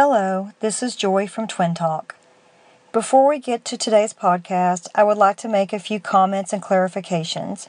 Hello, 0.00 0.52
this 0.60 0.80
is 0.80 0.94
Joy 0.94 1.26
from 1.26 1.48
Twin 1.48 1.74
Talk. 1.74 2.14
Before 2.92 3.28
we 3.28 3.40
get 3.40 3.64
to 3.64 3.76
today's 3.76 4.14
podcast, 4.14 4.86
I 4.94 5.02
would 5.02 5.18
like 5.18 5.36
to 5.38 5.48
make 5.48 5.72
a 5.72 5.80
few 5.80 5.98
comments 5.98 6.52
and 6.52 6.62
clarifications. 6.62 7.68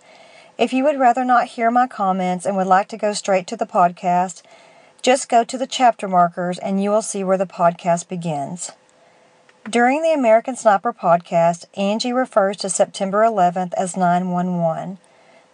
If 0.55 0.71
you 0.71 0.83
would 0.83 0.99
rather 0.99 1.25
not 1.25 1.47
hear 1.47 1.71
my 1.71 1.87
comments 1.87 2.45
and 2.45 2.55
would 2.55 2.67
like 2.67 2.87
to 2.89 2.97
go 2.97 3.13
straight 3.13 3.47
to 3.47 3.57
the 3.57 3.65
podcast, 3.65 4.43
just 5.01 5.27
go 5.27 5.43
to 5.43 5.57
the 5.57 5.65
chapter 5.65 6.07
markers 6.07 6.59
and 6.59 6.83
you 6.83 6.91
will 6.91 7.01
see 7.01 7.23
where 7.23 7.35
the 7.35 7.47
podcast 7.47 8.07
begins. 8.07 8.73
During 9.67 10.03
the 10.03 10.13
American 10.13 10.55
Sniper 10.55 10.93
podcast, 10.93 11.65
Angie 11.75 12.13
refers 12.13 12.57
to 12.57 12.69
September 12.69 13.23
11th 13.23 13.73
as 13.73 13.97
911. 13.97 14.99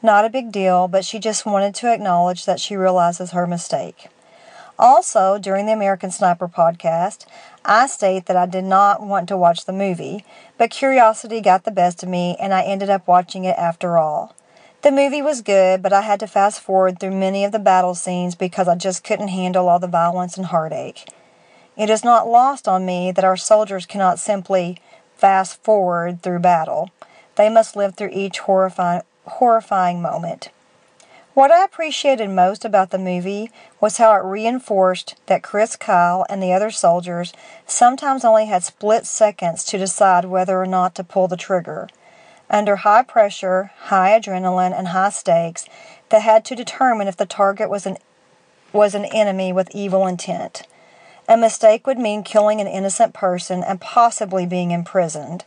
Not 0.03 0.25
a 0.25 0.29
big 0.29 0.51
deal, 0.51 0.89
but 0.89 1.05
she 1.05 1.19
just 1.19 1.45
wanted 1.45 1.73
to 1.75 1.93
acknowledge 1.93 2.43
that 2.43 2.59
she 2.59 2.75
realizes 2.75 3.31
her 3.31 3.47
mistake. 3.47 4.09
Also, 4.77 5.37
during 5.37 5.65
the 5.65 5.73
American 5.73 6.11
Sniper 6.11 6.47
podcast, 6.47 7.25
I 7.63 7.87
state 7.87 8.25
that 8.25 8.35
I 8.35 8.45
did 8.45 8.65
not 8.65 9.01
want 9.01 9.29
to 9.29 9.37
watch 9.37 9.65
the 9.65 9.71
movie, 9.71 10.25
but 10.57 10.69
curiosity 10.69 11.39
got 11.39 11.63
the 11.63 11.71
best 11.71 12.03
of 12.03 12.09
me 12.09 12.35
and 12.39 12.53
I 12.53 12.63
ended 12.63 12.89
up 12.89 13.07
watching 13.07 13.45
it 13.45 13.57
after 13.57 13.97
all. 13.97 14.35
The 14.81 14.91
movie 14.91 15.21
was 15.21 15.41
good, 15.41 15.81
but 15.81 15.93
I 15.93 16.01
had 16.01 16.19
to 16.19 16.27
fast 16.27 16.59
forward 16.59 16.99
through 16.99 17.15
many 17.15 17.45
of 17.45 17.51
the 17.51 17.59
battle 17.59 17.95
scenes 17.95 18.35
because 18.35 18.67
I 18.67 18.75
just 18.75 19.03
couldn't 19.03 19.29
handle 19.29 19.69
all 19.69 19.79
the 19.79 19.87
violence 19.87 20.37
and 20.37 20.47
heartache. 20.47 21.09
It 21.77 21.89
is 21.89 22.03
not 22.03 22.27
lost 22.27 22.67
on 22.67 22.85
me 22.85 23.11
that 23.11 23.25
our 23.25 23.37
soldiers 23.37 23.85
cannot 23.85 24.19
simply 24.19 24.77
fast 25.15 25.63
forward 25.63 26.21
through 26.21 26.39
battle. 26.39 26.91
They 27.35 27.49
must 27.49 27.75
live 27.75 27.95
through 27.95 28.11
each 28.13 28.39
horrifying, 28.39 29.01
horrifying 29.25 30.01
moment. 30.01 30.49
What 31.35 31.51
I 31.51 31.65
appreciated 31.65 32.29
most 32.29 32.63
about 32.63 32.91
the 32.91 32.97
movie 32.97 33.51
was 33.81 33.97
how 33.97 34.13
it 34.13 34.23
reinforced 34.23 35.15
that 35.25 35.43
Chris 35.43 35.75
Kyle 35.75 36.25
and 36.29 36.41
the 36.41 36.53
other 36.53 36.71
soldiers 36.71 37.33
sometimes 37.67 38.23
only 38.23 38.45
had 38.45 38.63
split 38.63 39.05
seconds 39.05 39.65
to 39.65 39.77
decide 39.77 40.23
whether 40.23 40.61
or 40.61 40.65
not 40.65 40.95
to 40.95 41.03
pull 41.03 41.27
the 41.27 41.35
trigger. 41.35 41.89
Under 42.49 42.77
high 42.77 43.03
pressure, 43.03 43.71
high 43.77 44.17
adrenaline, 44.17 44.71
and 44.71 44.87
high 44.87 45.09
stakes, 45.09 45.65
they 46.07 46.21
had 46.21 46.45
to 46.45 46.55
determine 46.55 47.09
if 47.09 47.17
the 47.17 47.25
target 47.25 47.69
was 47.69 47.85
an, 47.85 47.97
was 48.71 48.95
an 48.95 49.03
enemy 49.03 49.51
with 49.51 49.75
evil 49.75 50.07
intent. 50.07 50.65
A 51.27 51.35
mistake 51.35 51.85
would 51.85 51.99
mean 51.99 52.23
killing 52.23 52.61
an 52.61 52.67
innocent 52.67 53.13
person 53.13 53.61
and 53.61 53.81
possibly 53.81 54.45
being 54.45 54.71
imprisoned. 54.71 55.43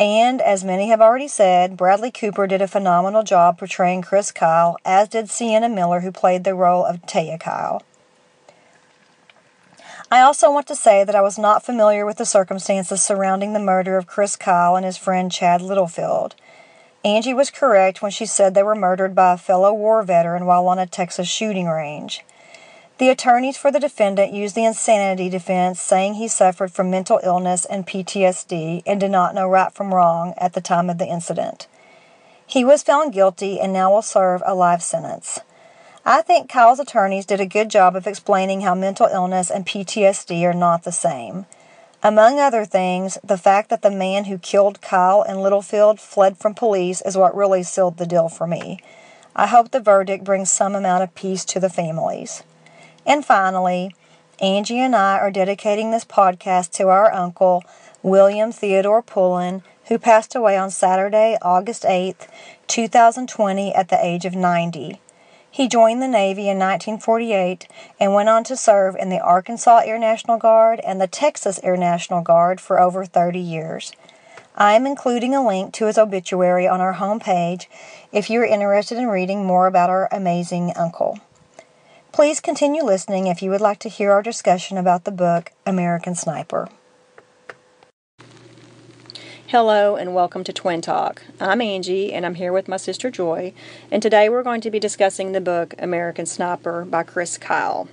And, 0.00 0.40
as 0.40 0.64
many 0.64 0.88
have 0.88 1.02
already 1.02 1.28
said, 1.28 1.76
Bradley 1.76 2.10
Cooper 2.10 2.46
did 2.46 2.62
a 2.62 2.66
phenomenal 2.66 3.22
job 3.22 3.58
portraying 3.58 4.00
Chris 4.00 4.32
Kyle, 4.32 4.78
as 4.82 5.08
did 5.08 5.28
Sienna 5.28 5.68
Miller, 5.68 6.00
who 6.00 6.10
played 6.10 6.44
the 6.44 6.54
role 6.54 6.86
of 6.86 7.02
Taya 7.02 7.38
Kyle. 7.38 7.82
I 10.10 10.22
also 10.22 10.50
want 10.50 10.66
to 10.68 10.74
say 10.74 11.04
that 11.04 11.14
I 11.14 11.20
was 11.20 11.38
not 11.38 11.66
familiar 11.66 12.06
with 12.06 12.16
the 12.16 12.24
circumstances 12.24 13.02
surrounding 13.02 13.52
the 13.52 13.60
murder 13.60 13.98
of 13.98 14.06
Chris 14.06 14.36
Kyle 14.36 14.74
and 14.74 14.86
his 14.86 14.96
friend 14.96 15.30
Chad 15.30 15.60
Littlefield. 15.60 16.34
Angie 17.04 17.34
was 17.34 17.50
correct 17.50 18.00
when 18.00 18.10
she 18.10 18.24
said 18.24 18.54
they 18.54 18.62
were 18.62 18.74
murdered 18.74 19.14
by 19.14 19.34
a 19.34 19.38
fellow 19.38 19.72
war 19.72 20.02
veteran 20.02 20.46
while 20.46 20.66
on 20.66 20.78
a 20.78 20.86
Texas 20.86 21.28
shooting 21.28 21.66
range. 21.66 22.24
The 23.00 23.08
attorneys 23.08 23.56
for 23.56 23.72
the 23.72 23.80
defendant 23.80 24.34
used 24.34 24.54
the 24.54 24.66
insanity 24.66 25.30
defense, 25.30 25.80
saying 25.80 26.14
he 26.14 26.28
suffered 26.28 26.70
from 26.70 26.90
mental 26.90 27.18
illness 27.22 27.64
and 27.64 27.86
PTSD 27.86 28.82
and 28.84 29.00
did 29.00 29.10
not 29.10 29.34
know 29.34 29.48
right 29.48 29.72
from 29.72 29.94
wrong 29.94 30.34
at 30.36 30.52
the 30.52 30.60
time 30.60 30.90
of 30.90 30.98
the 30.98 31.06
incident. 31.06 31.66
He 32.46 32.62
was 32.62 32.82
found 32.82 33.14
guilty 33.14 33.58
and 33.58 33.72
now 33.72 33.90
will 33.90 34.02
serve 34.02 34.42
a 34.44 34.54
life 34.54 34.82
sentence. 34.82 35.40
I 36.04 36.20
think 36.20 36.50
Kyle's 36.50 36.78
attorneys 36.78 37.24
did 37.24 37.40
a 37.40 37.46
good 37.46 37.70
job 37.70 37.96
of 37.96 38.06
explaining 38.06 38.60
how 38.60 38.74
mental 38.74 39.06
illness 39.06 39.50
and 39.50 39.64
PTSD 39.64 40.42
are 40.42 40.52
not 40.52 40.82
the 40.82 40.92
same. 40.92 41.46
Among 42.02 42.38
other 42.38 42.66
things, 42.66 43.16
the 43.24 43.38
fact 43.38 43.70
that 43.70 43.80
the 43.80 43.90
man 43.90 44.24
who 44.24 44.36
killed 44.36 44.82
Kyle 44.82 45.22
and 45.22 45.40
Littlefield 45.40 46.00
fled 46.00 46.36
from 46.36 46.54
police 46.54 47.00
is 47.00 47.16
what 47.16 47.34
really 47.34 47.62
sealed 47.62 47.96
the 47.96 48.04
deal 48.04 48.28
for 48.28 48.46
me. 48.46 48.78
I 49.34 49.46
hope 49.46 49.70
the 49.70 49.80
verdict 49.80 50.22
brings 50.22 50.50
some 50.50 50.74
amount 50.74 51.02
of 51.02 51.14
peace 51.14 51.46
to 51.46 51.60
the 51.60 51.70
families. 51.70 52.42
And 53.06 53.24
finally, 53.24 53.94
Angie 54.40 54.80
and 54.80 54.94
I 54.94 55.18
are 55.18 55.30
dedicating 55.30 55.90
this 55.90 56.04
podcast 56.04 56.72
to 56.72 56.88
our 56.88 57.12
uncle, 57.12 57.62
William 58.02 58.52
Theodore 58.52 59.02
Pullen, 59.02 59.62
who 59.88 59.98
passed 59.98 60.34
away 60.34 60.56
on 60.56 60.70
Saturday, 60.70 61.36
August 61.42 61.82
8th, 61.82 62.28
2020, 62.68 63.74
at 63.74 63.88
the 63.88 64.04
age 64.04 64.24
of 64.24 64.34
90. 64.34 65.00
He 65.50 65.66
joined 65.66 66.00
the 66.00 66.08
Navy 66.08 66.42
in 66.42 66.58
1948 66.58 67.66
and 67.98 68.14
went 68.14 68.28
on 68.28 68.44
to 68.44 68.56
serve 68.56 68.94
in 68.94 69.08
the 69.08 69.18
Arkansas 69.18 69.82
Air 69.84 69.98
National 69.98 70.38
Guard 70.38 70.80
and 70.86 71.00
the 71.00 71.08
Texas 71.08 71.58
Air 71.64 71.76
National 71.76 72.22
Guard 72.22 72.60
for 72.60 72.80
over 72.80 73.04
30 73.04 73.40
years. 73.40 73.92
I 74.54 74.74
am 74.74 74.86
including 74.86 75.34
a 75.34 75.44
link 75.44 75.74
to 75.74 75.86
his 75.86 75.98
obituary 75.98 76.68
on 76.68 76.80
our 76.80 76.94
homepage 76.94 77.66
if 78.12 78.30
you're 78.30 78.44
interested 78.44 78.96
in 78.96 79.08
reading 79.08 79.44
more 79.44 79.66
about 79.66 79.90
our 79.90 80.08
amazing 80.12 80.72
uncle. 80.76 81.18
Please 82.12 82.40
continue 82.40 82.82
listening 82.82 83.28
if 83.28 83.40
you 83.40 83.50
would 83.50 83.60
like 83.60 83.78
to 83.78 83.88
hear 83.88 84.10
our 84.10 84.20
discussion 84.20 84.76
about 84.76 85.04
the 85.04 85.12
book 85.12 85.52
American 85.64 86.16
Sniper. 86.16 86.68
Hello 89.46 89.94
and 89.94 90.12
welcome 90.12 90.42
to 90.42 90.52
Twin 90.52 90.80
Talk. 90.80 91.22
I'm 91.40 91.60
Angie 91.60 92.12
and 92.12 92.26
I'm 92.26 92.34
here 92.34 92.52
with 92.52 92.66
my 92.66 92.78
sister 92.78 93.12
Joy, 93.12 93.54
and 93.92 94.02
today 94.02 94.28
we're 94.28 94.42
going 94.42 94.60
to 94.62 94.72
be 94.72 94.80
discussing 94.80 95.30
the 95.30 95.40
book 95.40 95.72
American 95.78 96.26
Sniper 96.26 96.84
by 96.84 97.04
Chris 97.04 97.38
Kyle. 97.38 97.88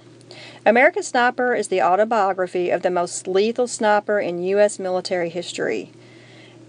American 0.65 1.03
Sniper 1.03 1.53
is 1.53 1.67
the 1.67 1.83
autobiography 1.83 2.71
of 2.71 2.81
the 2.81 2.89
most 2.89 3.27
lethal 3.27 3.67
sniper 3.67 4.19
in 4.19 4.41
U.S. 4.43 4.79
military 4.79 5.29
history. 5.29 5.91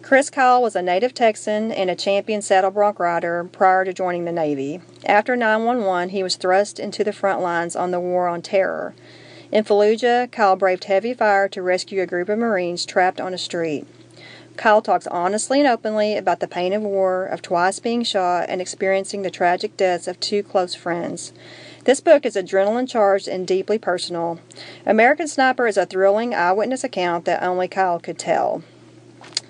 Chris 0.08 0.30
Kyle 0.30 0.62
was 0.62 0.74
a 0.74 0.80
native 0.80 1.12
Texan 1.12 1.70
and 1.70 1.91
a 1.91 1.94
champion 1.94 2.41
saddle 2.41 2.70
bronc 2.70 2.98
rider 2.98 3.44
prior 3.44 3.84
to 3.84 3.92
joining 3.92 4.24
the 4.24 4.32
Navy. 4.32 4.80
After 5.04 5.36
911, 5.36 6.08
he 6.08 6.22
was 6.22 6.36
thrust 6.36 6.80
into 6.80 7.04
the 7.04 7.12
front 7.12 7.42
lines 7.42 7.76
on 7.76 7.91
the 7.91 8.00
War 8.00 8.26
on 8.26 8.41
Terror. 8.41 8.94
In 9.52 9.64
Fallujah, 9.64 10.32
Kyle 10.32 10.56
braved 10.56 10.84
heavy 10.84 11.12
fire 11.12 11.46
to 11.50 11.60
rescue 11.60 12.00
a 12.00 12.06
group 12.06 12.30
of 12.30 12.38
Marines 12.38 12.86
trapped 12.86 13.20
on 13.20 13.34
a 13.34 13.36
street. 13.36 13.86
Kyle 14.56 14.80
talks 14.80 15.06
honestly 15.08 15.60
and 15.60 15.69
openly 15.69 16.16
about 16.16 16.40
the 16.40 16.48
pain 16.48 16.72
of 16.72 16.80
war, 16.80 17.26
of 17.26 17.42
twice 17.42 17.78
being 17.78 18.02
shot, 18.02 18.46
and 18.48 18.62
experiencing 18.62 19.20
the 19.20 19.30
tragic 19.30 19.76
deaths 19.76 20.08
of 20.08 20.19
two 20.20 20.42
close 20.42 20.75
friends. 20.75 21.34
This 21.84 22.00
book 22.00 22.25
is 22.25 22.34
adrenaline 22.34 22.88
charged 22.88 23.28
and 23.28 23.46
deeply 23.46 23.76
personal. 23.76 24.40
American 24.86 25.28
Sniper 25.28 25.66
is 25.66 25.76
a 25.76 25.84
thrilling 25.84 26.34
eyewitness 26.34 26.82
account 26.82 27.26
that 27.26 27.42
only 27.42 27.69
Kyle 27.69 28.00
could 28.00 28.19
tell 28.19 28.62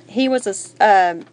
he 0.09 0.29
was 0.29 0.47
a. 0.47 1.15
Um, 1.15 1.27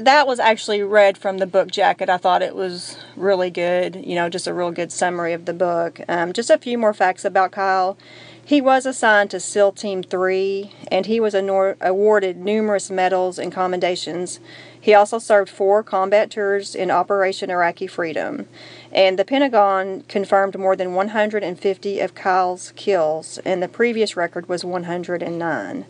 that 0.00 0.26
was 0.26 0.40
actually 0.40 0.82
read 0.82 1.18
from 1.18 1.36
the 1.38 1.46
book 1.46 1.70
jacket. 1.70 2.08
I 2.08 2.16
thought 2.16 2.40
it 2.40 2.56
was 2.56 2.96
really 3.14 3.50
good. 3.50 3.96
You 3.96 4.14
know, 4.14 4.30
just 4.30 4.46
a 4.46 4.54
real 4.54 4.70
good 4.70 4.90
summary 4.90 5.34
of 5.34 5.44
the 5.44 5.52
book. 5.52 6.00
Um, 6.08 6.32
just 6.32 6.48
a 6.48 6.56
few 6.56 6.78
more 6.78 6.94
facts 6.94 7.26
about 7.26 7.52
Kyle. 7.52 7.98
He 8.44 8.60
was 8.60 8.86
assigned 8.86 9.30
to 9.30 9.40
SEAL 9.40 9.72
Team 9.72 10.02
3 10.02 10.72
and 10.90 11.06
he 11.06 11.20
was 11.20 11.32
anor- 11.32 11.76
awarded 11.80 12.38
numerous 12.38 12.90
medals 12.90 13.38
and 13.38 13.52
commendations. 13.52 14.40
He 14.80 14.94
also 14.94 15.18
served 15.18 15.48
four 15.48 15.82
combat 15.84 16.30
tours 16.30 16.74
in 16.74 16.90
Operation 16.90 17.50
Iraqi 17.50 17.86
Freedom. 17.86 18.48
And 18.90 19.16
the 19.16 19.24
Pentagon 19.24 20.02
confirmed 20.08 20.58
more 20.58 20.74
than 20.74 20.94
150 20.94 22.00
of 22.00 22.14
Kyle's 22.14 22.72
kills, 22.74 23.38
and 23.44 23.62
the 23.62 23.68
previous 23.68 24.16
record 24.16 24.48
was 24.48 24.64
109. 24.64 25.86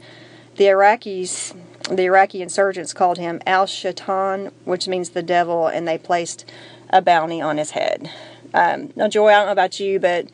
The 0.63 0.69
Iraqis, 0.69 1.57
the 1.91 2.05
Iraqi 2.05 2.41
insurgents 2.41 2.93
called 2.93 3.19
him 3.19 3.41
Al 3.49 3.67
Shaitan, 3.67 4.53
which 4.65 4.87
means 4.87 5.11
the 5.11 5.21
devil, 5.21 5.67
and 5.67 5.89
they 5.89 5.99
placed 5.99 6.49
a 6.91 7.03
bounty 7.03 7.41
on 7.41 7.59
his 7.59 7.73
head. 7.73 8.09
Um, 8.55 8.93
now, 8.95 9.09
Joy, 9.09 9.31
I 9.31 9.39
don't 9.39 9.47
know 9.47 9.53
about 9.53 9.81
you, 9.81 9.99
but 9.99 10.29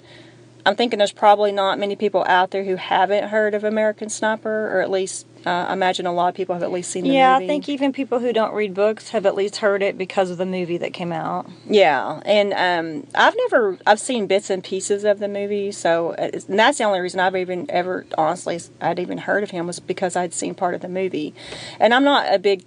I'm 0.66 0.76
thinking 0.76 0.98
there's 0.98 1.12
probably 1.12 1.50
not 1.50 1.78
many 1.78 1.96
people 1.96 2.26
out 2.28 2.50
there 2.50 2.64
who 2.64 2.76
haven't 2.76 3.30
heard 3.30 3.54
of 3.54 3.64
American 3.64 4.10
Sniper, 4.10 4.68
or 4.70 4.82
at 4.82 4.90
least 4.90 5.26
uh, 5.48 5.66
I 5.68 5.72
imagine 5.72 6.04
a 6.06 6.12
lot 6.12 6.28
of 6.28 6.34
people 6.34 6.54
have 6.54 6.62
at 6.62 6.70
least 6.70 6.90
seen 6.90 7.04
the 7.04 7.14
yeah, 7.14 7.32
movie. 7.34 7.44
Yeah, 7.44 7.46
I 7.46 7.48
think 7.48 7.68
even 7.68 7.92
people 7.92 8.18
who 8.18 8.32
don't 8.32 8.52
read 8.54 8.74
books 8.74 9.10
have 9.10 9.24
at 9.26 9.34
least 9.34 9.56
heard 9.56 9.82
it 9.82 9.96
because 9.96 10.30
of 10.30 10.36
the 10.36 10.44
movie 10.46 10.76
that 10.78 10.92
came 10.92 11.12
out. 11.12 11.48
Yeah, 11.66 12.20
and 12.26 12.52
um, 12.52 13.06
I've 13.14 13.34
never 13.36 13.78
I've 13.86 14.00
seen 14.00 14.26
bits 14.26 14.50
and 14.50 14.62
pieces 14.62 15.04
of 15.04 15.18
the 15.18 15.28
movie, 15.28 15.72
so 15.72 16.12
and 16.12 16.58
that's 16.58 16.78
the 16.78 16.84
only 16.84 17.00
reason 17.00 17.20
I've 17.20 17.36
even 17.36 17.66
ever 17.70 18.04
honestly 18.18 18.60
I'd 18.80 18.98
even 18.98 19.18
heard 19.18 19.42
of 19.42 19.50
him 19.50 19.66
was 19.66 19.80
because 19.80 20.16
I'd 20.16 20.34
seen 20.34 20.54
part 20.54 20.74
of 20.74 20.80
the 20.82 20.88
movie, 20.88 21.34
and 21.80 21.94
I'm 21.94 22.04
not 22.04 22.32
a 22.32 22.38
big 22.38 22.64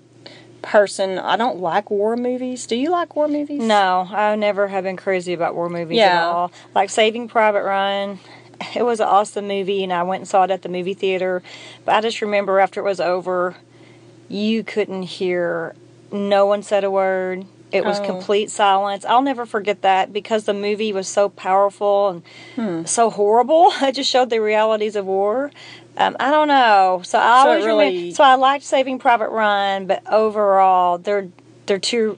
person. 0.62 1.18
I 1.18 1.38
don't 1.38 1.60
like 1.60 1.90
war 1.90 2.16
movies. 2.16 2.68
Do 2.68 2.76
you 2.76 2.92
like 2.92 3.16
war 3.16 3.28
movies? 3.28 3.62
No, 3.62 4.08
I 4.12 4.36
never 4.36 4.68
have 4.68 4.84
been 4.84 4.98
crazy 4.98 5.34
about 5.34 5.56
war 5.56 5.70
movies 5.70 6.00
at 6.00 6.06
Yeah. 6.06 6.28
all. 6.28 6.52
Like 6.76 6.90
Saving 6.90 7.28
Private 7.28 7.64
Ryan, 7.64 8.20
it 8.76 8.84
was 8.84 9.00
an 9.00 9.08
awesome 9.08 9.48
movie, 9.48 9.84
and 9.84 9.92
I 9.94 10.04
went 10.04 10.22
and 10.22 10.28
saw 10.28 10.44
it 10.44 10.52
at 10.52 10.62
the 10.62 10.70
movie 10.70 10.94
theater. 10.94 11.42
But 11.86 11.96
I 11.96 12.02
just 12.02 12.22
remember 12.22 12.60
after 12.60 12.80
it 12.80 12.84
was 12.84 13.00
over, 13.00 13.56
you 14.30 14.64
couldn't 14.64 15.04
hear. 15.04 15.76
No 16.12 16.46
one 16.46 16.64
said 16.64 16.84
a 16.84 16.92
word. 16.92 17.46
It 17.72 17.86
was 17.86 18.02
Oh. 18.02 18.04
complete 18.06 18.50
silence. 18.52 19.06
I'll 19.06 19.22
never 19.22 19.46
forget 19.46 19.82
that 19.82 20.12
because 20.12 20.44
the 20.44 20.54
movie 20.54 20.92
was 20.92 21.08
so 21.08 21.30
powerful 21.30 22.10
and 22.10 22.24
Hmm. 22.56 22.86
so 22.86 23.10
horrible. 23.10 23.72
It 23.82 23.94
just 23.96 24.10
showed 24.10 24.30
the 24.30 24.40
realities 24.42 24.98
of 24.98 25.06
war. 25.06 25.52
Um, 25.98 26.18
I 26.20 26.32
don't 26.32 26.50
know. 26.50 27.02
So 27.06 27.18
I 27.18 27.44
So 27.44 27.50
always 27.50 27.66
really- 27.66 27.86
remember. 27.96 28.16
So 28.16 28.24
I 28.26 28.36
liked 28.36 28.66
Saving 28.66 29.00
Private 29.00 29.30
Ryan, 29.30 29.86
but 29.88 30.02
overall, 30.12 30.98
they're 30.98 31.28
they're 31.66 31.80
too. 31.80 32.18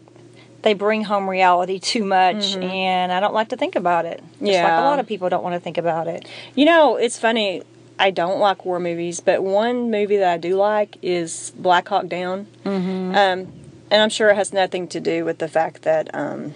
They 0.64 0.74
bring 0.74 1.04
home 1.04 1.30
reality 1.30 1.78
too 1.80 2.04
much, 2.04 2.56
and 2.56 3.12
I 3.12 3.20
don't 3.20 3.34
like 3.34 3.50
to 3.50 3.58
think 3.58 3.76
about 3.76 4.06
it. 4.06 4.18
Just 4.20 4.24
like 4.32 4.40
Mm-hmm. 4.40 4.46
Yeah. 4.48 4.82
a 4.82 4.86
lot 4.90 5.00
of 5.00 5.06
people 5.08 5.30
don't 5.30 5.44
want 5.44 5.56
to 5.56 5.60
think 5.60 5.78
about 5.78 6.08
it. 6.08 6.28
You 6.56 6.66
know, 6.66 6.96
it's 6.96 7.20
funny. 7.20 7.64
I 8.00 8.10
don't 8.12 8.40
like 8.40 8.66
war 8.66 8.80
movies, 8.80 9.20
but 9.20 9.44
one 9.44 9.92
movie 9.92 10.18
that 10.18 10.34
I 10.34 10.38
do 10.38 10.56
like 10.56 10.98
is 11.04 11.52
Black 11.58 11.88
Hawk 11.90 12.08
Down. 12.08 12.48
Mm-hmm. 12.66 13.12
Um, 13.16 13.52
and 13.92 14.02
I'm 14.02 14.10
sure 14.10 14.30
it 14.30 14.36
has 14.36 14.52
nothing 14.54 14.88
to 14.88 15.00
do 15.00 15.24
with 15.26 15.38
the 15.38 15.48
fact 15.48 15.84
that 15.84 16.10
um, 16.16 16.54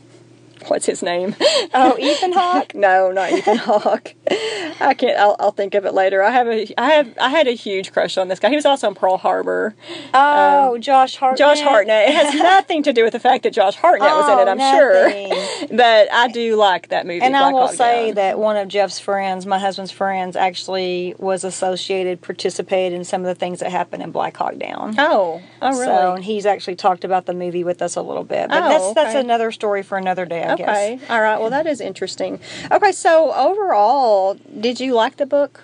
what's 0.68 0.86
his 0.86 1.02
name? 1.02 1.36
Oh, 1.74 1.96
Ethan 1.98 2.32
Hawke. 2.32 2.74
no, 2.74 3.12
not 3.12 3.30
Ethan 3.30 3.58
Hawke. 3.58 4.14
I 4.30 4.94
can't. 4.96 5.18
I'll, 5.18 5.36
I'll 5.38 5.50
think 5.52 5.74
of 5.74 5.84
it 5.84 5.94
later. 5.94 6.22
I 6.22 6.30
have 6.30 6.46
a. 6.48 6.72
I 6.80 6.90
have. 6.90 7.16
I 7.20 7.28
had 7.28 7.46
a 7.46 7.52
huge 7.52 7.92
crush 7.92 8.16
on 8.18 8.28
this 8.28 8.38
guy. 8.38 8.48
He 8.48 8.56
was 8.56 8.64
also 8.66 8.88
in 8.88 8.94
Pearl 8.94 9.16
Harbor. 9.18 9.74
Oh, 10.12 10.74
um, 10.74 10.80
Josh 10.80 11.16
Hartnett. 11.16 11.38
Josh 11.38 11.60
Hartnett. 11.60 12.08
It 12.08 12.14
has 12.14 12.34
nothing 12.42 12.82
to 12.84 12.92
do 12.92 13.04
with 13.04 13.12
the 13.12 13.20
fact 13.20 13.42
that 13.44 13.52
Josh 13.52 13.76
Hartnett 13.76 14.10
was 14.10 14.28
in 14.28 14.38
it. 14.38 14.48
Oh, 14.48 14.50
I'm 14.50 14.58
nothing. 14.58 15.32
sure. 15.32 15.68
But 15.74 16.12
I 16.12 16.28
do 16.28 16.56
like 16.56 16.88
that 16.88 17.06
movie. 17.06 17.20
And 17.22 17.36
I 17.36 17.50
will 17.52 17.66
Hawk 17.66 17.74
say 17.74 18.06
Down. 18.06 18.14
that 18.16 18.38
one 18.38 18.56
of 18.56 18.68
Jeff's 18.68 18.98
friends, 18.98 19.46
my 19.46 19.58
husband's 19.58 19.90
friends, 19.90 20.36
actually 20.36 21.14
was 21.18 21.42
associated, 21.44 22.20
participated 22.20 22.96
in 22.96 23.04
some 23.04 23.22
of 23.22 23.26
the 23.26 23.34
things 23.34 23.60
that 23.60 23.70
happened 23.70 24.02
in 24.02 24.10
Black 24.10 24.36
Hawk 24.36 24.56
Down. 24.58 24.94
Oh. 24.98 25.42
Oh, 25.62 25.70
really? 25.70 25.84
So, 25.86 26.12
and 26.14 26.24
he's 26.24 26.46
actually 26.46 26.76
talked 26.76 27.04
about 27.04 27.26
the 27.26 27.34
movie 27.34 27.64
with 27.64 27.80
us 27.82 27.96
a 27.96 28.02
little 28.02 28.24
bit. 28.24 28.48
But 28.50 28.62
Oh, 28.62 28.68
that's 28.68 28.94
that's 28.94 29.14
another 29.14 29.50
story 29.52 29.82
for 29.82 29.96
another 29.98 30.26
day, 30.26 30.42
I 30.44 30.52
Okay. 30.54 30.98
guess. 30.98 31.10
All 31.10 31.20
right. 31.20 31.38
Well, 31.40 31.50
that 31.50 31.66
is 31.66 31.80
interesting. 31.80 32.38
Okay. 32.70 32.92
So 32.92 33.32
overall, 33.32 34.13
did 34.60 34.80
you 34.80 34.94
like 34.94 35.16
the 35.16 35.26
book? 35.26 35.62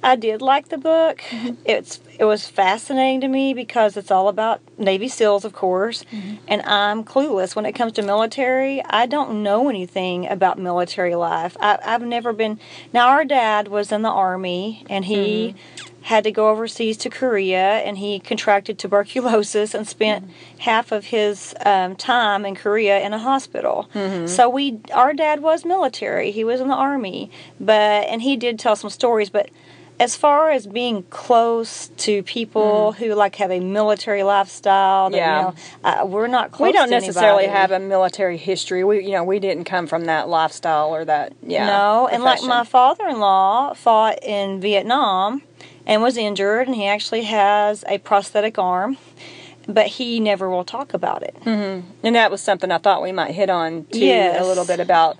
I 0.00 0.14
did 0.14 0.40
like 0.42 0.68
the 0.68 0.78
book. 0.78 1.18
Mm-hmm. 1.30 1.54
It's 1.64 2.00
it 2.18 2.24
was 2.24 2.46
fascinating 2.48 3.20
to 3.22 3.28
me 3.28 3.52
because 3.54 3.96
it's 3.96 4.10
all 4.10 4.28
about 4.28 4.60
Navy 4.78 5.08
SEALs, 5.08 5.44
of 5.44 5.52
course, 5.52 6.04
Mm-hmm. 6.04 6.34
and 6.52 6.62
I'm 6.62 7.04
clueless 7.04 7.54
when 7.56 7.66
it 7.66 7.72
comes 7.78 7.92
to 7.94 8.02
military. 8.02 8.82
I 8.84 9.06
don't 9.06 9.42
know 9.42 9.68
anything 9.68 10.26
about 10.28 10.58
military 10.58 11.14
life. 11.14 11.56
I, 11.60 11.78
I've 11.84 12.02
never 12.02 12.32
been. 12.32 12.58
Now, 12.92 13.08
our 13.08 13.24
dad 13.24 13.68
was 13.68 13.90
in 13.92 14.02
the 14.02 14.10
army, 14.28 14.84
and 14.88 15.04
he 15.04 15.54
Mm-hmm. 15.56 15.97
Had 16.08 16.24
to 16.24 16.32
go 16.32 16.48
overseas 16.48 16.96
to 16.96 17.10
Korea, 17.10 17.66
and 17.86 17.98
he 17.98 18.18
contracted 18.18 18.78
tuberculosis 18.78 19.74
and 19.74 19.86
spent 19.86 20.24
Mm-hmm. 20.24 20.58
half 20.60 20.90
of 20.90 21.04
his 21.16 21.54
um, 21.66 21.94
time 21.96 22.44
in 22.46 22.54
Korea 22.54 22.98
in 23.06 23.12
a 23.12 23.18
hospital. 23.18 23.88
Mm-hmm. 23.94 24.26
So 24.26 24.48
we, 24.48 24.80
our 24.92 25.12
dad 25.12 25.40
was 25.40 25.64
military. 25.64 26.30
He 26.32 26.44
was 26.44 26.60
in 26.60 26.68
the 26.68 26.74
army, 26.90 27.30
but 27.60 28.06
and 28.10 28.22
he 28.22 28.36
did 28.36 28.58
tell 28.58 28.74
some 28.76 28.90
stories, 28.90 29.28
but 29.30 29.50
as 30.00 30.14
far 30.16 30.50
as 30.52 30.66
being 30.66 31.02
close 31.10 31.88
to 32.06 32.22
people 32.22 32.92
who 32.92 33.14
like 33.14 33.34
have 33.36 33.50
a 33.50 33.60
military 33.60 34.22
lifestyle, 34.22 35.10
that, 35.10 35.18
Mm-hmm. 35.18 35.26
Yeah. 35.26 35.38
you 35.38 35.44
know, 35.82 36.02
uh, 36.02 36.06
we're 36.06 36.28
not 36.28 36.52
close. 36.52 36.68
we 36.68 36.72
don't 36.72 36.88
necessarily 36.90 37.44
anybody. 37.44 37.60
have 37.60 37.70
a 37.72 37.80
military 37.80 38.36
history. 38.38 38.82
We, 38.84 39.04
you 39.04 39.12
know, 39.12 39.24
we 39.24 39.38
didn't 39.40 39.64
come 39.64 39.86
from 39.88 40.04
that 40.06 40.28
lifestyle 40.28 40.94
or 40.94 41.04
that. 41.04 41.32
Yeah. 41.42 41.66
no, 41.66 42.08
and 42.10 42.22
like 42.22 42.42
my 42.44 42.64
father-in-law 42.64 43.74
fought 43.74 44.22
in 44.22 44.60
Vietnam 44.60 45.42
and 45.88 46.02
was 46.02 46.16
injured, 46.16 46.68
and 46.68 46.76
he 46.76 46.86
actually 46.86 47.22
has 47.22 47.82
a 47.88 47.98
prosthetic 47.98 48.58
arm, 48.58 48.98
but 49.66 49.86
he 49.86 50.20
never 50.20 50.48
will 50.48 50.64
talk 50.64 50.94
about 50.94 51.22
it. 51.24 51.34
and 51.44 52.14
that 52.14 52.30
was 52.30 52.40
something 52.40 52.70
I 52.70 52.78
thought 52.78 53.02
we 53.02 53.10
might 53.10 53.32
hit 53.32 53.50
on 53.50 53.86
too 53.86 53.98
Yes. 54.04 54.40
a 54.40 54.46
little 54.46 54.64
bit 54.66 54.78
about 54.78 55.16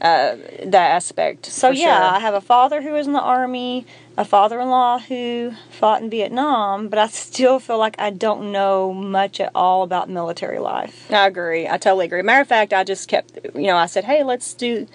uh, 0.00 0.36
that 0.64 0.90
aspect. 0.92 1.44
So 1.46 1.70
yeah, 1.70 1.84
sure. 1.84 2.16
I 2.16 2.18
have 2.20 2.32
a 2.34 2.40
father 2.40 2.80
who 2.80 2.92
was 2.92 3.06
in 3.06 3.12
the 3.12 3.20
army, 3.20 3.84
a 4.16 4.24
father-in-law 4.24 5.00
who 5.00 5.52
fought 5.70 6.02
in 6.02 6.08
Vietnam, 6.08 6.88
but 6.88 6.98
I 6.98 7.06
still 7.08 7.58
feel 7.58 7.76
like 7.78 7.96
I 7.98 8.10
don't 8.10 8.50
know 8.52 8.94
much 8.94 9.40
at 9.40 9.50
all 9.54 9.82
about 9.82 10.08
military 10.08 10.58
life. 10.58 11.10
I 11.12 11.26
agree. 11.26 11.66
I 11.68 11.76
totally 11.76 12.06
agree. 12.06 12.22
Matter 12.22 12.40
of 12.40 12.48
fact, 12.48 12.72
I 12.72 12.82
just 12.84 13.08
kept, 13.08 13.38
you 13.54 13.66
know, 13.66 13.76
I 13.76 13.86
said, 13.86 14.04
hey, 14.04 14.22
let's 14.22 14.54
do. 14.54 14.86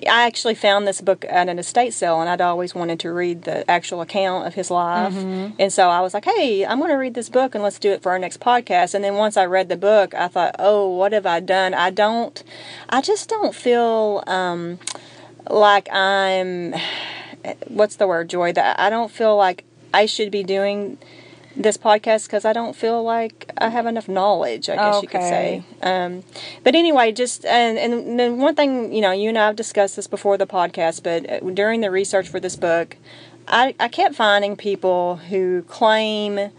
I 0.00 0.26
actually 0.26 0.54
found 0.54 0.86
this 0.86 1.00
book 1.00 1.24
at 1.28 1.48
an 1.48 1.58
estate 1.58 1.94
sale, 1.94 2.20
and 2.20 2.28
I'd 2.28 2.40
always 2.40 2.74
wanted 2.74 3.00
to 3.00 3.12
read 3.12 3.42
the 3.42 3.68
actual 3.70 4.00
account 4.00 4.46
of 4.46 4.54
his 4.54 4.70
life. 4.70 5.12
Mm-hmm. 5.12 5.54
And 5.58 5.72
so 5.72 5.88
I 5.88 6.00
was 6.00 6.14
like, 6.14 6.24
hey, 6.24 6.64
I'm 6.64 6.78
going 6.78 6.90
to 6.90 6.96
read 6.96 7.14
this 7.14 7.28
book, 7.28 7.54
and 7.54 7.62
let's 7.62 7.78
do 7.78 7.90
it 7.92 8.02
for 8.02 8.12
our 8.12 8.18
next 8.18 8.40
podcast. 8.40 8.94
And 8.94 9.04
then 9.04 9.14
once 9.14 9.36
I 9.36 9.46
read 9.46 9.68
the 9.68 9.76
book, 9.76 10.14
I 10.14 10.28
thought, 10.28 10.56
oh, 10.58 10.88
what 10.88 11.12
have 11.12 11.26
I 11.26 11.40
done? 11.40 11.74
I 11.74 11.90
don't, 11.90 12.42
I 12.88 13.00
just 13.00 13.28
don't 13.28 13.54
feel 13.54 14.24
um, 14.26 14.78
like 15.48 15.92
I'm, 15.92 16.74
what's 17.68 17.96
the 17.96 18.06
word, 18.06 18.28
Joy? 18.28 18.52
That 18.52 18.78
I 18.78 18.90
don't 18.90 19.10
feel 19.10 19.36
like 19.36 19.64
I 19.94 20.06
should 20.06 20.30
be 20.30 20.42
doing 20.42 20.98
this 21.56 21.76
podcast 21.76 22.26
because 22.26 22.44
I 22.44 22.52
don't 22.52 22.74
feel 22.74 23.02
like 23.02 23.50
I 23.58 23.68
have 23.68 23.86
enough 23.86 24.08
knowledge. 24.08 24.68
I 24.68 24.76
guess 24.76 25.02
you 25.02 25.08
could 25.08 25.22
say. 25.22 25.62
Um, 25.82 26.24
but 26.64 26.74
anyway, 26.74 27.12
just 27.12 27.44
and 27.44 27.78
and 27.78 28.18
then 28.18 28.38
one 28.38 28.54
thing 28.54 28.92
you 28.92 29.00
know, 29.00 29.12
you 29.12 29.28
and 29.28 29.38
I 29.38 29.46
have 29.46 29.56
discussed 29.56 29.96
this 29.96 30.06
before 30.06 30.38
the 30.38 30.46
podcast, 30.46 31.02
but 31.02 31.28
uh, 31.30 31.50
during 31.50 31.80
the 31.80 31.90
research 31.90 32.28
for 32.28 32.40
this 32.40 32.56
book, 32.56 32.96
I 33.48 33.74
I 33.78 33.88
kept 33.88 34.14
finding 34.14 34.56
people 34.56 35.16
who 35.16 35.62
claim 35.62 36.50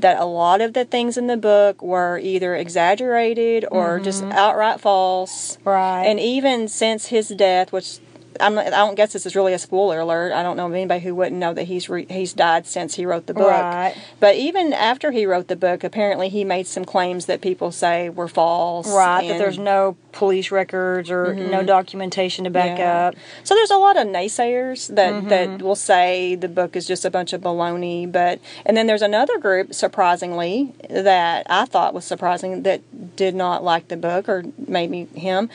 that 0.00 0.18
a 0.18 0.24
lot 0.24 0.60
of 0.60 0.72
the 0.72 0.84
things 0.84 1.16
in 1.16 1.26
the 1.26 1.36
book 1.36 1.82
were 1.82 2.18
either 2.18 2.54
exaggerated 2.56 3.66
or 3.70 4.00
just 4.00 4.24
outright 4.24 4.80
false. 4.80 5.58
Right. 5.64 6.04
And 6.04 6.18
even 6.18 6.68
since 6.68 7.06
his 7.06 7.28
death, 7.28 7.70
which 7.70 7.98
I'm, 8.40 8.58
I 8.58 8.70
don't 8.70 8.94
guess 8.94 9.12
this 9.12 9.26
is 9.26 9.34
really 9.34 9.52
a 9.52 9.58
spoiler 9.58 10.00
alert. 10.00 10.32
I 10.32 10.42
don't 10.42 10.56
know 10.56 10.66
of 10.66 10.72
anybody 10.72 11.00
who 11.00 11.14
wouldn't 11.14 11.36
know 11.36 11.54
that 11.54 11.64
he's 11.64 11.88
re, 11.88 12.06
he's 12.08 12.32
died 12.32 12.66
since 12.66 12.94
he 12.94 13.06
wrote 13.06 13.26
the 13.26 13.34
book. 13.34 13.50
Right. 13.50 13.94
But 14.20 14.36
even 14.36 14.72
after 14.72 15.10
he 15.10 15.26
wrote 15.26 15.48
the 15.48 15.56
book, 15.56 15.84
apparently 15.84 16.28
he 16.28 16.44
made 16.44 16.66
some 16.66 16.84
claims 16.84 17.26
that 17.26 17.40
people 17.40 17.72
say 17.72 18.08
were 18.08 18.28
false. 18.28 18.88
Right, 18.88 19.28
that 19.28 19.38
there's 19.38 19.58
no 19.58 19.96
police 20.12 20.50
records 20.50 21.10
or 21.10 21.26
mm-hmm. 21.26 21.50
no 21.50 21.62
documentation 21.62 22.44
to 22.44 22.50
back 22.50 22.78
Yeah. 22.78 23.08
up. 23.08 23.14
So 23.44 23.54
there's 23.54 23.70
a 23.70 23.76
lot 23.76 23.96
of 23.96 24.06
naysayers 24.06 24.94
that 24.94 25.12
mm-hmm. 25.12 25.28
that 25.28 25.62
will 25.62 25.76
say 25.76 26.34
the 26.34 26.48
book 26.48 26.76
is 26.76 26.86
just 26.86 27.04
a 27.04 27.10
bunch 27.10 27.32
of 27.32 27.40
baloney, 27.40 28.10
but 28.10 28.40
and 28.64 28.76
then 28.76 28.86
there's 28.86 29.02
another 29.02 29.38
group, 29.38 29.74
surprisingly, 29.74 30.72
that 30.88 31.46
I 31.48 31.64
thought 31.64 31.94
was 31.94 32.04
surprising 32.04 32.62
that 32.62 33.16
did 33.16 33.34
not 33.34 33.62
like 33.62 33.88
the 33.88 33.96
book 33.96 34.28
or 34.28 34.44
maybe 34.66 35.06
him, 35.14 35.48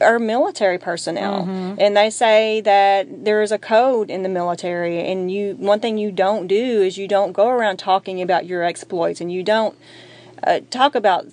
are 0.00 0.18
military 0.18 0.78
personnel, 0.78 1.42
mm-hmm. 1.42 1.74
and 1.78 1.96
they 1.96 2.07
say 2.10 2.60
that 2.62 3.24
there 3.24 3.42
is 3.42 3.52
a 3.52 3.58
code 3.58 4.10
in 4.10 4.22
the 4.22 4.28
military, 4.28 5.00
and 5.00 5.30
you 5.30 5.54
one 5.56 5.80
thing 5.80 5.98
you 5.98 6.12
don't 6.12 6.46
do 6.46 6.82
is 6.82 6.98
you 6.98 7.08
don't 7.08 7.32
go 7.32 7.48
around 7.48 7.78
talking 7.78 8.20
about 8.22 8.46
your 8.46 8.62
exploits, 8.62 9.20
and 9.20 9.32
you 9.32 9.42
don't 9.42 9.76
uh, 10.42 10.60
talk 10.70 10.94
about 10.94 11.26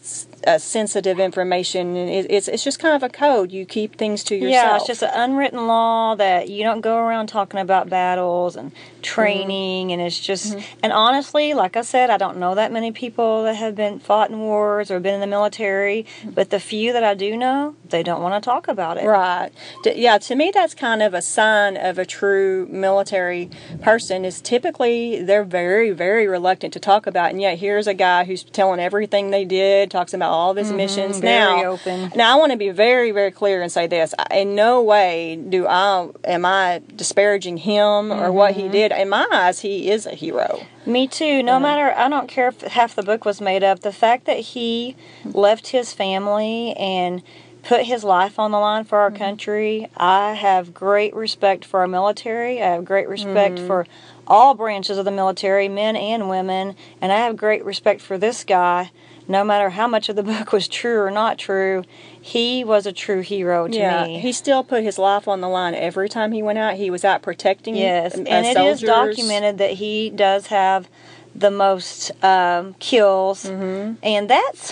uh, 0.46 0.58
sensitive 0.58 1.20
information. 1.20 1.96
it- 1.96 2.28
It's 2.30 2.48
it's 2.48 2.64
just 2.64 2.80
kind 2.80 2.96
of 2.96 3.04
a 3.04 3.10
code. 3.10 3.52
You 3.52 3.66
keep 3.66 3.98
things 3.98 4.24
to 4.26 4.36
yourself. 4.36 4.52
Yeah, 4.54 4.76
it's 4.78 4.88
just 4.88 5.04
an 5.04 5.12
unwritten 5.14 5.68
law 5.68 6.16
that 6.16 6.50
you 6.50 6.64
don't 6.64 6.82
go 6.82 6.98
around 6.98 7.28
talking 7.28 7.60
about 7.60 7.90
battles 7.90 8.56
and 8.56 8.72
training, 9.02 9.92
and 9.92 10.02
it's 10.02 10.20
just. 10.20 10.58
And 10.84 10.92
honestly, 10.92 11.54
like 11.54 11.78
I 11.78 11.82
said, 11.82 12.10
I 12.10 12.18
don't 12.18 12.38
know 12.38 12.56
that 12.56 12.72
many 12.72 12.92
people 12.92 13.44
that 13.44 13.56
have 13.56 13.76
been 13.76 14.00
fought 14.00 14.30
in 14.30 14.40
wars 14.40 14.92
or 14.92 15.00
been 15.00 15.14
in 15.16 15.22
the 15.22 15.28
military, 15.28 16.06
but 16.26 16.50
the 16.50 16.60
few 16.60 16.92
that 16.94 17.04
I 17.04 17.14
do 17.14 17.38
know, 17.38 17.76
they 17.90 18.04
don't 18.04 18.22
want 18.22 18.42
to 18.42 18.46
talk 18.48 18.68
about 18.68 18.98
it. 18.98 19.06
Right. 19.06 19.52
D- 19.84 19.94
Yeah, 19.96 20.18
to 20.20 20.36
me, 20.36 20.52
that's 20.54 20.74
kind 20.74 21.02
of 21.02 21.14
a 21.14 21.22
sign 21.22 21.78
of 21.78 21.98
a 21.98 22.06
true 22.06 22.68
military 22.70 23.50
person. 23.82 24.26
Is 24.26 24.42
typically 24.42 25.22
they're 25.24 25.44
very, 25.44 25.92
very 25.92 26.28
reluctant 26.28 26.74
to 26.74 26.80
talk 26.80 27.08
about, 27.08 27.32
and 27.32 27.42
yet 27.42 27.60
here's 27.60 27.88
a 27.88 27.94
guy 27.94 28.26
who's 28.26 28.44
telling 28.44 28.80
everything 28.80 29.30
they 29.32 29.46
did, 29.46 29.90
talks 29.92 30.14
about 30.14 30.32
all 30.36 30.52
of 30.52 30.58
his 30.58 30.72
missions. 30.72 31.16
Mm-hmm, 31.18 31.26
very 31.26 31.62
now, 31.62 31.72
open. 31.72 32.12
now 32.16 32.34
I 32.36 32.40
want 32.40 32.52
to 32.52 32.58
be 32.58 32.70
very, 32.70 33.12
very 33.12 33.32
clear 33.32 33.62
and 33.62 33.72
say 33.72 33.88
this: 33.88 34.14
I- 34.20 34.38
in 34.42 34.56
no 34.56 34.82
way 34.82 35.36
do 35.38 35.66
I 35.68 36.10
am 36.26 36.46
I 36.46 36.82
disparaging 36.96 37.58
him 37.58 38.12
or 38.12 38.32
what 38.32 38.52
Mm-hmm. 38.54 38.60
he 38.62 38.70
did. 38.70 38.92
In 38.92 39.10
my 39.10 39.28
eyes, 39.32 39.60
he 39.62 39.90
is 39.90 40.06
a 40.06 40.12
hero. 40.16 40.62
Me 40.86 41.08
too. 41.08 41.42
No 41.42 41.60
matter, 41.60 41.98
I 41.98 42.08
don't 42.10 42.28
care 42.28 42.50
if 42.50 42.62
half 42.62 42.96
the 42.96 43.02
book 43.04 43.26
was 43.26 43.42
made 43.42 43.64
up. 43.64 43.80
The 43.80 43.92
fact 43.92 44.26
that 44.26 44.38
he 44.38 44.96
left 45.24 45.68
his 45.68 45.94
family 45.94 46.74
and 46.78 47.24
put 47.64 47.82
his 47.86 48.04
life 48.04 48.38
on 48.38 48.52
the 48.52 48.60
line 48.60 48.84
for 48.84 49.00
our 49.00 49.10
country, 49.10 49.90
I 49.98 50.34
have 50.34 50.72
great 50.76 51.16
respect 51.16 51.66
for 51.66 51.80
our 51.80 51.88
military. 51.88 52.62
I 52.62 52.68
have 52.68 52.86
great 52.86 53.10
respect 53.10 53.58
for 53.58 53.88
all 54.28 54.54
branches 54.54 55.00
of 55.00 55.06
the 55.06 55.12
military, 55.12 55.68
men 55.68 55.96
and 55.96 56.30
women, 56.30 56.76
and 57.02 57.12
I 57.12 57.18
have 57.18 57.36
great 57.36 57.66
respect 57.66 58.02
for 58.02 58.20
this 58.20 58.44
guy. 58.44 58.92
No 59.28 59.44
matter 59.44 59.72
how 59.72 59.88
much 59.88 60.10
of 60.10 60.16
the 60.16 60.24
book 60.24 60.52
was 60.52 60.68
true 60.68 61.00
or 61.02 61.12
not 61.12 61.38
true, 61.38 61.84
he 62.20 62.64
was 62.64 62.86
a 62.86 62.92
true 62.92 63.22
hero 63.22 63.68
to 63.68 63.78
yeah, 63.78 64.06
me. 64.06 64.20
he 64.20 64.32
still 64.32 64.64
put 64.64 64.84
his 64.84 64.98
life 64.98 65.28
on 65.28 65.42
the 65.42 65.50
line 65.50 65.74
every 65.74 66.10
time 66.10 66.32
he 66.32 66.44
went 66.44 66.60
out. 66.60 66.76
He 66.76 66.90
was 66.90 67.04
out 67.04 67.22
protecting. 67.22 67.76
Yes, 67.76 68.16
uh, 68.16 68.22
and 68.22 68.46
it 68.46 68.58
is 68.58 68.80
soldiers. 68.80 68.82
documented 68.82 69.58
that 69.58 69.72
he 69.72 70.10
does 70.10 70.48
have 70.48 70.88
the 71.34 71.52
most 71.52 72.12
um, 72.24 72.76
kills, 72.76 73.46
and 73.46 74.30
that's 74.30 74.72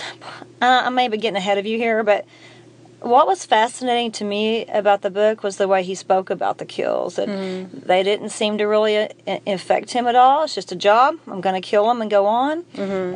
uh, 0.62 0.82
I 0.84 0.90
may 0.90 1.08
be 1.08 1.18
getting 1.18 1.36
ahead 1.36 1.58
of 1.58 1.66
you 1.66 1.76
here, 1.78 2.02
but 2.02 2.24
what 3.04 3.26
was 3.26 3.44
fascinating 3.44 4.10
to 4.12 4.24
me 4.24 4.64
about 4.66 5.02
the 5.02 5.10
book 5.10 5.42
was 5.42 5.56
the 5.56 5.68
way 5.68 5.82
he 5.82 5.94
spoke 5.94 6.30
about 6.30 6.58
the 6.58 6.64
kills. 6.64 7.16
That 7.16 7.28
they 7.86 8.02
didn't 8.02 8.30
seem 8.30 8.58
to 8.58 8.64
really 8.64 8.96
uh, 8.98 9.38
affect 9.46 9.92
him 9.92 10.06
at 10.06 10.16
all. 10.16 10.44
It's 10.44 10.54
just 10.54 10.72
a 10.72 10.76
job. 10.76 11.16
I'm 11.26 11.40
going 11.40 11.60
to 11.60 11.66
kill 11.70 11.90
him 11.90 12.00
and 12.02 12.10
go 12.10 12.26
on, 12.26 12.64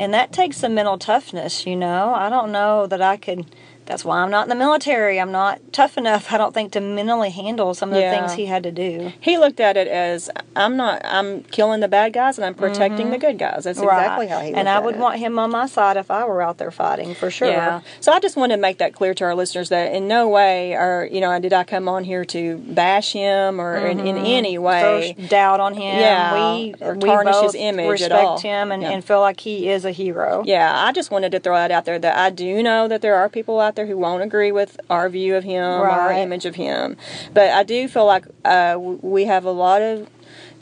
and 0.00 0.12
that 0.14 0.32
takes 0.32 0.56
some 0.58 0.74
mental 0.74 0.98
toughness. 0.98 1.66
You 1.66 1.76
know, 1.76 2.12
I 2.14 2.28
don't 2.28 2.52
know 2.52 2.86
that 2.86 3.02
I 3.02 3.16
could. 3.16 3.46
That's 3.88 4.04
why 4.04 4.18
I'm 4.18 4.30
not 4.30 4.44
in 4.44 4.50
the 4.50 4.54
military. 4.54 5.18
I'm 5.18 5.32
not 5.32 5.60
tough 5.72 5.96
enough, 5.96 6.30
I 6.30 6.36
don't 6.36 6.52
think, 6.52 6.72
to 6.72 6.80
mentally 6.80 7.30
handle 7.30 7.72
some 7.72 7.88
of 7.88 7.94
the 7.94 8.02
Yeah. 8.02 8.18
things 8.18 8.34
he 8.34 8.44
had 8.44 8.62
to 8.64 8.70
do. 8.70 9.12
He 9.18 9.38
looked 9.38 9.60
at 9.60 9.78
it 9.78 9.88
as 9.88 10.30
I'm 10.54 10.76
not. 10.76 11.00
I'm 11.04 11.42
killing 11.44 11.80
the 11.80 11.88
bad 11.88 12.12
guys 12.12 12.36
and 12.36 12.44
I'm 12.44 12.54
protecting 12.54 13.10
the 13.10 13.16
mm-hmm. 13.16 13.26
good 13.26 13.38
guys. 13.38 13.64
That's 13.64 13.80
exactly 13.80 14.26
how 14.26 14.40
he. 14.40 14.52
And 14.52 14.68
I 14.68 14.76
at 14.76 14.84
would 14.84 14.96
it. 14.96 15.00
want 15.00 15.18
him 15.18 15.38
on 15.38 15.50
my 15.50 15.66
side 15.66 15.96
if 15.96 16.10
I 16.10 16.26
were 16.26 16.42
out 16.42 16.58
there 16.58 16.70
fighting 16.70 17.14
for 17.14 17.30
sure. 17.30 17.48
Yeah. 17.48 17.80
So 18.00 18.12
I 18.12 18.20
just 18.20 18.36
want 18.36 18.52
to 18.52 18.58
make 18.58 18.76
that 18.78 18.92
clear 18.92 19.14
to 19.14 19.24
our 19.24 19.34
listeners 19.34 19.70
that 19.70 19.94
in 19.94 20.06
no 20.06 20.28
way 20.28 20.74
are 20.74 21.08
you 21.10 21.20
know 21.22 21.38
did 21.40 21.54
I 21.54 21.64
come 21.64 21.88
on 21.88 22.04
here 22.04 22.24
to 22.26 22.58
bash 22.58 23.12
him 23.12 23.58
or 23.58 23.76
in, 23.76 24.00
in 24.00 24.16
mm-hmm. 24.16 24.24
any 24.26 24.58
way. 24.58 25.14
Throw 25.16 25.26
doubt 25.28 25.60
on 25.60 25.72
him. 25.72 25.98
Yeah, 25.98 26.54
we 26.54 26.74
or 26.80 26.94
we 26.94 27.08
tarnish 27.08 27.36
his 27.36 27.52
both 27.52 27.54
image 27.54 27.86
at 28.02 28.10
respect 28.10 28.24
all. 28.24 28.38
him 28.38 28.70
and, 28.70 28.82
Yeah. 28.82 28.90
and 28.90 29.04
feel 29.04 29.20
like 29.20 29.40
he 29.40 29.70
is 29.70 29.84
a 29.84 29.92
hero. 29.92 30.42
Yeah, 30.44 30.70
I 30.84 30.92
just 30.92 31.10
wanted 31.10 31.32
to 31.32 31.40
throw 31.40 31.56
that 31.56 31.70
out 31.70 31.86
there 31.86 31.98
that 31.98 32.16
I 32.16 32.30
do 32.30 32.62
know 32.62 32.86
that 32.88 33.00
there 33.00 33.14
are 33.14 33.28
people 33.28 33.60
out 33.60 33.76
there 33.76 33.77
who 33.86 33.96
won't 33.98 34.22
agree 34.22 34.52
with 34.52 34.78
our 34.90 35.08
view 35.08 35.36
of 35.36 35.44
him 35.44 35.62
or 35.64 35.88
our 35.88 36.12
image 36.12 36.44
of 36.46 36.54
him, 36.56 36.96
but 37.32 37.50
I 37.50 37.62
do 37.62 37.88
feel 37.88 38.06
like 38.06 38.24
uh, 38.44 38.76
we 38.78 39.24
have 39.24 39.44
a 39.44 39.50
lot 39.52 39.82
of 39.82 40.08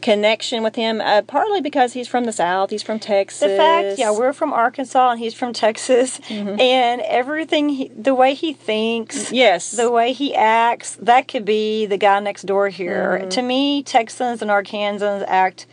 connection 0.03 0.63
with 0.63 0.75
him, 0.77 1.01
uh, 1.01 1.23
partly 1.23 1.61
because 1.61 1.95
he's 1.95 2.07
from 2.07 2.25
the 2.25 2.33
South, 2.33 2.71
he's 2.71 2.83
from 2.83 2.99
Texas. 2.99 3.41
The 3.41 3.57
fact, 3.57 3.99
yeah, 3.99 4.11
we're 4.11 4.35
from 4.35 4.53
Arkansas 4.53 5.11
and 5.13 5.19
he's 5.19 5.35
from 5.35 5.53
Texas, 5.53 6.21
Mm-hmm. 6.29 6.61
and 6.61 7.01
everything, 7.03 7.69
he, 7.71 7.89
the 7.89 8.15
way 8.15 8.35
he 8.35 8.53
thinks, 8.53 9.33
yes, 9.33 9.71
the 9.73 9.91
way 9.91 10.13
he 10.13 10.35
acts, 10.35 10.97
that 10.97 11.29
could 11.29 11.45
be 11.45 11.87
the 11.87 11.97
guy 11.97 12.21
next 12.21 12.43
door 12.43 12.69
here. 12.69 13.19
Mm-hmm. 13.21 13.29
To 13.31 13.43
me, 13.43 13.83
Texans 13.83 14.43
and 14.43 14.51
Arkansans 14.51 15.25
act. 15.27 15.67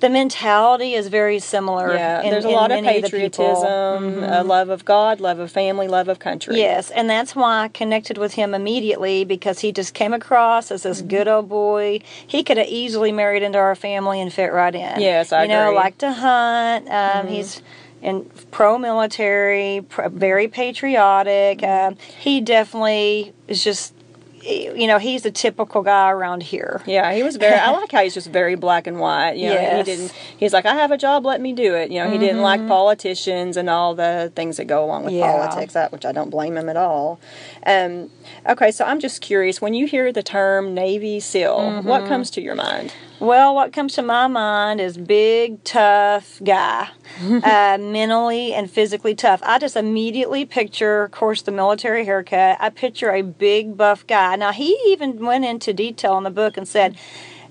The 0.00 0.08
mentality 0.08 0.94
is 0.94 1.08
very 1.08 1.38
similar. 1.38 1.94
yeah. 1.94 2.22
in- 2.22 2.30
there's 2.30 2.44
a 2.44 2.48
lot 2.48 2.70
of 2.72 2.82
many 2.82 3.00
the 3.00 3.08
people. 3.08 3.20
patriotism, 3.20 4.24
a 4.24 4.42
love 4.42 4.68
of 4.70 4.84
God, 4.84 5.20
love 5.20 5.38
of 5.38 5.50
family, 5.50 5.88
love 5.88 6.08
of 6.08 6.18
country. 6.18 6.56
Yes, 6.56 6.90
and 6.90 7.08
that's 7.08 7.36
why 7.36 7.64
I 7.64 7.68
connected 7.68 8.16
with 8.18 8.34
him 8.34 8.54
immediately 8.54 9.24
because 9.24 9.60
he 9.60 9.72
just 9.72 9.94
came 9.94 10.12
across 10.12 10.70
as 10.70 10.80
Mm-hmm. 10.80 10.88
this 10.88 11.02
good 11.02 11.28
old 11.28 11.48
boy. 11.48 12.00
He 12.26 12.42
could 12.42 12.56
have 12.56 12.68
easily 12.68 13.12
married 13.12 13.42
into 13.42 13.58
our 13.58 13.74
family 13.74 14.20
and 14.20 14.32
fit 14.32 14.52
right 14.52 14.74
in. 14.74 15.00
Yes, 15.00 15.32
I 15.32 15.42
you 15.42 15.48
know, 15.48 15.68
agree. 15.68 15.76
Mm-hmm. 15.76 15.84
like 15.84 15.98
to 15.98 16.12
hunt. 16.12 16.88
Um, 16.90 17.26
He's 17.28 17.60
and 18.02 18.30
pro-military, 18.50 19.84
pro, 19.88 20.08
very 20.08 20.48
patriotic. 20.48 21.58
Mm-hmm. 21.58 21.88
Um, 21.92 21.96
he 22.18 22.40
definitely 22.40 23.32
is 23.46 23.62
just, 23.62 23.94
you 24.42 24.86
know, 24.86 24.98
he's 24.98 25.24
a 25.26 25.30
typical 25.30 25.82
guy 25.82 26.10
around 26.10 26.42
here. 26.42 26.82
Yeah, 26.86 27.12
he 27.12 27.22
was 27.22 27.36
very. 27.36 27.54
I 27.58 27.70
like 27.80 27.92
how 27.92 28.02
he's 28.02 28.14
just 28.14 28.28
very 28.30 28.54
black 28.54 28.86
and 28.86 28.98
white. 28.98 29.32
You 29.36 29.48
know, 29.48 29.54
Yes. 29.54 29.86
he 29.86 29.96
didn't. 29.96 30.12
He's 30.38 30.52
like, 30.52 30.66
I 30.66 30.74
have 30.74 30.90
a 30.90 30.98
job, 30.98 31.24
let 31.24 31.40
me 31.40 31.52
do 31.52 31.74
it. 31.74 31.90
You 31.90 32.02
know, 32.02 32.10
he 32.10 32.18
didn't 32.18 32.42
like 32.42 32.66
politicians 32.66 33.56
and 33.56 33.68
all 33.70 33.94
the 33.94 34.32
things 34.34 34.56
that 34.56 34.64
go 34.66 34.84
along 34.84 35.04
with 35.04 35.12
Mm-hmm. 35.14 35.20
Yeah. 35.24 35.32
politics. 35.48 35.74
That 35.74 35.92
which 35.92 36.04
I 36.04 36.12
don't 36.12 36.30
blame 36.30 36.56
him 36.56 36.68
at 36.68 36.76
all. 36.76 37.20
Um, 37.66 38.10
okay, 38.48 38.70
so 38.70 38.84
I'm 38.84 39.00
just 39.00 39.20
curious. 39.20 39.60
When 39.60 39.74
you 39.74 39.86
hear 39.86 40.12
the 40.12 40.22
term 40.22 40.74
Navy 40.74 41.20
SEAL, 41.20 41.58
Mm-hmm. 41.58 41.88
what 41.88 42.06
comes 42.06 42.30
to 42.32 42.40
your 42.40 42.54
mind? 42.54 42.92
Well, 43.20 43.54
what 43.54 43.74
comes 43.74 43.92
to 43.96 44.02
my 44.02 44.28
mind 44.28 44.80
is 44.80 44.96
big, 44.96 45.62
tough 45.62 46.40
guy, 46.42 46.88
uh, 47.20 47.76
mentally 47.78 48.54
and 48.54 48.70
physically 48.70 49.14
tough. 49.14 49.42
I 49.44 49.58
just 49.58 49.76
immediately 49.76 50.46
picture, 50.46 51.02
of 51.02 51.10
course, 51.10 51.42
the 51.42 51.52
military 51.52 52.06
haircut. 52.06 52.56
I 52.58 52.70
picture 52.70 53.10
a 53.10 53.20
big, 53.20 53.76
buff 53.76 54.06
guy. 54.06 54.36
Now, 54.36 54.52
he 54.52 54.72
even 54.86 55.22
went 55.22 55.44
into 55.44 55.74
detail 55.74 56.16
in 56.16 56.24
the 56.24 56.30
book 56.30 56.56
and 56.56 56.66
said, 56.66 56.96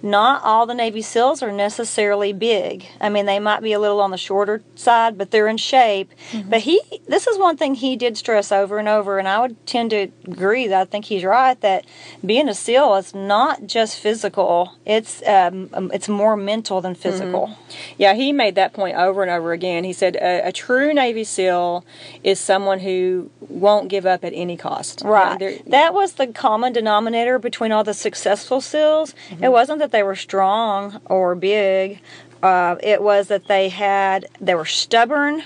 not 0.01 0.43
all 0.43 0.65
the 0.65 0.73
Navy 0.73 1.01
SEALs 1.01 1.41
are 1.43 1.51
necessarily 1.51 2.33
big. 2.33 2.85
I 3.01 3.09
mean, 3.09 3.25
they 3.25 3.39
might 3.39 3.61
be 3.61 3.73
a 3.73 3.79
little 3.79 3.99
on 4.01 4.11
the 4.11 4.17
shorter 4.17 4.61
side, 4.75 5.17
but 5.17 5.31
they're 5.31 5.47
in 5.47 5.57
shape. 5.57 6.11
But 6.47 6.61
he, 6.61 6.81
this 7.07 7.27
is 7.27 7.37
one 7.37 7.57
thing 7.57 7.75
he 7.75 7.95
did 7.95 8.17
stress 8.17 8.51
over 8.51 8.77
and 8.79 8.87
over, 8.87 9.19
and 9.19 9.27
I 9.27 9.39
would 9.41 9.65
tend 9.65 9.89
to 9.91 10.07
agree 10.27 10.67
that 10.67 10.81
I 10.81 10.85
think 10.85 11.05
he's 11.05 11.23
right 11.23 11.59
that 11.61 11.85
being 12.25 12.47
a 12.49 12.53
SEAL 12.53 12.95
is 12.95 13.13
not 13.13 13.65
just 13.67 13.99
physical; 13.99 14.73
it's 14.85 15.21
um, 15.27 15.69
um, 15.73 15.91
it's 15.93 16.07
more 16.09 16.35
mental 16.37 16.81
than 16.81 16.95
physical. 16.95 17.57
Yeah, 17.97 18.13
he 18.13 18.31
made 18.31 18.55
that 18.55 18.73
point 18.73 18.95
over 18.97 19.21
and 19.21 19.31
over 19.31 19.51
again. 19.53 19.83
He 19.83 19.93
said 19.93 20.15
a, 20.15 20.47
a 20.47 20.51
true 20.51 20.93
Navy 20.93 21.23
SEAL 21.23 21.85
is 22.23 22.39
someone 22.39 22.79
who 22.79 23.29
won't 23.41 23.89
give 23.89 24.05
up 24.05 24.23
at 24.23 24.33
any 24.33 24.55
cost. 24.57 25.01
Right. 25.03 25.37
They're- 25.39 25.59
That 25.67 25.93
was 25.93 26.13
the 26.13 26.27
common 26.27 26.73
denominator 26.73 27.39
between 27.39 27.71
all 27.71 27.83
the 27.83 27.93
successful 27.93 28.61
SEALs. 28.61 29.13
Mm-hmm. 29.29 29.43
It 29.43 29.51
wasn't 29.51 29.79
that 29.79 29.88
they 29.91 30.03
were 30.03 30.15
strong 30.15 30.99
or 31.05 31.35
big. 31.35 31.99
Uh, 32.41 32.75
it 32.81 33.01
was 33.01 33.27
that 33.27 33.47
they 33.47 33.69
had 33.69 34.27
they 34.39 34.55
were 34.55 34.65
stubborn. 34.65 35.43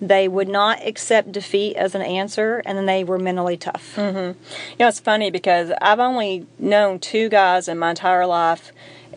They 0.00 0.28
would 0.28 0.48
not 0.48 0.86
accept 0.86 1.32
defeat 1.32 1.76
as 1.76 1.94
an 1.94 2.02
answer, 2.02 2.62
and 2.66 2.76
then 2.76 2.84
they 2.84 3.04
were 3.04 3.18
mentally 3.18 3.56
tough. 3.56 3.94
You 3.96 4.34
know, 4.80 4.88
it's 4.88 5.00
funny 5.00 5.30
because 5.30 5.72
I've 5.80 6.00
only 6.00 6.46
known 6.58 6.98
two 6.98 7.28
guys 7.30 7.68
in 7.68 7.78
my 7.78 7.90
entire 7.90 8.26
life 8.26 8.72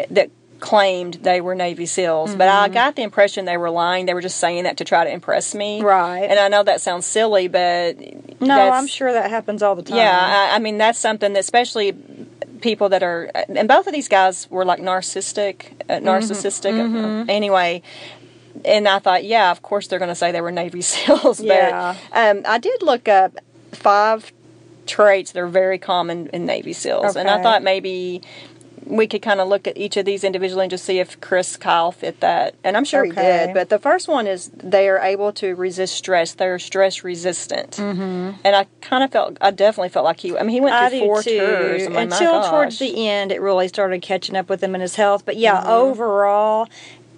that 0.10 0.30
claimed 0.60 1.16
they 1.16 1.40
were 1.42 1.54
Navy 1.56 1.86
SEALs, 1.86 2.36
but 2.36 2.48
I 2.48 2.68
got 2.70 2.96
the 2.96 3.04
impression 3.04 3.46
they 3.46 3.58
were 3.58 3.70
lying. 3.70 4.06
They 4.08 4.14
were 4.14 4.22
just 4.22 4.38
saying 4.38 4.64
that 4.64 4.78
to 4.78 4.84
try 4.86 5.04
to 5.04 5.12
impress 5.12 5.54
me. 5.54 5.82
Right. 5.82 6.24
And 6.24 6.40
I 6.40 6.48
know 6.48 6.64
that 6.64 6.82
sounds 6.82 7.06
silly, 7.06 7.48
but 7.48 7.98
No, 8.42 8.72
I'm 8.72 8.88
sure 8.88 9.14
that 9.14 9.30
happens 9.30 9.62
all 9.62 9.76
the 9.76 9.84
time. 9.84 9.98
Yeah, 9.98 10.50
I, 10.52 10.56
I 10.56 10.60
mean 10.60 10.78
that's 10.78 11.00
something 11.00 11.34
that 11.34 11.40
especially 11.40 11.96
people 12.62 12.90
that 12.90 13.04
are 13.04 13.30
and 13.50 13.68
both 13.68 13.86
of 13.88 13.94
these 13.94 14.08
guys 14.08 14.50
were 14.50 14.66
like 14.66 14.80
narcissistic, 14.80 15.74
uh, 15.90 16.00
narcissistic 16.00 16.74
uh, 16.74 17.26
anyway. 17.32 17.82
And 18.66 18.88
I 18.88 18.98
thought, 18.98 19.24
yeah, 19.24 19.52
of 19.52 19.62
course 19.62 19.88
they're 19.88 20.00
going 20.00 20.10
to 20.10 20.16
say 20.16 20.32
they 20.32 20.42
were 20.42 20.52
Navy 20.52 20.82
SEALs. 20.92 21.40
Yeah. 21.40 21.96
Um, 22.12 22.42
I 22.48 22.58
did 22.58 22.82
look 22.82 23.08
up 23.08 23.38
five 23.72 24.34
traits 24.88 25.34
that 25.34 25.40
are 25.42 25.48
very 25.48 25.78
common 25.78 26.28
in 26.34 26.46
Navy 26.46 26.74
SEALs, 26.74 27.16
and 27.16 27.30
I 27.30 27.44
thought 27.44 27.62
maybe 27.62 28.22
we 28.90 29.08
could 29.08 29.22
kind 29.22 29.40
of 29.40 29.48
look 29.48 29.68
at 29.68 29.78
each 29.78 29.98
of 29.98 30.06
these 30.06 30.24
individually 30.24 30.64
and 30.64 30.72
just 30.72 30.86
see 30.86 31.00
if 31.00 31.20
Chris 31.22 31.58
Kyle 31.58 31.92
fit 31.92 32.20
that. 32.22 32.56
And 32.64 32.78
I'm 32.78 32.86
sure 32.86 33.04
he 33.04 33.12
did. 33.12 33.54
But 33.54 33.70
the 33.70 33.80
first 33.80 34.08
one 34.08 34.28
is 34.28 34.50
they 34.50 34.88
are 34.90 35.00
able 35.00 35.34
to 35.34 35.56
resist 35.56 35.96
stress. 35.96 36.34
They're 36.34 36.60
stress 36.60 37.04
resistant. 37.04 37.72
Mm-hmm. 37.72 38.40
And 38.44 38.56
I 38.56 38.66
kind 38.82 39.04
of 39.04 39.12
felt, 39.12 39.38
I 39.42 39.52
definitely 39.52 39.90
felt 39.90 40.06
like 40.06 40.20
he. 40.20 40.38
I 40.38 40.44
mean, 40.44 40.52
he 40.52 40.62
went 40.62 40.76
I 40.76 40.90
through 40.90 41.00
four 41.00 41.24
too. 41.24 41.38
tours. 41.38 41.86
I'm 41.86 41.94
like, 41.94 42.10
my 42.10 42.16
Until 42.16 42.50
towards. 42.50 42.80
Mm-hmm. 42.80 42.96
the 42.96 43.08
end, 43.08 43.32
it 43.32 43.42
really 43.42 43.68
started 43.68 44.02
catching 44.02 44.36
up 44.36 44.50
with 44.50 44.64
him 44.64 44.76
in 44.76 44.82
his 44.82 44.96
health. 44.96 45.26
But 45.26 45.38
yeah, 45.38 45.64
overall, 45.66 46.68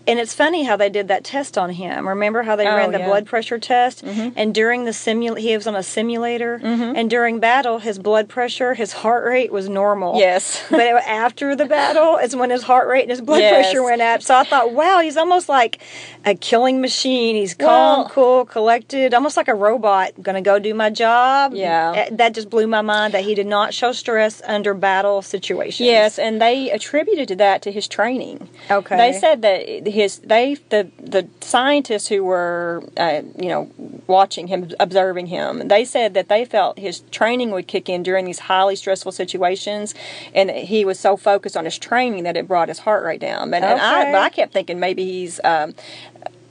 and 0.09 0.19
it's 0.19 0.33
funny 0.33 0.63
how 0.63 0.75
they 0.75 0.89
did 0.89 1.07
that 1.07 1.23
test 1.23 1.57
on 1.57 1.69
him. 1.69 2.07
Remember 2.07 2.43
how 2.43 2.55
they 2.55 2.67
Oh, 2.67 2.75
ran 2.75 2.91
the 2.91 2.99
yeah. 2.99 3.07
blood 3.07 3.25
pressure 3.25 3.59
test? 3.59 4.03
And 4.03 4.53
during 4.53 4.85
the 4.85 4.93
simul, 4.93 5.35
he 5.35 5.55
was 5.55 5.67
on 5.67 5.75
a 5.75 5.83
simulator. 5.83 6.55
And 6.63 7.09
during 7.09 7.39
battle, 7.39 7.79
his 7.79 7.99
blood 7.99 8.27
pressure, 8.29 8.73
his 8.73 8.91
heart 8.93 9.23
rate 9.25 9.51
was 9.51 9.69
normal. 9.69 10.17
Yes. 10.19 10.61
but 10.69 10.81
after 10.81 11.55
the 11.55 11.65
battle 11.65 12.17
is 12.17 12.35
when 12.35 12.49
his 12.49 12.63
heart 12.63 12.87
rate 12.87 13.03
and 13.03 13.11
his 13.11 13.21
blood 13.21 13.39
Yes. 13.41 13.53
pressure 13.53 13.83
went 13.83 14.01
up. 14.01 14.21
So 14.21 14.35
I 14.35 14.43
thought, 14.43 14.71
wow, 14.73 14.99
he's 15.01 15.17
almost 15.17 15.47
like 15.49 15.79
a 16.25 16.33
killing 16.35 16.81
machine. 16.81 17.35
He's 17.35 17.53
calm, 17.53 17.67
Well- 18.01 18.09
cool, 18.09 18.45
collected, 18.45 19.13
almost 19.13 19.37
like 19.37 19.47
a 19.47 19.55
robot. 19.55 20.11
To 20.29 20.41
go 20.41 20.59
do 20.59 20.73
my 20.73 20.89
job. 20.89 21.53
Yeah. 21.53 21.93
Eh, 21.95 22.09
That 22.11 22.33
just 22.33 22.49
blew 22.49 22.67
my 22.67 22.81
mind 22.81 23.13
that 23.13 23.23
he 23.23 23.33
did 23.35 23.47
not 23.47 23.73
show 23.73 23.91
stress 23.91 24.41
under 24.45 24.73
battle 24.73 25.21
situations. 25.21 25.85
Yes, 25.85 26.17
and 26.19 26.41
they 26.41 26.69
attributed 26.71 27.37
that 27.39 27.61
to 27.63 27.71
his 27.71 27.87
training. 27.87 28.47
Okay. 28.71 28.95
They 28.95 29.13
said 29.13 29.41
that 29.41 29.87
his 29.99 30.19
they 30.19 30.55
the 30.69 30.89
the 30.97 31.27
scientists 31.41 32.07
who 32.07 32.23
were 32.23 32.83
uh, 32.97 33.21
you 33.37 33.49
know 33.49 33.69
watching 34.07 34.47
him, 34.47 34.71
observing 34.79 35.27
him, 35.27 35.67
they 35.67 35.83
said 35.83 36.13
that 36.13 36.29
they 36.29 36.45
felt 36.45 36.79
his 36.79 37.01
training 37.11 37.51
would 37.51 37.67
kick 37.67 37.89
in 37.89 38.01
during 38.01 38.25
these 38.25 38.39
highly 38.39 38.75
stressful 38.75 39.11
situations, 39.11 39.93
and 40.33 40.49
he 40.49 40.85
was 40.85 40.97
so 40.99 41.17
focused 41.17 41.57
on 41.57 41.65
his 41.65 41.77
training 41.77 42.23
that 42.23 42.37
it 42.37 42.47
brought 42.47 42.69
his 42.69 42.79
heart 42.79 43.03
rate 43.03 43.19
down. 43.19 43.53
And, 43.53 43.65
and 43.65 43.79
I, 43.79 44.25
I 44.25 44.29
kept 44.29 44.53
thinking 44.53 44.79
maybe 44.79 45.03
he's. 45.03 45.39
Um, 45.43 45.75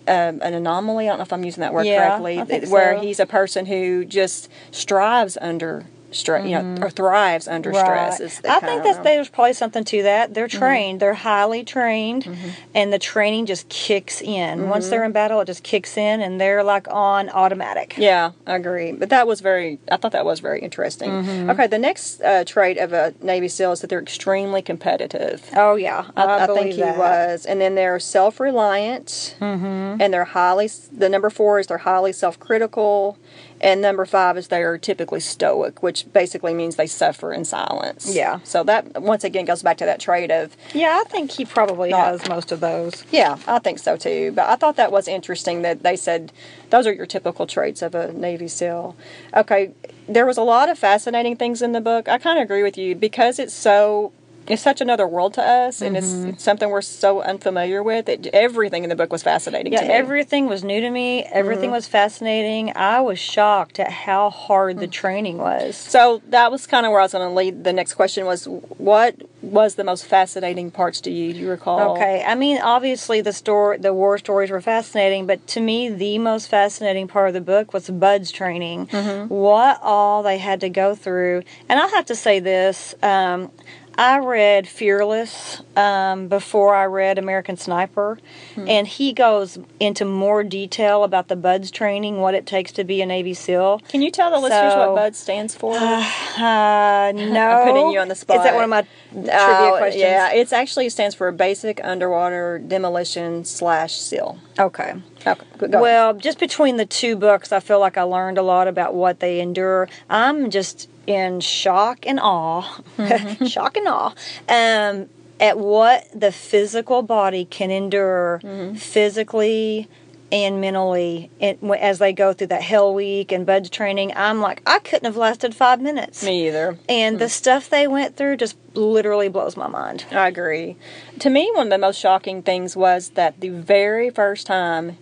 um, 0.06 0.40
an 0.40 0.54
anomaly. 0.54 1.04
I 1.04 1.10
don't 1.10 1.18
know 1.18 1.24
if 1.24 1.34
I'm 1.34 1.44
using 1.44 1.60
that 1.60 1.74
word 1.74 1.84
Yeah, 1.84 2.16
correctly. 2.16 2.38
Where 2.70 2.96
so. 2.96 3.02
he's 3.02 3.20
a 3.20 3.26
person 3.26 3.66
who 3.66 4.06
just 4.06 4.48
strives 4.70 5.36
under 5.38 5.84
stress, 6.10 6.46
you 6.46 6.60
know, 6.60 6.78
or 6.82 6.90
thrives 6.90 7.46
under 7.48 7.72
stress. 7.72 8.20
Is 8.20 8.40
the 8.40 8.50
I 8.50 8.60
think 8.60 8.82
that 8.84 9.02
there's 9.04 9.28
probably 9.28 9.52
something 9.52 9.84
to 9.84 10.02
that. 10.04 10.34
They're 10.34 10.48
trained. 10.48 11.00
They're 11.00 11.14
highly 11.14 11.64
trained, 11.64 12.24
Mm-hmm. 12.24 12.48
and 12.74 12.92
the 12.92 12.98
training 12.98 13.46
just 13.46 13.68
kicks 13.68 14.20
in. 14.22 14.68
Once 14.68 14.88
they're 14.88 15.04
in 15.04 15.12
battle, 15.12 15.40
it 15.40 15.46
just 15.46 15.62
kicks 15.62 15.96
in, 15.96 16.20
and 16.20 16.40
they're 16.40 16.62
like 16.64 16.86
on 16.90 17.28
automatic. 17.30 17.94
Yeah, 17.98 18.32
I 18.46 18.56
agree. 18.56 18.92
But 18.92 19.10
that 19.10 19.26
was 19.26 19.40
very, 19.40 19.78
I 19.90 19.96
thought 19.96 20.12
that 20.12 20.24
was 20.24 20.40
very 20.40 20.60
interesting. 20.60 21.10
Mm-hmm. 21.10 21.50
Okay, 21.50 21.66
the 21.66 21.78
next 21.78 22.20
uh, 22.22 22.44
trait 22.44 22.78
of 22.78 22.92
a 22.92 23.14
Navy 23.20 23.48
SEAL 23.48 23.72
is 23.72 23.80
that 23.82 23.88
they're 23.90 24.00
extremely 24.02 24.62
competitive. 24.62 25.48
Oh 25.54 25.74
yeah, 25.76 26.06
I, 26.16 26.24
I, 26.24 26.44
I 26.44 26.46
think 26.46 26.74
he 26.74 26.80
that. 26.80 26.98
was. 26.98 27.44
And 27.46 27.60
then 27.60 27.74
they're 27.74 27.98
self 27.98 28.40
reliant, 28.40 29.36
Mm-hmm. 29.40 30.00
and 30.00 30.12
they're 30.12 30.24
highly, 30.24 30.68
the 30.92 31.08
number 31.08 31.30
four 31.30 31.58
is 31.58 31.66
they're 31.66 31.78
highly 31.78 32.12
self 32.12 32.38
critical. 32.38 33.18
And 33.60 33.80
number 33.80 34.06
five 34.06 34.36
is 34.38 34.48
they 34.48 34.62
are 34.62 34.78
typically 34.78 35.20
stoic, 35.20 35.82
which 35.82 36.10
basically 36.12 36.54
means 36.54 36.76
they 36.76 36.86
suffer 36.86 37.32
in 37.32 37.44
silence. 37.44 38.14
Yeah. 38.14 38.38
So 38.44 38.62
that, 38.64 39.00
once 39.02 39.24
again, 39.24 39.44
goes 39.44 39.62
back 39.62 39.76
to 39.78 39.84
that 39.86 40.00
trait 40.00 40.30
of 40.30 40.56
Yeah, 40.74 41.00
I 41.04 41.08
think 41.08 41.32
he 41.32 41.44
probably 41.44 41.90
Not- 41.90 42.06
has 42.20 42.28
most 42.28 42.52
of 42.52 42.60
those. 42.60 43.04
Yeah, 43.10 43.36
I 43.46 43.58
think 43.58 43.78
so 43.78 43.96
too. 43.96 44.32
But 44.32 44.48
I 44.48 44.56
thought 44.56 44.76
that 44.76 44.92
was 44.92 45.08
interesting 45.08 45.62
that 45.62 45.82
they 45.82 45.96
said 45.96 46.32
those 46.70 46.86
are 46.86 46.92
your 46.92 47.06
typical 47.06 47.46
traits 47.46 47.82
of 47.82 47.94
a 47.94 48.12
Navy 48.12 48.48
SEAL. 48.48 48.94
Okay, 49.34 49.72
there 50.08 50.26
was 50.26 50.36
a 50.38 50.42
lot 50.42 50.68
of 50.68 50.78
fascinating 50.78 51.36
things 51.36 51.60
in 51.62 51.72
the 51.72 51.80
book. 51.80 52.08
I 52.08 52.18
kind 52.18 52.38
of 52.38 52.44
agree 52.44 52.62
with 52.62 52.78
you 52.78 52.94
because 52.94 53.38
it's 53.38 53.54
so. 53.54 54.12
It's 54.48 54.62
such 54.62 54.80
another 54.80 55.06
world 55.06 55.34
to 55.34 55.42
us, 55.42 55.82
and 55.82 55.96
it's, 55.96 56.06
it's 56.24 56.42
something 56.42 56.70
we're 56.70 56.80
so 56.82 57.20
unfamiliar 57.22 57.82
with. 57.82 58.08
It, 58.08 58.28
everything 58.32 58.82
in 58.82 58.88
the 58.88 58.96
book 58.96 59.12
was 59.12 59.22
fascinating 59.22 59.72
Yeah, 59.72 59.82
to 59.82 59.88
me. 59.88 59.92
everything 59.94 60.46
was 60.48 60.64
new 60.64 60.80
to 60.80 60.90
me. 60.90 61.24
Everything 61.24 61.66
Mm-hmm. 61.68 61.72
was 61.74 61.86
fascinating. 61.88 62.72
I 62.76 63.00
was 63.00 63.18
shocked 63.18 63.78
at 63.78 63.90
how 63.90 64.30
hard 64.30 64.78
the 64.78 64.86
Mm. 64.88 64.92
training 64.92 65.38
was. 65.38 65.76
so 65.76 66.22
that 66.30 66.50
was 66.50 66.66
kind 66.66 66.86
of 66.86 66.92
where 66.92 67.00
I 67.00 67.04
was 67.04 67.12
going 67.12 67.28
to 67.28 67.34
lead. 67.34 67.64
The 67.64 67.72
next 67.72 67.94
question 67.94 68.24
was, 68.26 68.44
what 68.78 69.14
was 69.42 69.74
the 69.74 69.84
most 69.84 70.04
fascinating 70.06 70.70
parts 70.70 71.00
to 71.02 71.10
you? 71.10 71.32
Do 71.34 71.38
you 71.40 71.50
recall? 71.50 71.92
Okay, 71.92 72.24
I 72.26 72.34
mean, 72.34 72.58
obviously 72.60 73.20
the 73.20 73.32
story, 73.32 73.78
the 73.78 73.92
war 73.92 74.16
stories 74.18 74.50
were 74.50 74.60
fascinating, 74.60 75.26
but 75.26 75.46
to 75.48 75.60
me, 75.60 75.88
the 75.90 76.18
most 76.18 76.48
fascinating 76.48 77.06
part 77.08 77.28
of 77.28 77.34
the 77.34 77.40
book 77.40 77.72
was 77.74 77.88
BUD/S 77.90 78.30
training. 78.32 78.86
What 79.28 79.78
all 79.82 80.22
they 80.22 80.38
had 80.38 80.60
to 80.62 80.68
go 80.70 80.94
through, 80.94 81.42
and 81.68 81.78
I 81.78 81.86
have 81.88 82.06
to 82.06 82.14
say 82.16 82.40
this: 82.40 82.94
um, 83.02 83.50
I 83.98 84.18
read 84.18 84.68
Fearless 84.68 85.60
um, 85.76 86.28
before 86.28 86.72
I 86.76 86.84
read 86.84 87.18
American 87.18 87.56
Sniper, 87.56 88.16
and 88.56 88.86
he 88.86 89.12
goes 89.12 89.58
into 89.80 90.04
more 90.04 90.44
detail 90.44 91.02
about 91.02 91.26
the 91.26 91.34
BUD/S 91.34 91.72
training, 91.72 92.18
what 92.20 92.34
it 92.34 92.46
takes 92.46 92.70
to 92.72 92.84
be 92.84 93.02
a 93.02 93.06
Navy 93.06 93.34
SEAL. 93.34 93.80
Can 93.88 94.00
you 94.00 94.12
tell 94.12 94.30
the 94.30 94.38
listeners 94.38 94.74
what 94.74 94.94
BUD 94.94 95.16
stands 95.16 95.54
for? 95.54 95.76
Uh, 96.38 97.10
no, 97.16 97.64
putting 97.66 97.90
you 97.90 97.98
on 97.98 98.06
the 98.06 98.14
spot. 98.14 98.36
Is 98.36 98.42
that 98.44 98.54
one 98.54 98.62
of 98.62 98.70
my 98.70 98.82
trivia 99.12 99.32
Oh, 99.34 99.74
questions? 99.78 100.00
Yeah, 100.00 100.32
it 100.32 100.52
actually 100.52 100.88
stands 100.88 101.16
for 101.16 101.32
Basic 101.32 101.82
Underwater 101.82 102.60
Demolition 102.60 103.44
Slash 103.44 103.94
SEAL. 103.94 104.38
Okay. 104.56 104.94
Okay, 105.26 105.46
good, 105.58 105.72
go 105.72 105.78
ahead. 105.78 105.80
Well, 105.80 106.14
just 106.14 106.38
between 106.38 106.76
the 106.76 106.86
two 106.86 107.16
books, 107.16 107.50
I 107.50 107.58
feel 107.58 107.80
like 107.80 107.96
I 107.98 108.02
learned 108.02 108.38
a 108.38 108.42
lot 108.42 108.68
about 108.68 108.94
what 108.94 109.18
they 109.18 109.40
endure. 109.40 109.88
I'm 110.08 110.50
just 110.50 110.88
in 111.08 111.40
shock 111.40 112.06
and 112.06 112.20
awe, 112.20 112.80
Mm-hmm. 112.98 113.44
shock 113.54 113.76
and 113.78 113.88
awe, 113.88 114.12
um, 114.48 115.08
at 115.40 115.58
what 115.58 116.06
the 116.14 116.30
physical 116.30 117.02
body 117.02 117.44
can 117.46 117.70
endure 117.70 118.40
Mm-hmm. 118.44 118.74
physically 118.76 119.88
and 120.30 120.60
mentally 120.60 121.30
it, 121.40 121.58
as 121.80 121.98
they 121.98 122.12
go 122.12 122.34
through 122.34 122.48
that 122.48 122.60
hell 122.60 122.92
week 122.92 123.32
and 123.32 123.46
BUD/S 123.46 123.70
training. 123.70 124.12
I'm 124.14 124.42
like, 124.42 124.60
I 124.66 124.78
couldn't 124.80 125.06
have 125.06 125.16
lasted 125.16 125.54
five 125.54 125.80
minutes. 125.80 126.22
Me 126.22 126.48
either. 126.48 126.78
And 126.86 127.18
the 127.18 127.30
stuff 127.30 127.70
they 127.70 127.86
went 127.88 128.14
through 128.16 128.36
just 128.36 128.54
literally 128.74 129.28
blows 129.30 129.56
my 129.56 129.68
mind. 129.68 130.04
I 130.12 130.28
agree. 130.28 130.76
To 131.20 131.30
me, 131.30 131.50
one 131.54 131.68
of 131.68 131.70
the 131.70 131.78
most 131.78 131.98
shocking 131.98 132.42
things 132.42 132.76
was 132.76 133.08
that 133.10 133.40
the 133.40 133.48
very 133.48 134.10
first 134.10 134.46
time 134.46 134.98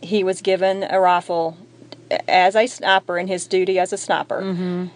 he 0.00 0.22
was 0.22 0.40
given 0.40 0.84
a 0.88 1.00
rifle 1.00 1.56
as 2.28 2.54
a 2.56 2.66
sniper 2.66 3.18
in 3.18 3.26
his 3.28 3.46
duty 3.46 3.78
as 3.78 3.92
a 3.92 3.96
sniper, 3.96 4.40
Mm-hmm. 4.42 4.86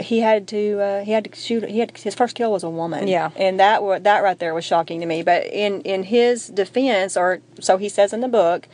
he 0.00 0.20
had 0.20 0.46
to 0.48 0.80
uh, 0.80 1.04
he 1.04 1.12
had 1.12 1.24
to 1.24 1.34
shoot. 1.36 1.64
He 1.68 1.78
had 1.80 1.96
his 1.96 2.14
first 2.14 2.34
kill 2.36 2.52
was 2.52 2.62
a 2.62 2.70
woman. 2.70 3.08
Yeah. 3.08 3.30
and 3.36 3.58
that 3.58 4.04
that 4.04 4.22
right 4.22 4.38
there 4.38 4.54
was 4.54 4.64
shocking 4.64 5.00
to 5.00 5.06
me. 5.06 5.22
But 5.22 5.46
in 5.46 5.80
in 5.82 6.04
his 6.04 6.48
defense, 6.48 7.16
or 7.16 7.40
so 7.60 7.76
he 7.78 7.88
says 7.88 8.12
in 8.12 8.20
the 8.20 8.28
book. 8.28 8.68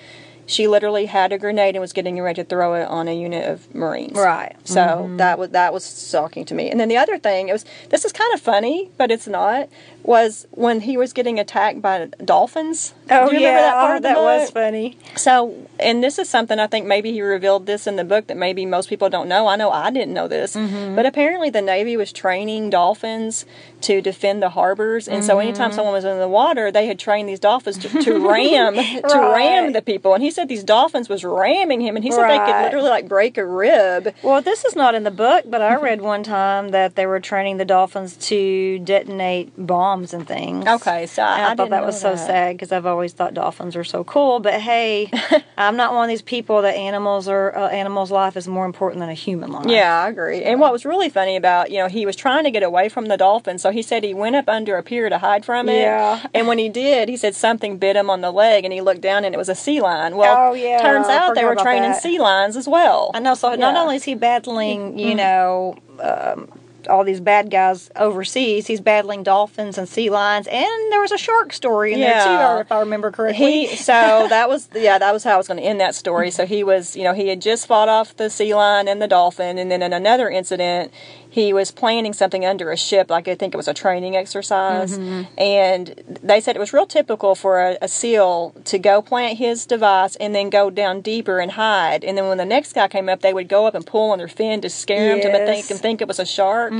She 0.52 0.68
literally 0.68 1.06
had 1.06 1.32
a 1.32 1.38
grenade 1.38 1.74
and 1.74 1.80
was 1.80 1.92
getting 1.92 2.20
ready 2.20 2.42
to 2.42 2.48
throw 2.48 2.74
it 2.74 2.84
on 2.88 3.08
a 3.08 3.14
unit 3.14 3.48
of 3.48 3.74
Marines. 3.74 4.16
Right. 4.16 4.54
So 4.64 5.10
that 5.16 5.38
was 5.38 5.50
that 5.50 5.72
was 5.72 5.84
shocking 6.10 6.44
to 6.46 6.54
me. 6.54 6.70
And 6.70 6.78
then 6.78 6.88
the 6.88 6.96
other 6.98 7.18
thing, 7.18 7.48
it 7.48 7.52
was 7.52 7.64
this 7.90 8.04
is 8.04 8.12
kind 8.12 8.32
of 8.34 8.40
funny, 8.40 8.90
but 8.98 9.10
it's 9.10 9.26
not. 9.26 9.68
Was 10.04 10.48
when 10.50 10.80
he 10.80 10.96
was 10.96 11.12
getting 11.12 11.38
attacked 11.38 11.80
by 11.80 12.06
dolphins. 12.24 12.92
Oh 13.08 13.28
Do 13.30 13.36
you 13.36 13.42
yeah, 13.42 13.48
remember 13.50 13.62
that 13.62 13.74
part 13.86 14.02
the 14.02 14.08
that 14.08 14.18
was 14.18 14.50
funny. 14.50 14.98
So, 15.16 15.68
and 15.78 16.02
this 16.02 16.18
is 16.18 16.28
something 16.28 16.58
I 16.58 16.66
think 16.66 16.86
maybe 16.86 17.12
he 17.12 17.22
revealed 17.22 17.66
this 17.66 17.86
in 17.86 17.94
the 17.94 18.02
book 18.04 18.26
that 18.26 18.36
maybe 18.36 18.66
most 18.66 18.88
people 18.88 19.08
don't 19.08 19.28
know. 19.28 19.46
I 19.46 19.54
know 19.54 19.70
I 19.70 19.90
didn't 19.90 20.12
know 20.14 20.26
this, 20.26 20.56
Mm-hmm. 20.56 20.96
but 20.96 21.06
apparently 21.06 21.50
the 21.50 21.62
Navy 21.62 21.96
was 21.96 22.12
training 22.12 22.70
dolphins 22.70 23.46
to 23.82 24.00
defend 24.02 24.42
the 24.42 24.50
harbors, 24.50 25.06
and 25.08 25.24
so 25.24 25.38
anytime 25.38 25.70
Mm-hmm. 25.70 25.76
someone 25.76 25.94
was 25.94 26.04
in 26.04 26.18
the 26.18 26.28
water, 26.28 26.72
they 26.72 26.86
had 26.86 26.98
trained 26.98 27.28
these 27.28 27.38
dolphins 27.40 27.78
to, 27.78 27.88
to 28.02 28.28
ram 28.28 28.74
to 28.74 29.18
ram 29.34 29.72
the 29.72 29.82
people. 29.82 30.14
And 30.14 30.22
he 30.22 30.30
said 30.32 30.41
these 30.48 30.64
dolphins 30.64 31.08
was 31.08 31.24
ramming 31.24 31.80
him, 31.80 31.96
and 31.96 32.04
he 32.04 32.10
said 32.10 32.28
they 32.28 32.38
could 32.38 32.62
literally 32.62 32.90
like 32.90 33.08
break 33.08 33.38
a 33.38 33.46
rib. 33.46 34.14
Well, 34.22 34.42
this 34.42 34.64
is 34.64 34.76
not 34.76 34.94
in 34.94 35.04
the 35.04 35.10
book, 35.10 35.44
but 35.48 35.62
I 35.62 35.76
read 35.76 36.00
one 36.00 36.22
time 36.22 36.70
that 36.70 36.96
they 36.96 37.06
were 37.06 37.20
training 37.20 37.56
the 37.56 37.64
dolphins 37.64 38.16
to 38.28 38.78
detonate 38.80 39.52
bombs 39.56 40.12
and 40.12 40.26
things. 40.26 40.66
Okay, 40.66 41.06
so 41.06 41.22
I, 41.22 41.40
I, 41.40 41.50
I 41.50 41.54
thought 41.54 41.70
that 41.70 41.84
was 41.84 42.00
so 42.00 42.16
sad 42.16 42.54
because 42.56 42.72
I've 42.72 42.86
always 42.86 43.12
thought 43.12 43.34
dolphins 43.34 43.76
are 43.76 43.84
so 43.84 44.04
cool. 44.04 44.40
But 44.40 44.60
hey, 44.60 45.10
I'm 45.56 45.76
not 45.76 45.92
one 45.92 46.04
of 46.04 46.08
these 46.08 46.22
people 46.22 46.62
that 46.62 46.74
animals 46.74 47.28
are 47.28 47.56
uh, 47.56 47.68
animals' 47.68 48.10
life 48.10 48.36
is 48.36 48.48
more 48.48 48.66
important 48.66 49.00
than 49.00 49.08
a 49.08 49.14
human 49.14 49.50
life. 49.52 49.66
Yeah, 49.66 50.02
I 50.02 50.08
agree. 50.08 50.42
And 50.42 50.60
what 50.60 50.72
was 50.72 50.84
really 50.84 51.08
funny 51.08 51.36
about, 51.36 51.70
you 51.70 51.78
know, 51.78 51.88
he 51.88 52.06
was 52.06 52.16
trying 52.16 52.44
to 52.44 52.50
get 52.50 52.62
away 52.62 52.88
from 52.88 53.06
the 53.06 53.16
dolphin, 53.16 53.58
so 53.58 53.70
he 53.70 53.82
said 53.82 54.04
he 54.04 54.14
went 54.14 54.36
up 54.36 54.48
under 54.48 54.76
a 54.76 54.82
pier 54.82 55.08
to 55.08 55.18
hide 55.18 55.44
from 55.44 55.68
it. 55.68 55.80
Yeah. 55.80 56.26
And 56.34 56.46
when 56.46 56.58
he 56.58 56.68
did, 56.68 57.08
he 57.08 57.16
said 57.16 57.34
something 57.34 57.78
bit 57.78 57.96
him 57.96 58.10
on 58.10 58.20
the 58.20 58.30
leg, 58.30 58.64
and 58.64 58.72
he 58.72 58.80
looked 58.80 59.00
down, 59.00 59.24
and 59.24 59.34
it 59.34 59.38
was 59.38 59.48
a 59.48 59.54
sea 59.54 59.80
lion. 59.80 60.16
Well, 60.22 60.50
Oh, 60.50 60.54
yeah, 60.54 60.80
turns 60.82 61.06
out 61.08 61.34
they 61.34 61.44
were 61.44 61.54
training 61.56 61.90
that. 61.92 62.02
sea 62.02 62.18
lions 62.18 62.56
as 62.56 62.66
well. 62.68 63.10
I 63.14 63.18
know. 63.20 63.34
So 63.34 63.50
not 63.50 63.58
Yeah. 63.58 63.66
Mm-hmm. 63.68 63.76
only 63.76 63.96
is 63.96 64.04
he 64.04 64.14
battling, 64.14 64.98
you 64.98 65.14
know. 65.14 65.76
Um, 66.00 66.48
all 66.90 67.04
these 67.04 67.20
bad 67.20 67.48
guys 67.48 67.92
overseas. 67.94 68.66
He's 68.66 68.80
battling 68.80 69.22
dolphins 69.22 69.78
and 69.78 69.88
sea 69.88 70.10
lions, 70.10 70.48
and 70.48 70.66
there 70.92 71.00
was 71.00 71.12
a 71.12 71.16
shark 71.18 71.52
story 71.52 71.92
in 71.92 72.00
there 72.00 72.24
too, 72.24 72.60
if 72.60 72.72
I 72.72 72.80
remember 72.80 73.12
correctly. 73.12 73.66
He 73.68 73.76
so 73.76 73.92
that 74.28 74.48
was 74.48 74.68
yeah 74.74 74.98
that 74.98 75.12
was 75.12 75.22
how 75.22 75.34
I 75.34 75.36
was 75.36 75.46
going 75.46 75.58
to 75.60 75.62
end 75.64 75.80
that 75.80 75.94
story. 75.94 76.32
So 76.32 76.44
he 76.44 76.64
was 76.64 76.96
you 76.96 77.04
know 77.04 77.12
he 77.14 77.28
had 77.28 77.40
just 77.40 77.68
fought 77.68 77.88
off 77.88 78.16
the 78.16 78.28
sea 78.28 78.52
lion 78.52 78.88
and 78.88 79.00
the 79.00 79.06
dolphin, 79.06 79.58
and 79.58 79.70
then 79.70 79.80
in 79.80 79.92
another 79.92 80.28
incident 80.28 80.92
he 81.38 81.52
was 81.54 81.70
planning 81.70 82.12
something 82.12 82.44
under 82.44 82.70
a 82.70 82.76
ship, 82.76 83.08
like 83.10 83.26
I 83.26 83.34
think 83.34 83.54
it 83.54 83.56
was 83.56 83.66
a 83.68 83.72
training 83.74 84.14
exercise, 84.16 84.98
and 85.38 85.94
they 86.22 86.40
said 86.40 86.56
it 86.56 86.58
was 86.58 86.72
real 86.72 86.86
typical 86.86 87.34
for 87.34 87.60
a, 87.60 87.78
a 87.80 87.88
SEAL 87.88 88.54
to 88.66 88.78
go 88.78 89.00
plant 89.00 89.38
his 89.38 89.64
device 89.64 90.14
and 90.16 90.34
then 90.34 90.50
go 90.50 90.68
down 90.70 91.00
deeper 91.00 91.38
and 91.40 91.52
hide, 91.52 92.04
and 92.04 92.18
then 92.18 92.28
when 92.28 92.38
the 92.38 92.44
next 92.44 92.74
guy 92.74 92.86
came 92.88 93.08
up, 93.08 93.20
they 93.22 93.32
would 93.32 93.48
go 93.48 93.66
up 93.66 93.74
and 93.74 93.86
pull 93.86 94.10
on 94.10 94.18
their 94.18 94.28
fin 94.28 94.60
to 94.60 94.68
scare 94.68 95.12
him 95.14 95.20
to 95.22 95.28
Yes. 95.28 95.48
think 95.48 95.70
and 95.70 95.80
think 95.80 96.00
it 96.02 96.08
was 96.08 96.18
a 96.18 96.26
shark. 96.26 96.72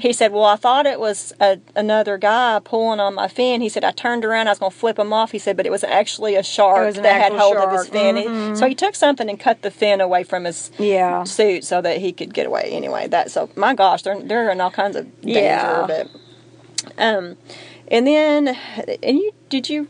He 0.00 0.12
said, 0.12 0.32
"Well, 0.32 0.44
I 0.44 0.56
thought 0.56 0.86
it 0.86 1.00
was 1.00 1.32
a, 1.40 1.58
another 1.74 2.16
guy 2.18 2.60
pulling 2.62 3.00
on 3.00 3.14
my 3.14 3.26
fin." 3.26 3.60
He 3.60 3.68
said, 3.68 3.82
"I 3.84 3.90
turned 3.90 4.24
around, 4.24 4.46
I 4.46 4.52
was 4.52 4.60
going 4.60 4.70
to 4.72 4.78
flip 4.78 4.98
him 4.98 5.12
off." 5.12 5.32
He 5.32 5.38
said, 5.40 5.56
"But 5.56 5.66
it 5.66 5.70
was 5.72 5.82
actually 5.82 6.36
a 6.36 6.42
shark 6.44 6.94
that 6.94 7.20
had 7.20 7.32
hold 7.32 7.56
of 7.56 7.72
his 7.72 7.86
shark. 7.86 7.92
fin." 7.92 8.16
He- 8.16 8.54
So 8.56 8.68
he 8.68 8.74
took 8.76 8.94
something 8.94 9.28
and 9.28 9.38
cut 9.40 9.62
the 9.62 9.70
fin 9.72 10.00
away 10.00 10.22
from 10.22 10.44
his 10.44 10.70
yeah. 10.78 11.24
suit 11.24 11.64
so 11.64 11.80
that 11.82 11.98
he 11.98 12.12
could 12.12 12.32
get 12.32 12.46
away. 12.46 12.70
Anyway, 12.72 13.08
that 13.08 13.30
so 13.30 13.48
my 13.56 13.74
gosh, 13.96 14.02
they're 14.02 14.22
they're 14.22 14.50
in 14.50 14.60
all 14.60 14.70
kinds 14.70 14.96
of 14.96 15.04
danger. 15.22 15.40
Yeah. 15.40 15.86
But 15.86 16.10
um, 16.98 17.36
and 17.88 18.06
then 18.06 18.48
and 19.02 19.18
you 19.18 19.32
did 19.48 19.68
you 19.68 19.88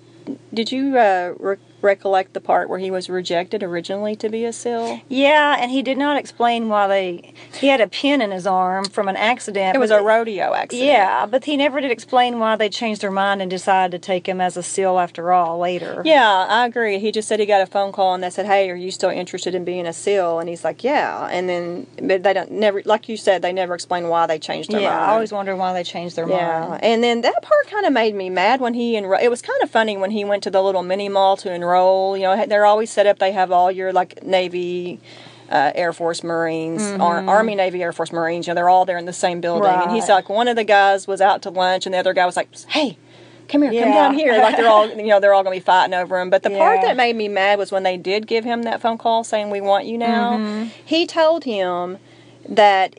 did 0.53 0.73
you 0.73 0.97
uh, 0.97 1.35
re- 1.39 1.57
recollect 1.87 2.35
the 2.35 2.41
part 2.41 2.69
where 2.69 2.79
he 2.79 2.91
was 2.91 3.09
rejected 3.09 3.63
originally 3.63 4.15
to 4.17 4.29
be 4.29 4.45
a 4.45 4.53
SEAL? 4.53 5.01
Yeah, 5.09 5.57
and 5.59 5.71
he 5.71 5.81
did 5.83 5.97
not 5.97 6.19
explain 6.19 6.69
why 6.69 6.87
they. 6.89 7.33
He 7.61 7.69
had 7.69 7.81
a 7.81 7.87
pin 7.89 8.21
in 8.21 8.31
his 8.33 8.47
arm 8.47 8.85
from 8.87 9.09
an 9.09 9.17
accident. 9.17 9.75
It 9.77 9.79
was 9.79 9.91
a 9.91 10.03
rodeo 10.03 10.53
accident. 10.53 10.87
Yeah, 10.87 11.25
but 11.27 11.45
he 11.45 11.57
never 11.57 11.81
did 11.81 11.91
explain 11.91 12.39
why 12.39 12.57
they 12.57 12.69
changed 12.69 13.01
their 13.01 13.11
mind 13.11 13.41
and 13.41 13.51
decided 13.51 13.93
to 13.93 14.05
take 14.05 14.27
him 14.29 14.41
as 14.41 14.57
a 14.57 14.63
SEAL 14.63 14.99
after 14.99 15.33
all 15.33 15.59
later. 15.59 16.03
Yeah, 16.05 16.47
I 16.49 16.67
agree. 16.67 16.99
He 16.99 17.13
just 17.13 17.29
said 17.29 17.41
he 17.41 17.47
got 17.47 17.63
a 17.63 17.67
phone 17.67 17.93
call 17.93 18.15
and 18.15 18.23
they 18.23 18.31
said, 18.31 18.47
"Hey, 18.47 18.69
are 18.71 18.75
you 18.75 18.91
still 18.91 19.11
interested 19.11 19.55
in 19.55 19.65
being 19.65 19.87
a 19.87 19.93
SEAL?" 19.93 20.41
And 20.41 20.49
he's 20.49 20.65
like, 20.65 20.83
"Yeah." 20.83 21.29
And 21.31 21.49
then, 21.49 21.87
but 22.03 22.23
they 22.25 22.33
don't 22.33 22.51
never, 22.51 22.83
like 22.85 23.09
you 23.09 23.17
said, 23.17 23.43
they 23.43 23.53
never 23.53 23.75
explain 23.75 24.09
why 24.09 24.27
they 24.27 24.39
changed 24.39 24.71
their 24.73 24.81
Yeah, 24.81 24.91
mind. 24.91 25.11
I 25.11 25.13
always 25.15 25.33
wondered 25.33 25.57
why 25.57 25.73
they 25.73 25.85
changed 25.85 26.17
their 26.17 26.29
Yeah, 26.29 26.67
mind. 26.69 26.85
and 26.85 27.05
then 27.05 27.21
that 27.23 27.41
part 27.43 27.67
kind 27.71 27.87
of 27.87 27.93
made 27.93 28.15
me 28.15 28.29
mad 28.31 28.61
when 28.61 28.75
he 28.75 28.97
enrolled. 28.97 29.23
It 29.23 29.31
was 29.31 29.43
kind 29.43 29.63
of 29.63 29.71
funny 29.71 29.97
when 29.97 30.11
he 30.11 30.25
went 30.25 30.43
to 30.45 30.51
the 30.51 30.63
little 30.63 30.83
mini 30.83 31.09
mall 31.09 31.37
to 31.39 31.53
enroll. 31.53 31.76
You 32.17 32.23
know, 32.23 32.47
they're 32.47 32.67
always 32.67 32.91
set 32.91 33.07
up. 33.07 33.19
They 33.19 33.33
have 33.33 33.53
all 33.53 33.71
your 33.71 33.93
like 33.93 34.23
Navy 34.23 35.01
uh, 35.51 35.73
Air 35.75 35.93
Force 35.93 36.25
Marines, 36.25 36.83
Ar- 36.83 37.27
Army, 37.29 37.55
Navy, 37.55 37.83
Air 37.83 37.93
Force 37.93 38.13
Marines. 38.13 38.47
You 38.47 38.53
know, 38.53 38.57
they're 38.57 38.69
all 38.69 38.85
there 38.85 38.99
in 38.99 39.05
the 39.05 39.13
same 39.13 39.41
building. 39.41 39.71
And 39.71 39.93
he's 39.93 40.09
like 40.09 40.29
one 40.29 40.49
of 40.49 40.57
the 40.57 40.65
guys 40.65 41.07
was 41.07 41.21
out 41.21 41.43
to 41.43 41.51
lunch, 41.51 41.87
and 41.87 41.95
the 41.95 41.99
other 41.99 42.13
guy 42.15 42.27
was 42.27 42.37
like, 42.37 42.49
"Hey." 42.69 42.99
Come 43.49 43.63
here, 43.63 43.71
come 43.81 43.93
down 43.93 44.15
here. 44.15 44.33
Like 44.39 44.57
they're 44.57 44.69
all, 44.69 44.89
you 44.99 45.07
know, 45.07 45.21
they're 45.21 45.33
all 45.33 45.45
gonna 45.45 45.55
be 45.55 45.61
fighting 45.61 45.95
over 45.95 46.19
him. 46.19 46.31
But 46.31 46.43
the 46.43 46.51
part 46.51 46.81
that 46.83 46.97
made 46.97 47.15
me 47.15 47.29
mad 47.29 47.61
was 47.61 47.71
when 47.71 47.85
they 47.85 47.97
did 47.97 48.27
give 48.27 48.43
him 48.43 48.65
that 48.65 48.81
phone 48.81 48.99
call 48.99 49.23
saying, 49.23 49.51
"We 49.51 49.61
want 49.61 49.87
you 49.87 49.97
now." 49.99 50.33
Mm-hmm. 50.33 50.71
He 50.85 51.07
told 51.07 51.45
him 51.45 51.99
that 52.49 52.99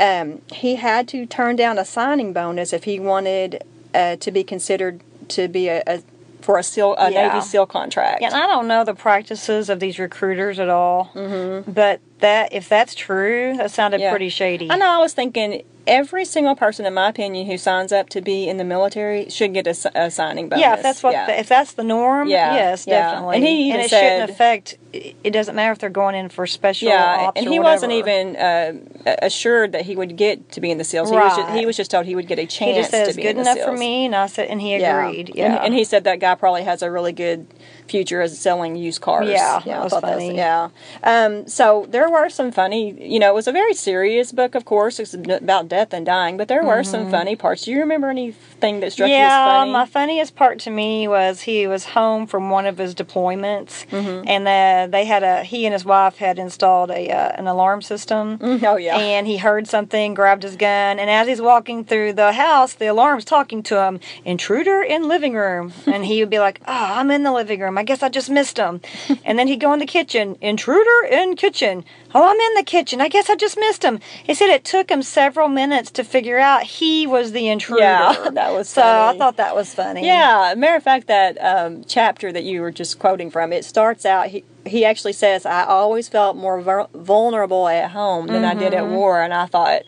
um, 0.00 0.40
he 0.52 0.76
had 0.76 1.08
to 1.08 1.26
turn 1.26 1.56
down 1.56 1.78
a 1.78 1.84
signing 1.84 2.32
bonus 2.32 2.72
if 2.72 2.84
he 2.84 2.98
wanted 2.98 3.62
uh, 3.94 4.16
to 4.16 4.30
be 4.30 4.42
considered 4.42 5.02
to 5.28 5.48
be 5.48 5.68
a, 5.68 5.82
a 5.86 6.02
for 6.42 6.58
a 6.58 6.62
seal 6.62 6.94
a 6.98 7.10
Yeah. 7.10 7.28
Navy 7.28 7.40
SEAL 7.40 7.66
contract. 7.66 8.20
Yeah, 8.20 8.28
and 8.28 8.36
I 8.36 8.46
don't 8.46 8.68
know 8.68 8.84
the 8.84 8.94
practices 8.94 9.68
of 9.70 9.80
these 9.80 9.98
recruiters 9.98 10.58
at 10.58 10.68
all. 10.68 11.10
Mm-hmm. 11.14 11.70
But 11.70 12.00
that 12.18 12.52
if 12.52 12.68
that's 12.68 12.94
true, 12.94 13.54
that 13.56 13.70
sounded 13.70 14.00
Yeah. 14.00 14.10
pretty 14.10 14.28
shady. 14.28 14.70
I 14.70 14.76
know. 14.76 14.86
I 14.86 14.98
was 14.98 15.14
thinking 15.14 15.62
every 15.86 16.24
single 16.24 16.54
person, 16.54 16.86
in 16.86 16.94
my 16.94 17.08
opinion, 17.08 17.46
who 17.46 17.58
signs 17.58 17.92
up 17.92 18.08
to 18.10 18.20
be 18.20 18.48
in 18.48 18.56
the 18.56 18.64
military 18.64 19.28
should 19.30 19.52
get 19.54 19.66
a 19.66 20.10
signing 20.10 20.48
bonus. 20.48 20.60
Yeah, 20.62 20.74
if 20.74 20.82
that's 20.82 21.02
what 21.02 21.12
Yeah. 21.12 21.26
The, 21.26 21.40
if 21.40 21.48
that's 21.48 21.72
the 21.72 21.84
norm, 21.84 22.28
Yeah, 22.28 22.54
yes, 22.54 22.86
yeah. 22.86 23.10
definitely. 23.12 23.36
And 23.36 23.44
he 23.46 23.68
even 23.68 23.80
it 23.80 23.90
said- 23.90 24.00
shouldn't 24.00 24.30
affect. 24.30 24.78
It 24.92 25.30
doesn't 25.32 25.54
matter 25.54 25.72
if 25.72 25.78
they're 25.78 25.88
going 25.88 26.14
in 26.14 26.28
for 26.28 26.46
special 26.46 26.88
yeah, 26.88 27.16
ops 27.28 27.40
and 27.40 27.48
he 27.50 27.58
wasn't 27.58 27.92
even 27.92 28.36
uh, 28.36 28.74
assured 29.22 29.72
that 29.72 29.86
he 29.86 29.96
would 29.96 30.16
get 30.18 30.52
to 30.52 30.60
be 30.60 30.70
in 30.70 30.76
the 30.76 30.84
SEALs. 30.84 31.08
He, 31.08 31.16
was 31.16 31.34
just, 31.34 31.48
Right. 31.48 31.58
he 31.58 31.64
was 31.64 31.76
just 31.78 31.90
told 31.90 32.04
he 32.04 32.14
would 32.14 32.26
get 32.28 32.38
a 32.38 32.44
chance 32.46 32.76
He 32.76 32.80
just 32.82 32.90
says 32.90 33.08
to 33.08 33.14
be 33.14 33.22
good 33.22 33.30
in 33.30 33.36
the 33.36 33.42
enough 33.42 33.56
SEAls. 33.56 33.64
for 33.64 33.72
me, 33.78 34.04
and 34.04 34.14
I 34.14 34.26
said, 34.26 34.48
and 34.48 34.60
he 34.60 34.74
agreed. 34.74 35.32
Yeah, 35.34 35.46
And, 35.56 35.64
and 35.66 35.74
he 35.74 35.84
said 35.84 36.04
that 36.04 36.20
guy 36.20 36.34
probably 36.34 36.62
has 36.64 36.82
a 36.82 36.90
really 36.90 37.12
good 37.12 37.46
future 37.94 38.20
as 38.26 38.30
selling 38.48 38.72
used 38.88 39.00
cars. 39.08 39.28
Yeah, 39.28 39.60
I 39.64 39.68
that 39.68 39.84
was 39.84 39.92
funny. 40.06 40.34
yeah. 40.44 40.70
Um, 41.12 41.46
so 41.58 41.86
there 41.94 42.08
were 42.10 42.28
some 42.38 42.50
funny, 42.60 42.82
you 43.12 43.18
know, 43.20 43.28
it 43.32 43.34
was 43.40 43.46
a 43.46 43.52
very 43.62 43.74
serious 43.74 44.32
book, 44.32 44.52
of 44.54 44.64
course. 44.64 44.94
It's 45.02 45.14
about 45.14 45.68
death 45.68 45.90
and 45.96 46.04
dying, 46.06 46.36
but 46.36 46.48
there 46.48 46.64
were 46.64 46.82
some 46.92 47.10
funny 47.10 47.36
parts. 47.36 47.64
Do 47.64 47.70
you 47.72 47.80
remember 47.86 48.08
anything 48.18 48.80
that 48.80 48.90
struck 48.92 49.08
you 49.10 49.14
as 49.16 49.32
Mm-hmm. 49.32 49.66
yeah, 49.68 49.72
my 49.80 49.86
funniest 49.86 50.34
part 50.42 50.56
to 50.66 50.70
me 50.70 51.06
was 51.16 51.42
he 51.42 51.66
was 51.66 51.82
home 51.98 52.26
from 52.26 52.50
one 52.58 52.66
of 52.66 52.76
his 52.78 52.94
deployments, 52.94 53.72
Mm-hmm. 53.92 54.28
and 54.34 54.42
uh, 54.48 54.86
they 54.90 55.04
had 55.04 55.22
a 55.22 55.44
he 55.44 55.66
and 55.66 55.72
his 55.72 55.84
wife 55.84 56.16
had 56.16 56.38
installed 56.38 56.90
a 56.90 57.02
uh, 57.10 57.28
an 57.40 57.46
alarm 57.46 57.80
system. 57.82 58.38
oh, 58.42 58.76
yeah. 58.76 58.96
And 58.98 59.26
he 59.26 59.36
heard 59.36 59.64
something, 59.68 60.14
grabbed 60.14 60.42
his 60.48 60.56
gun, 60.56 60.98
and 61.00 61.08
as 61.10 61.26
he's 61.28 61.40
walking 61.42 61.84
through 61.84 62.12
the 62.14 62.32
house, 62.32 62.72
the 62.74 62.86
alarm's 62.86 63.24
talking 63.24 63.62
to 63.64 63.74
him, 63.84 64.00
intruder 64.24 64.82
in 64.82 65.08
living 65.08 65.34
room. 65.34 65.72
And 65.86 66.04
he 66.04 66.20
would 66.20 66.30
be 66.30 66.38
like, 66.38 66.60
Oh, 66.66 66.72
I'm 66.98 67.10
in 67.10 67.22
the 67.22 67.32
living 67.32 67.60
room. 67.60 67.76
I 67.78 67.81
guess 67.82 68.02
I 68.02 68.08
just 68.08 68.30
missed 68.30 68.58
him. 68.58 68.80
and 69.24 69.38
then 69.38 69.48
he'd 69.48 69.60
go 69.60 69.72
in 69.72 69.78
the 69.78 69.86
kitchen, 69.86 70.36
intruder 70.40 71.06
in 71.10 71.36
kitchen. 71.36 71.84
Oh, 72.14 72.24
I'm 72.28 72.38
in 72.38 72.54
the 72.54 72.62
kitchen. 72.62 73.00
I 73.00 73.08
guess 73.08 73.30
I 73.30 73.36
just 73.36 73.56
missed 73.56 73.82
him. 73.82 74.00
He 74.22 74.34
said 74.34 74.50
it 74.50 74.64
took 74.64 74.90
him 74.90 75.02
several 75.02 75.48
minutes 75.48 75.90
to 75.92 76.04
figure 76.04 76.38
out 76.38 76.62
he 76.62 77.06
was 77.06 77.32
the 77.32 77.48
intruder. 77.48 77.82
Yeah, 77.82 78.28
that 78.32 78.52
was 78.52 78.68
so. 78.68 78.82
I 78.82 79.16
thought 79.16 79.36
that 79.38 79.54
was 79.54 79.74
funny. 79.74 80.06
Yeah, 80.06 80.54
matter 80.56 80.76
of 80.76 80.82
fact, 80.82 81.06
that 81.06 81.38
um, 81.42 81.84
chapter 81.84 82.32
that 82.32 82.44
you 82.44 82.60
were 82.60 82.70
just 82.70 82.98
quoting 82.98 83.30
from, 83.30 83.52
it 83.52 83.64
starts 83.64 84.04
out. 84.04 84.28
He 84.28 84.44
he 84.64 84.84
actually 84.84 85.14
says, 85.14 85.46
"I 85.46 85.64
always 85.64 86.08
felt 86.08 86.36
more 86.36 86.86
vulnerable 86.94 87.68
at 87.68 87.90
home 87.90 88.26
than 88.26 88.44
I 88.44 88.54
did 88.54 88.74
at 88.74 88.86
war," 88.86 89.22
and 89.22 89.34
I 89.34 89.46
thought, 89.46 89.82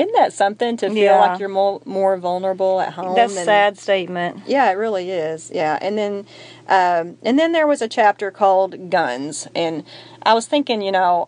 isn't 0.00 0.12
that 0.14 0.32
something 0.32 0.76
to 0.78 0.88
feel. 0.88 0.96
Yeah. 0.96 1.16
like 1.20 1.38
you're 1.40 1.48
more 1.48 1.80
more 1.84 2.16
vulnerable 2.16 2.80
at 2.80 2.94
home? 2.94 3.14
That's 3.14 3.36
a 3.36 3.44
sad 3.44 3.78
statement. 3.78 4.40
Yeah, 4.46 4.70
it 4.70 4.74
really 4.74 5.10
is. 5.10 5.50
Yeah, 5.54 5.78
and 5.80 5.96
then 5.98 6.26
um, 6.68 7.18
and 7.22 7.38
then 7.38 7.52
there 7.52 7.66
was 7.66 7.82
a 7.82 7.88
chapter 7.88 8.30
called 8.30 8.90
guns, 8.90 9.46
and 9.54 9.84
I 10.22 10.34
was 10.34 10.46
thinking, 10.46 10.82
you 10.82 10.92
know, 10.92 11.26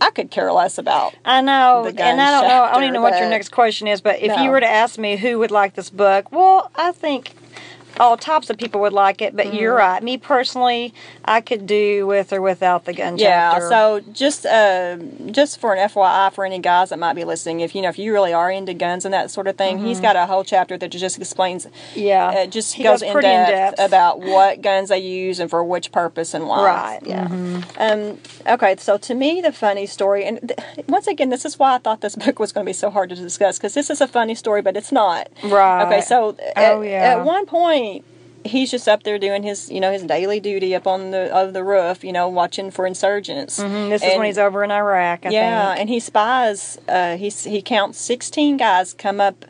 I 0.00 0.10
could 0.10 0.30
care 0.30 0.52
less 0.52 0.78
about. 0.78 1.14
I 1.24 1.40
know, 1.40 1.86
and 1.86 2.20
I 2.20 2.30
don't 2.30 2.48
know. 2.48 2.62
I 2.62 2.72
don't 2.72 2.82
even 2.82 2.94
know 2.94 3.02
what 3.02 3.18
your 3.18 3.28
next 3.28 3.50
question 3.50 3.86
is. 3.88 4.00
But 4.00 4.20
if 4.20 4.28
No. 4.28 4.42
you 4.42 4.50
were 4.50 4.60
to 4.60 4.68
ask 4.70 4.98
me 4.98 5.16
who 5.16 5.38
would 5.38 5.50
like 5.50 5.74
this 5.74 5.90
book, 5.90 6.30
well, 6.30 6.70
I 6.74 6.92
think 6.92 7.32
all 8.00 8.16
types 8.16 8.50
of 8.50 8.56
people 8.58 8.80
would 8.82 8.92
like 8.92 9.22
it. 9.22 9.34
But 9.36 9.46
Mm-hmm. 9.46 9.56
you're 9.56 9.74
right. 9.76 10.02
Me 10.02 10.16
personally, 10.18 10.94
I 11.24 11.40
could 11.40 11.66
do 11.66 12.06
with 12.06 12.32
or 12.32 12.40
without 12.40 12.84
the 12.86 12.92
gun 12.92 13.18
Yeah, 13.18 13.52
chapter. 13.52 13.68
so 13.68 14.00
just 14.12 14.46
uh, 14.46 14.96
just 15.30 15.60
for 15.60 15.74
an 15.74 15.88
FYI 15.88 16.32
for 16.32 16.44
any 16.44 16.58
guys 16.58 16.90
that 16.90 16.98
might 16.98 17.14
be 17.14 17.24
listening, 17.24 17.60
if 17.60 17.74
you 17.74 17.82
know 17.82 17.88
if 17.90 17.98
you 17.98 18.12
really 18.12 18.32
are 18.32 18.50
into 18.50 18.74
guns 18.74 19.04
and 19.04 19.12
that 19.14 19.30
sort 19.30 19.46
of 19.46 19.56
thing, 19.56 19.78
he's 19.78 20.00
got 20.00 20.16
a 20.16 20.26
whole 20.26 20.44
chapter 20.44 20.76
that 20.78 20.88
just 20.88 21.18
explains 21.18 21.66
Mm-hmm. 21.66 21.98
yeah, 22.00 22.32
it 22.32 22.50
just 22.50 22.74
He 22.74 22.82
goes, 22.82 23.00
goes 23.00 23.02
in, 23.02 23.12
pretty 23.12 23.28
in 23.28 23.46
depth 23.46 23.76
depth. 23.76 23.88
about 23.92 24.20
what 24.20 24.60
guns 24.62 24.88
they 24.88 24.98
use 24.98 25.38
and 25.40 25.48
for 25.50 25.62
which 25.62 25.92
purpose 25.92 26.32
and 26.34 26.46
why. 26.48 26.64
Right, 26.64 27.00
Mm-hmm. 27.02 27.60
Yeah. 27.78 27.92
Um. 27.92 28.18
Okay. 28.46 28.76
So 28.78 28.96
to 28.98 29.14
me, 29.14 29.40
the 29.40 29.52
funny 29.52 29.86
story, 29.86 30.24
and 30.24 30.40
th- 30.40 30.86
once 30.88 31.06
again, 31.06 31.28
this 31.30 31.44
is 31.44 31.58
why 31.58 31.74
I 31.74 31.78
thought 31.78 32.00
this 32.00 32.16
book 32.24 32.38
was 32.38 32.52
going 32.52 32.64
to 32.64 32.68
be 32.68 32.72
so 32.74 32.90
hard 32.90 33.10
to 33.10 33.16
discuss 33.16 33.58
because 33.58 33.74
this 33.74 33.90
is 33.90 34.00
a 34.00 34.08
funny 34.08 34.34
story, 34.34 34.62
but 34.62 34.76
it's 34.76 34.90
not. 34.92 35.28
Right. 35.44 35.84
Okay. 35.86 36.00
So 36.00 36.36
at, 36.56 36.72
Oh, 36.74 36.82
yeah. 36.82 37.18
at 37.18 37.24
one 37.24 37.46
point. 37.46 37.83
He's 38.46 38.70
just 38.70 38.86
up 38.86 39.04
there 39.04 39.18
doing 39.18 39.42
his, 39.42 39.70
you 39.70 39.80
know, 39.80 39.90
his 39.90 40.02
daily 40.02 40.38
duty 40.38 40.74
up 40.74 40.86
on 40.86 41.12
the 41.12 41.34
of 41.34 41.54
the 41.54 41.64
roof, 41.64 42.04
you 42.04 42.12
know, 42.12 42.28
watching 42.28 42.70
for 42.70 42.86
insurgents. 42.86 43.58
Mhm, 43.58 43.88
this 43.88 44.02
is 44.02 44.18
when 44.18 44.26
he's 44.26 44.36
over 44.36 44.62
in 44.62 44.70
Iraq. 44.70 45.24
I 45.24 45.30
yeah, 45.30 45.68
think. 45.68 45.80
and 45.80 45.88
he 45.88 45.98
spies. 45.98 46.78
Uh, 46.86 47.16
he 47.16 47.30
he 47.30 47.62
counts 47.62 47.98
sixteen 47.98 48.58
guys 48.58 48.92
come 48.92 49.18
up 49.18 49.46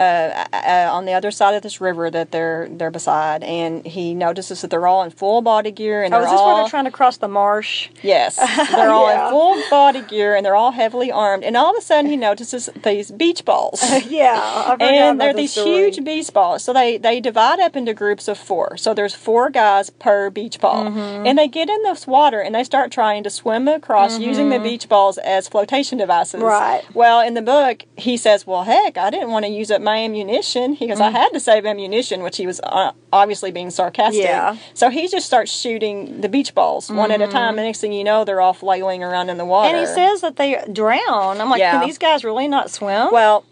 uh, 0.00 0.44
uh, 0.52 0.88
on 0.92 1.04
the 1.04 1.12
other 1.12 1.30
side 1.30 1.54
of 1.54 1.62
this 1.62 1.80
river 1.80 2.10
that 2.10 2.30
they're 2.30 2.68
they're 2.70 2.90
beside, 2.90 3.42
and 3.42 3.84
he 3.86 4.14
notices 4.14 4.60
that 4.62 4.70
they're 4.70 4.86
all 4.86 5.02
in 5.02 5.10
full 5.10 5.42
body 5.42 5.70
gear 5.70 6.02
and 6.02 6.12
Oh, 6.14 6.18
they're 6.18 6.26
is 6.26 6.32
this 6.32 6.40
all 6.40 6.46
where 6.54 6.62
they're 6.62 6.70
trying 6.70 6.84
to 6.84 6.90
cross 6.90 7.16
the 7.18 7.28
marsh? 7.28 7.88
yes, 8.02 8.36
they're 8.72 8.90
all 8.90 9.08
Yeah. 9.08 9.26
in 9.26 9.30
full 9.30 9.62
body 9.70 10.02
gear 10.02 10.34
and 10.36 10.44
they're 10.44 10.56
all 10.56 10.72
heavily 10.72 11.10
armed, 11.12 11.44
and 11.44 11.56
all 11.56 11.70
of 11.70 11.76
a 11.76 11.80
sudden 11.84 12.10
he 12.10 12.16
notices 12.28 12.70
these 12.84 13.10
beach 13.10 13.44
balls. 13.44 13.82
yeah, 14.08 14.76
And 14.80 15.20
they're 15.20 15.34
these 15.34 15.52
story. 15.52 15.70
huge 15.90 16.04
beach 16.04 16.32
balls. 16.32 16.62
So 16.64 16.72
they, 16.72 16.98
they 16.98 17.20
divide 17.20 17.60
up 17.60 17.76
into 17.76 17.94
groups 17.94 18.28
of 18.28 18.38
four. 18.38 18.76
So 18.76 18.94
there's 18.94 19.14
four 19.14 19.50
guys 19.50 19.90
per 19.90 20.30
beach 20.30 20.60
ball. 20.60 20.84
Mm-hmm. 20.86 21.26
And 21.26 21.38
they 21.38 21.48
get 21.48 21.68
in 21.68 21.82
this 21.82 22.06
water 22.06 22.40
and 22.40 22.54
they 22.54 22.64
start 22.64 22.90
trying 22.92 23.22
to 23.24 23.30
swim 23.30 23.68
across 23.68 24.18
using 24.18 24.48
the 24.50 24.58
beach 24.58 24.88
balls 24.88 25.18
as 25.18 25.48
flotation 25.48 25.98
devices. 25.98 26.34
Mm-hmm. 26.40 26.44
Right. 26.44 26.82
Well, 26.94 27.20
in 27.20 27.34
the 27.34 27.42
book, 27.42 27.84
he 27.96 28.16
says, 28.16 28.46
Well, 28.46 28.64
heck, 28.64 28.96
I 28.98 29.10
didn't 29.10 29.30
want 29.30 29.44
to 29.44 29.50
use 29.50 29.70
up 29.70 29.80
my 29.88 29.98
ammunition. 30.04 30.74
He 30.74 30.86
goes, 30.86 31.00
I 31.00 31.10
had 31.10 31.30
to 31.30 31.40
save 31.40 31.64
ammunition, 31.64 32.22
which 32.22 32.36
he 32.36 32.46
was 32.46 32.60
uh, 32.62 32.92
obviously 33.12 33.50
being 33.50 33.70
sarcastic. 33.70 34.22
Mm-hmm. 34.24 34.30
Yeah. 34.32 34.50
Mm-hmm. 34.52 34.74
So 34.74 34.90
he 34.90 35.08
just 35.08 35.24
starts 35.26 35.50
shooting 35.50 36.20
the 36.20 36.28
beach 36.28 36.54
balls 36.54 36.90
one 36.90 37.10
at 37.10 37.22
a 37.22 37.26
time. 37.28 37.58
And 37.58 37.66
next 37.66 37.80
thing 37.80 37.92
you 37.92 38.04
know, 38.04 38.24
they're 38.24 38.40
all 38.40 38.52
flailing 38.52 39.02
around 39.02 39.30
in 39.30 39.38
the 39.38 39.44
water. 39.46 39.68
And 39.74 39.78
he 39.78 39.86
says 39.86 40.20
that 40.20 40.36
they 40.36 40.62
drown. 40.72 41.40
I'm 41.40 41.48
like, 41.48 41.60
Yeah. 41.60 41.72
can 41.78 41.86
these 41.86 41.98
guys 41.98 42.22
really 42.24 42.48
not 42.48 42.70
swim? 42.70 43.08
Well, 43.12 43.44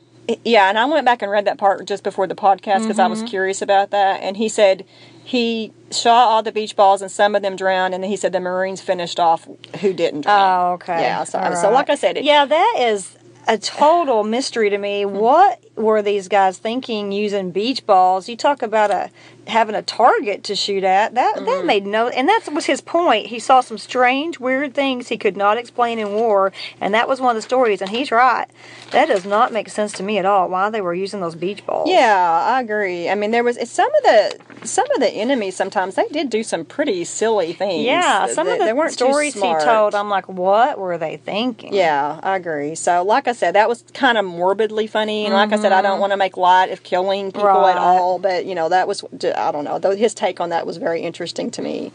yeah, 0.44 0.68
and 0.68 0.77
I 0.79 0.85
went 0.87 1.05
back 1.07 1.22
and 1.22 1.31
read 1.31 1.44
that 1.46 1.57
part 1.57 1.87
just 1.87 2.03
before 2.03 2.27
the 2.27 2.35
podcast 2.35 2.83
because 2.83 2.99
I 2.99 3.07
was 3.07 3.20
Mm-hmm. 3.20 3.29
curious 3.29 3.62
about 3.62 3.90
that. 3.92 4.20
And 4.22 4.37
he 4.37 4.49
said 4.49 4.85
he 5.25 5.72
shot 5.90 6.29
all 6.29 6.42
the 6.42 6.53
beach 6.53 6.75
balls 6.77 7.01
and 7.01 7.11
some 7.11 7.35
of 7.35 7.42
them 7.42 7.55
drowned, 7.57 7.94
and 7.94 8.03
then 8.03 8.11
he 8.11 8.16
said 8.16 8.33
the 8.33 8.40
Marines 8.40 8.81
finished 8.81 9.18
off 9.20 9.49
who 9.81 9.92
didn't 9.92 10.22
drown. 10.22 10.40
Oh, 10.70 10.72
okay. 10.75 11.01
Yeah, 11.01 11.25
so, 11.25 11.38
All 11.38 11.57
so 11.57 11.70
like 11.70 11.88
I 11.90 11.94
said, 11.94 12.16
it, 12.18 12.25
yeah, 12.25 12.44
that 12.44 12.75
is 12.79 13.16
a 13.46 13.59
total 13.59 14.24
mystery 14.24 14.70
to 14.70 14.78
me. 14.78 15.04
What 15.04 15.62
were 15.76 16.02
these 16.02 16.28
guys 16.28 16.59
thinking 16.59 17.12
using 17.12 17.50
beach 17.50 17.87
balls? 17.87 18.28
You 18.28 18.37
talk 18.37 18.62
about 18.62 18.90
a 18.90 19.11
having 19.46 19.74
a 19.74 19.82
target 19.82 20.42
to 20.44 20.54
shoot 20.54 20.85
at. 20.85 21.14
That 21.14 21.35
that 21.37 21.44
Mm-hmm. 21.46 21.66
made 21.66 21.87
no, 21.87 22.09
and 22.09 22.28
that 22.28 22.48
was 22.52 22.66
his 22.66 22.80
point. 22.80 23.26
He 23.26 23.38
saw 23.38 23.61
some 23.61 23.78
strange, 23.78 24.38
weird 24.40 24.74
things 24.74 25.09
he 25.09 25.16
could 25.16 25.37
not 25.37 25.59
explain 25.59 25.98
in 25.98 26.12
war, 26.12 26.52
and 26.80 26.92
that 26.94 27.09
was 27.09 27.20
one 27.20 27.30
of 27.30 27.37
the 27.37 27.42
stories. 27.42 27.80
And 27.80 27.90
he's 27.90 28.11
right. 28.11 28.46
That 28.92 29.06
does 29.09 29.24
not 29.24 29.52
make 29.52 29.68
sense 29.68 29.92
to 29.94 30.02
me 30.02 30.18
at 30.18 30.24
all. 30.26 30.48
Why 30.48 30.70
they 30.70 30.80
were 30.80 30.94
using 30.94 31.20
those 31.20 31.35
beach 31.35 31.64
balls? 31.66 31.88
Yeah, 31.90 32.16
I 32.54 32.61
agree. 32.61 33.09
I 33.09 33.14
mean, 33.14 33.30
there 33.30 33.44
was 33.44 33.56
some 33.70 33.92
of 33.94 34.02
the 34.02 34.38
some 34.64 34.87
of 34.94 35.00
the 35.00 35.09
enemies. 35.11 35.56
Sometimes 35.56 35.94
they 35.94 36.06
did 36.09 36.30
do 36.30 36.42
some 36.42 36.64
pretty 36.64 37.04
silly 37.04 37.52
things. 37.52 37.85
Yeah, 37.85 38.26
some 38.26 38.46
They- 38.46 38.52
of 38.54 38.59
the 38.61 38.64
they 38.66 38.72
weren't 38.72 38.92
stories 38.92 39.35
he 39.35 39.40
told, 39.40 39.94
I'm 39.94 40.09
like, 40.11 40.28
what 40.28 40.78
were 40.78 40.98
they 40.98 41.16
thinking? 41.18 41.72
Yeah, 41.74 42.20
I 42.22 42.37
agree. 42.37 42.74
So, 42.74 43.02
like 43.02 43.28
I 43.28 43.32
said, 43.32 43.54
that 43.54 43.68
was 43.68 43.85
kind 43.94 44.18
of 44.18 44.24
morbidly 44.24 44.87
funny, 44.87 45.24
and 45.24 45.35
like 45.35 45.52
I 45.52 45.56
said, 45.59 45.72
I 45.72 45.82
don't 45.82 46.00
want 46.00 46.12
to 46.12 46.16
make 46.16 46.37
light 46.37 46.70
of 46.70 46.82
killing 46.82 47.32
people 47.32 47.48
at 47.66 47.76
Mm-hmm. 47.76 47.85
All, 47.85 48.18
but 48.18 48.46
you 48.46 48.54
know, 48.54 48.68
that 48.70 48.88
was 48.88 49.04
I 49.37 49.53
don't 49.53 49.64
know. 49.64 49.79
Though 49.79 49.94
his 49.96 50.14
take 50.14 50.40
on 50.40 50.51
that 50.51 50.66
was 50.66 50.77
very 50.77 51.03
interesting 51.03 51.51
to 51.53 51.62
me. 51.62 51.92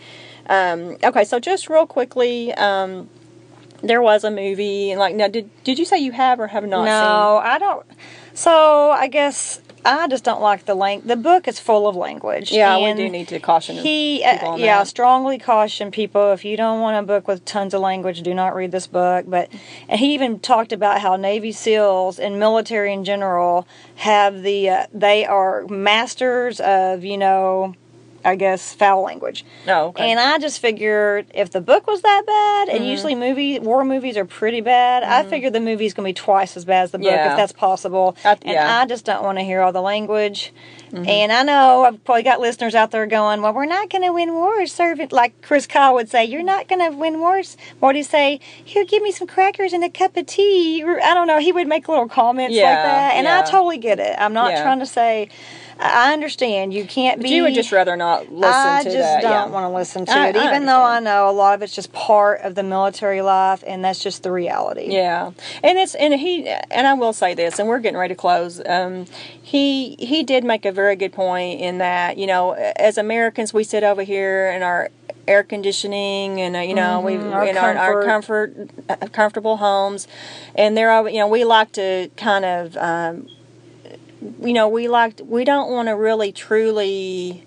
Um, 0.47 0.97
okay, 1.03 1.23
so 1.23 1.39
just 1.39 1.69
real 1.69 1.85
quickly, 1.85 2.53
um, 2.53 3.09
there 3.81 4.01
was 4.01 4.23
a 4.23 4.31
movie, 4.31 4.91
and 4.91 4.99
like, 4.99 5.15
now 5.15 5.27
did 5.27 5.49
did 5.63 5.79
you 5.79 5.85
say 5.85 5.97
you 5.97 6.11
have 6.11 6.39
or 6.39 6.47
have 6.47 6.65
not 6.65 6.85
No, 6.85 7.37
I 7.43 7.57
don't. 7.57 7.85
So 8.33 8.91
I 8.91 9.07
guess 9.07 9.61
I 9.83 10.07
just 10.07 10.23
don't 10.23 10.41
like 10.41 10.65
the 10.65 10.75
lang. 10.75 11.01
The 11.01 11.15
book 11.15 11.47
is 11.47 11.59
full 11.59 11.87
of 11.87 11.95
language. 11.95 12.51
Yeah, 12.51 12.77
we 12.77 12.93
do 12.93 13.09
need 13.09 13.27
to 13.29 13.39
caution 13.39 13.77
He, 13.77 14.23
people 14.23 14.53
uh, 14.53 14.57
yeah, 14.57 14.79
that. 14.79 14.87
strongly 14.87 15.39
caution 15.39 15.91
people 15.91 16.31
if 16.33 16.45
you 16.45 16.55
don't 16.55 16.81
want 16.81 17.03
a 17.03 17.07
book 17.07 17.27
with 17.27 17.45
tons 17.45 17.73
of 17.73 17.81
language, 17.81 18.21
do 18.21 18.33
not 18.33 18.53
read 18.55 18.71
this 18.71 18.87
book. 18.87 19.25
But 19.27 19.49
and 19.87 19.99
he 19.99 20.13
even 20.13 20.39
talked 20.39 20.71
about 20.71 21.01
how 21.01 21.15
Navy 21.15 21.51
SEALs 21.51 22.19
and 22.19 22.37
military 22.37 22.93
in 22.93 23.03
general 23.03 23.67
have 23.95 24.43
the 24.43 24.69
uh, 24.69 24.87
they 24.93 25.25
are 25.25 25.65
masters 25.67 26.59
of 26.59 27.03
you 27.03 27.17
know 27.17 27.75
I 28.25 28.35
guess, 28.35 28.73
foul 28.73 29.01
language. 29.03 29.45
Oh, 29.67 29.87
okay. 29.87 30.09
And 30.11 30.19
I 30.19 30.37
just 30.37 30.59
figured 30.59 31.27
if 31.33 31.51
the 31.51 31.61
book 31.61 31.87
was 31.87 32.01
that 32.01 32.23
bad, 32.25 32.69
and 32.69 32.79
Mm-hmm. 32.81 32.89
usually 32.91 33.15
movie 33.15 33.59
war 33.59 33.83
movies 33.85 34.17
are 34.17 34.25
pretty 34.25 34.61
bad, 34.61 35.03
I 35.03 35.23
figured 35.29 35.53
the 35.53 35.59
movie's 35.59 35.93
gonna 35.93 36.07
be 36.09 36.13
twice 36.13 36.55
as 36.57 36.65
bad 36.65 36.83
as 36.83 36.91
the 36.91 36.97
book 36.99 37.07
Yeah. 37.07 37.31
if 37.31 37.37
that's 37.37 37.51
possible. 37.51 38.15
I- 38.25 38.31
and 38.31 38.39
yeah. 38.45 38.63
Mm-hmm. 38.67 38.81
I 38.81 38.85
just 38.87 39.05
don't 39.05 39.23
want 39.23 39.37
to 39.37 39.43
hear 39.43 39.61
all 39.61 39.71
the 39.71 39.81
language. 39.81 40.53
And 40.93 41.31
I 41.31 41.43
know 41.43 41.85
I've 41.85 42.03
probably 42.03 42.23
got 42.23 42.41
listeners 42.41 42.75
out 42.75 42.91
there 42.91 43.05
going, 43.05 43.41
"Well, 43.41 43.53
we're 43.53 43.63
not 43.65 43.89
going 43.89 44.01
to 44.01 44.11
win 44.11 44.33
wars." 44.33 44.73
Servant, 44.73 45.13
like 45.13 45.41
Chris 45.41 45.65
Kyle 45.65 45.93
would 45.93 46.09
say, 46.09 46.25
"You're 46.25 46.43
not 46.43 46.67
going 46.67 46.79
to 46.79 46.89
win 46.97 47.21
wars." 47.21 47.55
What 47.79 47.93
do 47.93 47.97
you 47.99 48.03
say? 48.03 48.41
Here, 48.65 48.83
give 48.83 49.01
me 49.01 49.13
some 49.13 49.25
crackers 49.25 49.71
and 49.71 49.85
a 49.85 49.89
cup 49.89 50.17
of 50.17 50.25
tea. 50.25 50.83
I 50.83 51.13
don't 51.13 51.27
know. 51.27 51.39
He 51.39 51.53
would 51.53 51.67
make 51.67 51.87
little 51.87 52.09
comments 52.09 52.57
like 52.57 52.63
that, 52.65 53.13
and 53.13 53.25
I 53.25 53.41
totally 53.43 53.77
get 53.77 54.01
it. 54.01 54.17
I'm 54.19 54.33
not 54.33 54.51
Yeah. 54.51 54.63
trying 54.63 54.79
to 54.79 54.85
say. 54.85 55.29
I 55.81 56.09
I 56.09 56.13
understand 56.13 56.73
you 56.73 56.85
can't 56.85 57.17
But 57.19 57.23
be. 57.23 57.29
you 57.35 57.43
would 57.43 57.53
just 57.53 57.71
rather 57.71 57.95
not 57.95 58.31
listen 58.31 58.43
I 58.53 58.83
to 58.83 58.89
just 58.91 58.97
that. 58.99 59.21
don't 59.21 59.31
yeah. 59.31 59.45
want 59.47 59.63
to 59.65 59.75
listen 59.75 60.05
to 60.05 60.11
I- 60.11 60.27
it, 60.29 60.35
I 60.35 60.47
even 60.47 60.65
though 60.65 60.81
I 60.83 60.99
know 60.99 61.29
a 61.29 61.31
lot 61.31 61.53
of 61.55 61.61
it's 61.63 61.73
just 61.75 61.91
part 61.93 62.41
of 62.41 62.55
the 62.55 62.63
military 62.63 63.21
life, 63.21 63.63
and 63.65 63.83
that's 63.83 63.99
just 63.99 64.23
the 64.23 64.31
reality. 64.31 64.87
Yeah, 64.93 65.31
and 65.63 65.77
it's 65.79 65.95
and 65.95 66.13
he 66.13 66.47
and 66.47 66.87
I 66.87 66.93
will 66.93 67.13
say 67.13 67.33
this, 67.33 67.59
and 67.59 67.67
we're 67.67 67.79
getting 67.79 67.97
ready 67.97 68.13
to 68.13 68.17
close. 68.19 68.61
Um, 68.65 69.05
he 69.41 69.95
he 69.99 70.23
did 70.23 70.43
make 70.43 70.65
a 70.65 70.71
very 70.71 70.95
good 70.95 71.13
point 71.13 71.59
in 71.61 71.79
that 71.79 72.17
you 72.17 72.27
know 72.27 72.51
as 72.51 72.97
Americans 72.97 73.53
we 73.53 73.63
sit 73.63 73.83
over 73.83 74.03
here 74.03 74.51
in 74.51 74.61
our 74.63 74.89
air 75.27 75.43
conditioning 75.43 76.41
and 76.41 76.55
uh, 76.55 76.59
you 76.59 76.73
know 76.73 76.99
we 76.99 77.15
our 77.17 77.45
in 77.45 77.57
our, 77.57 77.75
our 77.77 78.03
comfort 78.05 78.69
uh, 78.89 78.95
comfortable 79.11 79.57
homes, 79.57 80.07
and 80.55 80.75
there 80.77 80.89
are 80.91 81.09
you 81.09 81.19
know 81.19 81.27
we 81.27 81.43
like 81.43 81.71
to 81.73 82.09
kind 82.17 82.45
of 82.45 82.77
um, 82.77 83.27
you 84.41 84.53
know 84.53 84.67
we 84.67 84.87
like 84.87 85.19
we 85.25 85.43
don't 85.43 85.71
want 85.71 85.87
to 85.87 85.93
really 85.93 86.31
truly 86.31 87.45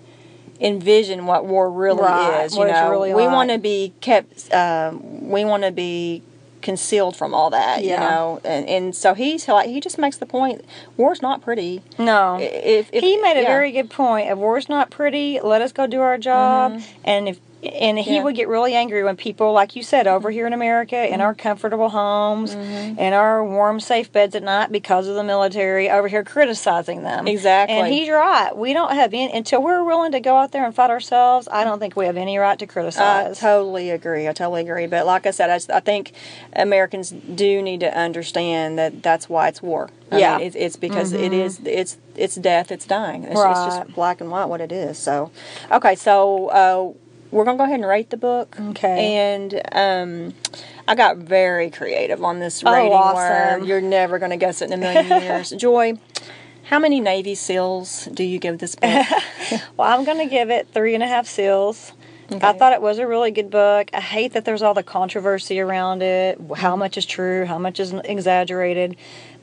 envision 0.59 1.25
what 1.25 1.45
war 1.45 1.69
really 1.69 2.01
Right, 2.01 2.45
is. 2.45 2.55
You 2.55 2.65
know, 2.67 2.89
really 2.89 3.13
we 3.13 3.23
like. 3.23 3.33
want 3.33 3.49
to 3.51 3.57
be 3.57 3.93
kept. 4.01 4.53
Um, 4.53 5.29
we 5.29 5.43
want 5.45 5.63
to 5.63 5.71
be 5.71 6.23
concealed 6.61 7.15
from 7.15 7.33
all 7.33 7.49
that. 7.51 7.83
Yeah. 7.83 7.93
You 7.93 7.99
know, 8.09 8.41
and 8.43 8.67
and 8.67 8.95
so 8.95 9.13
he's 9.13 9.47
like 9.47 9.69
he 9.69 9.79
just 9.79 9.97
makes 9.97 10.17
the 10.17 10.25
point: 10.25 10.65
war's 10.97 11.21
not 11.21 11.41
pretty. 11.41 11.81
No. 11.99 12.37
If, 12.39 12.89
if 12.91 13.03
he 13.03 13.17
made 13.17 13.37
a 13.37 13.41
yeah. 13.43 13.47
very 13.47 13.71
good 13.71 13.89
point. 13.89 14.29
If 14.29 14.37
war's 14.37 14.67
not 14.69 14.89
pretty, 14.89 15.39
let 15.41 15.61
us 15.61 15.71
go 15.71 15.87
do 15.87 16.01
our 16.01 16.17
job. 16.17 16.81
And 17.03 17.27
if 17.29 17.39
and 17.69 17.97
he 17.97 18.03
Mm-hmm. 18.05 18.13
Yeah. 18.15 18.23
would 18.23 18.35
get 18.35 18.47
really 18.47 18.73
angry 18.75 19.03
when 19.03 19.15
people, 19.17 19.51
like 19.53 19.75
you 19.75 19.83
said, 19.83 20.07
over 20.07 20.31
here 20.31 20.47
in 20.47 20.53
America, 20.53 21.11
in 21.13 21.21
our 21.21 21.33
comfortable 21.33 21.89
homes, 21.89 22.55
Mm-hmm. 22.55 22.99
in 22.99 23.13
our 23.13 23.43
warm, 23.43 23.79
safe 23.79 24.11
beds 24.11 24.35
at 24.35 24.43
night, 24.43 24.71
because 24.71 25.07
of 25.07 25.15
the 25.15 25.23
military, 25.23 25.89
over 25.89 26.07
here 26.07 26.23
criticizing 26.23 27.03
them. 27.03 27.27
Exactly. 27.27 27.75
And 27.77 27.87
he's 27.93 28.09
right. 28.09 28.55
We 28.55 28.73
don't 28.73 28.93
have 28.93 29.13
any 29.13 29.31
until 29.35 29.61
we're 29.63 29.83
willing 29.83 30.11
to 30.13 30.19
go 30.19 30.35
out 30.37 30.51
there 30.51 30.65
and 30.65 30.73
fight 30.75 30.89
ourselves. 30.89 31.47
I 31.51 31.63
don't 31.63 31.79
think 31.79 31.95
we 31.95 32.05
have 32.05 32.17
any 32.17 32.37
right 32.37 32.57
to 32.59 32.67
criticize. 32.67 33.37
I 33.43 33.47
totally 33.47 33.89
agree. 33.89 34.27
I 34.27 34.33
totally 34.33 34.61
agree. 34.61 34.87
But 34.87 35.05
like 35.05 35.25
I 35.25 35.31
said, 35.31 35.49
I 35.71 35.79
think 35.79 36.11
Americans 36.53 37.11
do 37.11 37.61
need 37.61 37.79
to 37.81 37.97
understand 37.97 38.77
that 38.79 39.03
that's 39.03 39.27
why 39.29 39.47
it's 39.47 39.61
war. 39.61 39.89
I 40.11 40.19
Yeah. 40.19 40.37
mean, 40.37 40.47
it's, 40.47 40.55
it's 40.55 40.75
because 40.75 41.13
it 41.13 41.33
is 41.33 41.59
it's 41.65 41.97
it's 42.15 42.35
death. 42.35 42.71
It's 42.71 42.85
dying. 42.85 43.23
It's, 43.23 43.31
it's 43.33 43.39
just 43.75 43.93
black 43.93 44.21
and 44.21 44.29
white 44.31 44.45
what 44.45 44.61
it 44.61 44.71
is. 44.71 44.97
So, 44.97 45.31
okay, 45.71 45.95
so 45.95 46.47
uh, 46.49 46.93
we're 47.35 47.43
gonna 47.45 47.57
go 47.57 47.65
ahead 47.65 47.79
and 47.79 47.87
rate 47.87 48.09
the 48.09 48.17
book. 48.17 48.55
Okay. 48.59 49.13
And 49.15 49.61
um, 49.73 50.33
I 50.87 50.95
got 50.95 51.17
very 51.17 51.69
creative 51.69 52.23
on 52.23 52.39
this 52.39 52.63
Oh, 52.65 52.71
rating 52.73 52.93
awesome. 52.93 53.61
word. 53.61 53.67
You're 53.67 53.81
never 53.81 54.19
gonna 54.19 54.37
guess 54.37 54.61
it 54.61 54.71
in 54.71 54.73
a 54.73 54.77
million 54.77 55.21
years. 55.21 55.49
Joy, 55.51 55.99
how 56.63 56.79
many 56.79 56.99
Navy 57.01 57.35
SEAls 57.35 58.13
do 58.15 58.23
you 58.23 58.39
give 58.39 58.57
this 58.59 58.75
book? 58.75 59.05
Well, 59.77 59.87
I'm 59.87 60.05
going 60.05 60.17
to 60.17 60.25
give 60.25 60.49
it 60.49 60.69
three 60.73 60.95
and 60.95 61.03
a 61.03 61.07
half 61.07 61.27
seals. 61.27 61.91
I 62.31 62.53
thought 62.53 62.73
it 62.73 62.81
was 62.81 62.97
a 62.97 63.05
really 63.05 63.29
good 63.29 63.51
book. 63.51 63.89
I 63.93 64.01
hate 64.01 64.33
that 64.33 64.43
there's 64.45 64.63
all 64.63 64.73
the 64.73 64.81
controversy 64.81 65.59
around 65.59 66.01
it, 66.01 66.39
how 66.55 66.75
much 66.75 66.97
is 66.97 67.05
true, 67.05 67.45
how 67.45 67.59
much 67.59 67.79
is 67.79 67.93
exaggerated. 67.93 68.95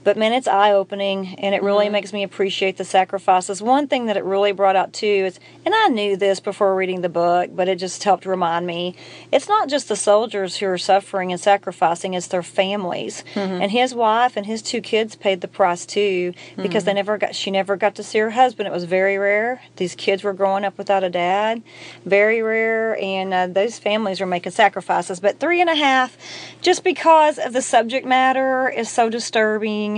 But 0.05 0.17
man, 0.17 0.33
it's 0.33 0.49
eye 0.49 0.73
opening 0.73 1.35
and 1.39 1.55
it 1.55 1.63
really 1.63 1.87
mm-hmm. 1.87 1.93
makes 1.93 2.13
me 2.13 2.23
appreciate 2.23 2.77
the 2.77 2.85
sacrifices. 2.85 3.63
One 3.63 3.87
thing 3.87 4.07
that 4.07 4.17
it 4.17 4.25
really 4.25 4.53
brought 4.53 4.77
out 4.77 4.93
too 4.93 5.07
is, 5.07 5.39
and 5.65 5.75
I 5.75 5.89
knew 5.89 6.17
this 6.17 6.41
before 6.41 6.75
reading 6.75 7.03
the 7.03 7.09
book, 7.09 7.51
but 7.55 7.69
it 7.69 7.77
just 7.77 8.03
helped 8.03 8.27
remind 8.27 8.67
me 8.67 8.97
it's 9.31 9.49
not 9.49 9.69
just 9.69 9.89
the 9.89 9.97
soldiers 9.97 10.57
who 10.57 10.67
are 10.67 10.79
suffering 10.79 11.31
and 11.31 11.41
sacrificing, 11.41 12.15
it's 12.15 12.27
their 12.27 12.43
families. 12.43 13.25
Mm-hmm. 13.35 13.63
And 13.63 13.71
his 13.71 13.95
wife 13.95 14.37
and 14.37 14.47
his 14.47 14.63
two 14.63 14.81
kids 14.81 15.15
paid 15.15 15.41
the 15.41 15.49
price 15.49 15.87
too 15.87 16.35
because 16.57 16.85
they 16.85 16.91
mm-hmm. 16.91 16.97
never 16.97 17.19
got, 17.19 17.35
she 17.35 17.51
never 17.51 17.77
got 17.77 17.95
to 17.97 18.03
see 18.03 18.19
her 18.19 18.31
husband. 18.31 18.67
It 18.67 18.73
was 18.73 18.85
very 18.85 19.19
rare. 19.19 19.63
These 19.77 19.95
kids 19.95 20.25
were 20.25 20.33
growing 20.33 20.65
up 20.65 20.79
without 20.79 21.05
a 21.05 21.11
dad, 21.11 21.63
very 22.05 22.43
rare. 22.43 22.97
And 23.01 23.33
uh, 23.33 23.47
those 23.47 23.79
families 23.79 24.21
are 24.21 24.27
making 24.27 24.53
sacrifices. 24.53 25.21
But 25.21 25.39
three 25.39 25.61
and 25.61 25.71
a 25.71 25.77
half, 25.77 26.17
just 26.61 26.83
because 26.83 27.39
of 27.39 27.53
the 27.53 27.63
subject 27.63 28.07
matter 28.07 28.69
is 28.69 28.89
so 28.89 29.09
disturbing 29.09 29.92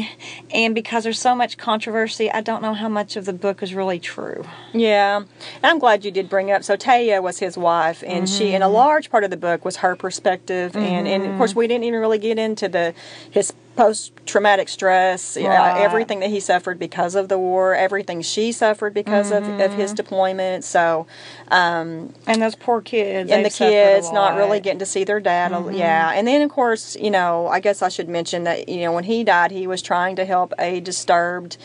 and 0.51 0.75
because 0.75 1.05
there's 1.05 1.19
so 1.19 1.35
much 1.35 1.57
controversy, 1.57 2.31
I 2.31 2.41
don't 2.41 2.63
know 2.63 2.75
how 2.75 2.89
much 2.89 3.17
of 3.17 3.25
the 3.25 3.33
book 3.33 3.63
is 3.63 3.75
really 3.75 3.99
true. 3.99 4.45
Yeah, 4.73 5.19
and 5.19 5.27
I'm 5.63 5.79
glad 5.79 6.05
you 6.05 6.11
did 6.11 6.29
bring 6.29 6.49
it 6.49 6.53
up. 6.53 6.65
So 6.65 6.77
Taya 6.77 7.23
was 7.23 7.39
his 7.39 7.57
wife, 7.57 8.03
and 8.07 8.29
she, 8.29 8.55
in 8.55 8.63
a 8.63 8.67
mm-hmm. 8.67 8.75
large 8.75 9.11
part 9.11 9.25
of 9.25 9.31
the 9.31 9.37
book 9.37 9.65
was 9.65 9.77
her 9.77 9.97
perspective, 9.97 10.77
and 10.77 11.07
and 11.07 11.23
of 11.23 11.29
mm-hmm. 11.29 11.39
course 11.39 11.55
we 11.55 11.67
didn't 11.67 11.85
even 11.85 12.01
really 12.01 12.19
get 12.19 12.39
into 12.39 12.69
the 12.69 12.95
his 13.31 13.53
post 13.77 14.13
traumatic 14.27 14.69
stress, 14.69 15.37
uh, 15.37 15.41
everything 15.41 16.21
that 16.21 16.31
he 16.31 16.41
suffered 16.41 16.79
because 16.79 17.15
of 17.15 17.29
the 17.29 17.39
war, 17.39 17.75
everything 17.75 18.23
she 18.23 18.53
suffered 18.53 18.95
because 18.95 19.31
of, 19.31 19.49
of 19.61 19.75
his 19.75 19.93
deployment. 19.93 20.65
So, 20.65 21.07
um, 21.51 22.13
And 22.27 22.41
those 22.41 22.55
poor 22.55 22.81
kids. 22.81 23.31
and 23.31 23.41
the 23.41 23.45
they've 23.45 23.53
suffered 23.53 23.73
a 23.73 23.95
kids 23.95 24.13
not 24.13 24.37
really 24.37 24.61
getting 24.61 24.79
to 24.79 24.87
see 24.87 25.05
their 25.05 25.21
dad. 25.21 25.53
Yeah, 25.75 26.13
and 26.15 26.27
then 26.27 26.43
of 26.43 26.51
course, 26.51 26.97
you 26.97 27.11
know, 27.11 27.49
I 27.49 27.61
guess 27.61 27.83
I 27.83 27.89
should 27.89 28.09
mention 28.09 28.45
that 28.45 28.69
you 28.69 28.83
know 28.83 28.93
when 28.93 29.05
he 29.05 29.25
died, 29.25 29.51
he 29.51 29.67
was 29.67 29.83
trying 29.83 30.17
to 30.17 30.25
help 30.25 30.53
a 30.59 30.81
disturbed. 30.81 31.57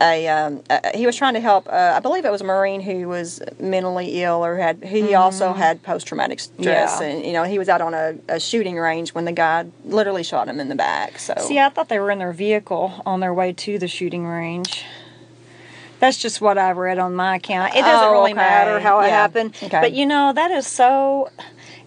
A, 0.00 0.26
um, 0.28 0.62
uh, 0.68 0.80
he 0.94 1.06
was 1.06 1.14
trying 1.16 1.34
to 1.34 1.40
help. 1.40 1.68
Uh, 1.68 1.92
I 1.96 2.00
believe 2.00 2.24
it 2.24 2.30
was 2.32 2.40
a 2.40 2.44
Marine 2.44 2.80
who 2.80 3.06
was 3.08 3.40
mentally 3.60 4.22
ill 4.22 4.44
or 4.44 4.56
had. 4.56 4.82
He 4.82 5.14
also 5.14 5.52
had 5.52 5.82
post 5.82 6.06
traumatic 6.06 6.40
stress, 6.40 7.00
Yeah. 7.00 7.02
and 7.02 7.24
you 7.24 7.32
know 7.32 7.44
he 7.44 7.58
was 7.58 7.68
out 7.68 7.80
on 7.80 7.94
a, 7.94 8.14
a 8.28 8.40
shooting 8.40 8.76
range 8.76 9.14
when 9.14 9.24
the 9.24 9.32
guy 9.32 9.66
literally 9.84 10.22
shot 10.24 10.48
him 10.48 10.58
in 10.58 10.68
the 10.68 10.74
back. 10.74 11.18
So 11.18 11.34
See, 11.38 11.58
I 11.58 11.68
thought 11.68 11.88
they 11.88 12.00
were 12.00 12.10
in 12.10 12.18
their 12.18 12.32
vehicle 12.32 13.02
on 13.06 13.20
their 13.20 13.32
way 13.32 13.52
to 13.52 13.78
the 13.78 13.86
shooting 13.88 14.26
range. 14.26 14.84
That's 16.00 16.18
just 16.18 16.40
what 16.40 16.58
I 16.58 16.72
read 16.72 16.98
on 16.98 17.14
my 17.14 17.36
account. 17.36 17.74
It 17.76 17.80
doesn't 17.80 18.08
Oh, 18.08 18.12
really 18.12 18.32
okay. 18.32 18.34
matter 18.40 18.80
how 18.80 19.00
it 19.00 19.10
happened. 19.10 19.54
Okay. 19.62 19.80
But 19.80 19.92
you 19.92 20.04
know, 20.06 20.32
that 20.34 20.50
is 20.50 20.66
so 20.66 21.30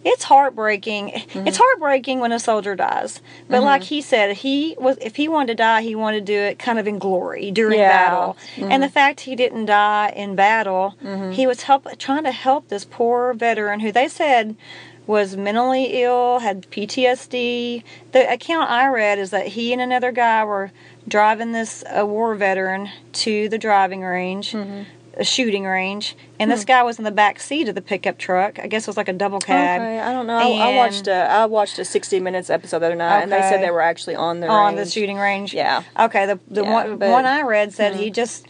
it's 0.07 0.23
heartbreaking. 0.23 1.09
Mm-hmm. 1.09 1.47
It's 1.47 1.57
heartbreaking 1.57 2.19
when 2.19 2.31
a 2.31 2.39
soldier 2.39 2.75
dies. 2.75 3.21
But 3.49 3.61
like 3.63 3.81
mm-hmm. 3.81 3.87
he 3.87 4.01
said, 4.01 4.37
he 4.37 4.75
was 4.79 4.97
if 5.01 5.15
he 5.17 5.27
wanted 5.27 5.47
to 5.47 5.55
die, 5.55 5.81
he 5.81 5.95
wanted 5.95 6.25
to 6.25 6.33
do 6.33 6.39
it 6.39 6.59
kind 6.59 6.79
of 6.79 6.87
in 6.87 6.97
glory 6.97 7.51
during 7.51 7.79
Yeah. 7.79 7.89
battle. 7.89 8.37
And 8.57 8.81
the 8.81 8.87
mm-hmm. 8.87 8.93
fact 8.93 9.21
he 9.21 9.35
didn't 9.35 9.65
die 9.65 10.13
in 10.15 10.35
battle, 10.35 10.95
mm-hmm. 11.03 11.31
he 11.31 11.45
was 11.45 11.63
help 11.63 11.97
trying 11.97 12.23
to 12.23 12.31
help 12.31 12.69
this 12.69 12.85
poor 12.85 13.33
veteran 13.33 13.81
who 13.81 13.91
they 13.91 14.07
said 14.07 14.55
was 15.05 15.37
mentally 15.37 16.03
ill, 16.03 16.39
had 16.39 16.69
PTSD. 16.69 17.83
The 18.11 18.31
account 18.31 18.69
I 18.69 18.87
read 18.89 19.19
is 19.19 19.31
that 19.31 19.47
he 19.47 19.71
and 19.71 19.81
another 19.81 20.11
guy 20.11 20.43
were 20.43 20.71
driving 21.07 21.53
this 21.53 21.83
a 21.89 22.05
war 22.05 22.35
veteran 22.35 22.89
to 23.13 23.47
the 23.47 23.57
driving 23.57 24.01
range, 24.01 24.53
a 25.17 25.23
shooting 25.23 25.65
range, 25.65 26.15
and 26.39 26.49
this 26.51 26.63
guy 26.63 26.83
was 26.83 26.97
in 26.99 27.03
the 27.03 27.11
back 27.11 27.39
seat 27.39 27.67
of 27.67 27.75
the 27.75 27.81
pickup 27.81 28.17
truck. 28.17 28.59
I 28.59 28.67
guess 28.67 28.83
it 28.83 28.87
was 28.87 28.97
like 28.97 29.07
a 29.09 29.13
double 29.13 29.39
cab. 29.39 29.81
Okay, 29.81 29.99
I 29.99 30.13
don't 30.13 30.27
know. 30.27 30.37
I, 30.37 30.71
I 30.71 30.75
watched 30.75 31.07
a 31.07 31.13
I 31.15 31.45
watched 31.45 31.79
a 31.79 31.85
60 31.85 32.19
Minutes 32.19 32.49
episode 32.49 32.79
the 32.79 32.85
other 32.87 32.95
night, 32.95 33.23
and 33.23 33.31
they 33.31 33.41
said 33.41 33.61
they 33.61 33.71
were 33.71 33.81
actually 33.81 34.15
on 34.15 34.39
the 34.39 34.47
on 34.47 34.75
the 34.75 34.85
shooting 34.85 35.17
range. 35.17 35.53
Yeah. 35.53 35.83
Okay. 35.99 36.25
The 36.27 36.39
the 36.47 36.63
Yeah, 36.63 36.73
one 36.73 36.97
but- 36.97 37.09
one 37.11 37.25
I 37.25 37.41
read 37.41 37.73
said 37.73 37.95
he 37.95 38.09
just. 38.11 38.45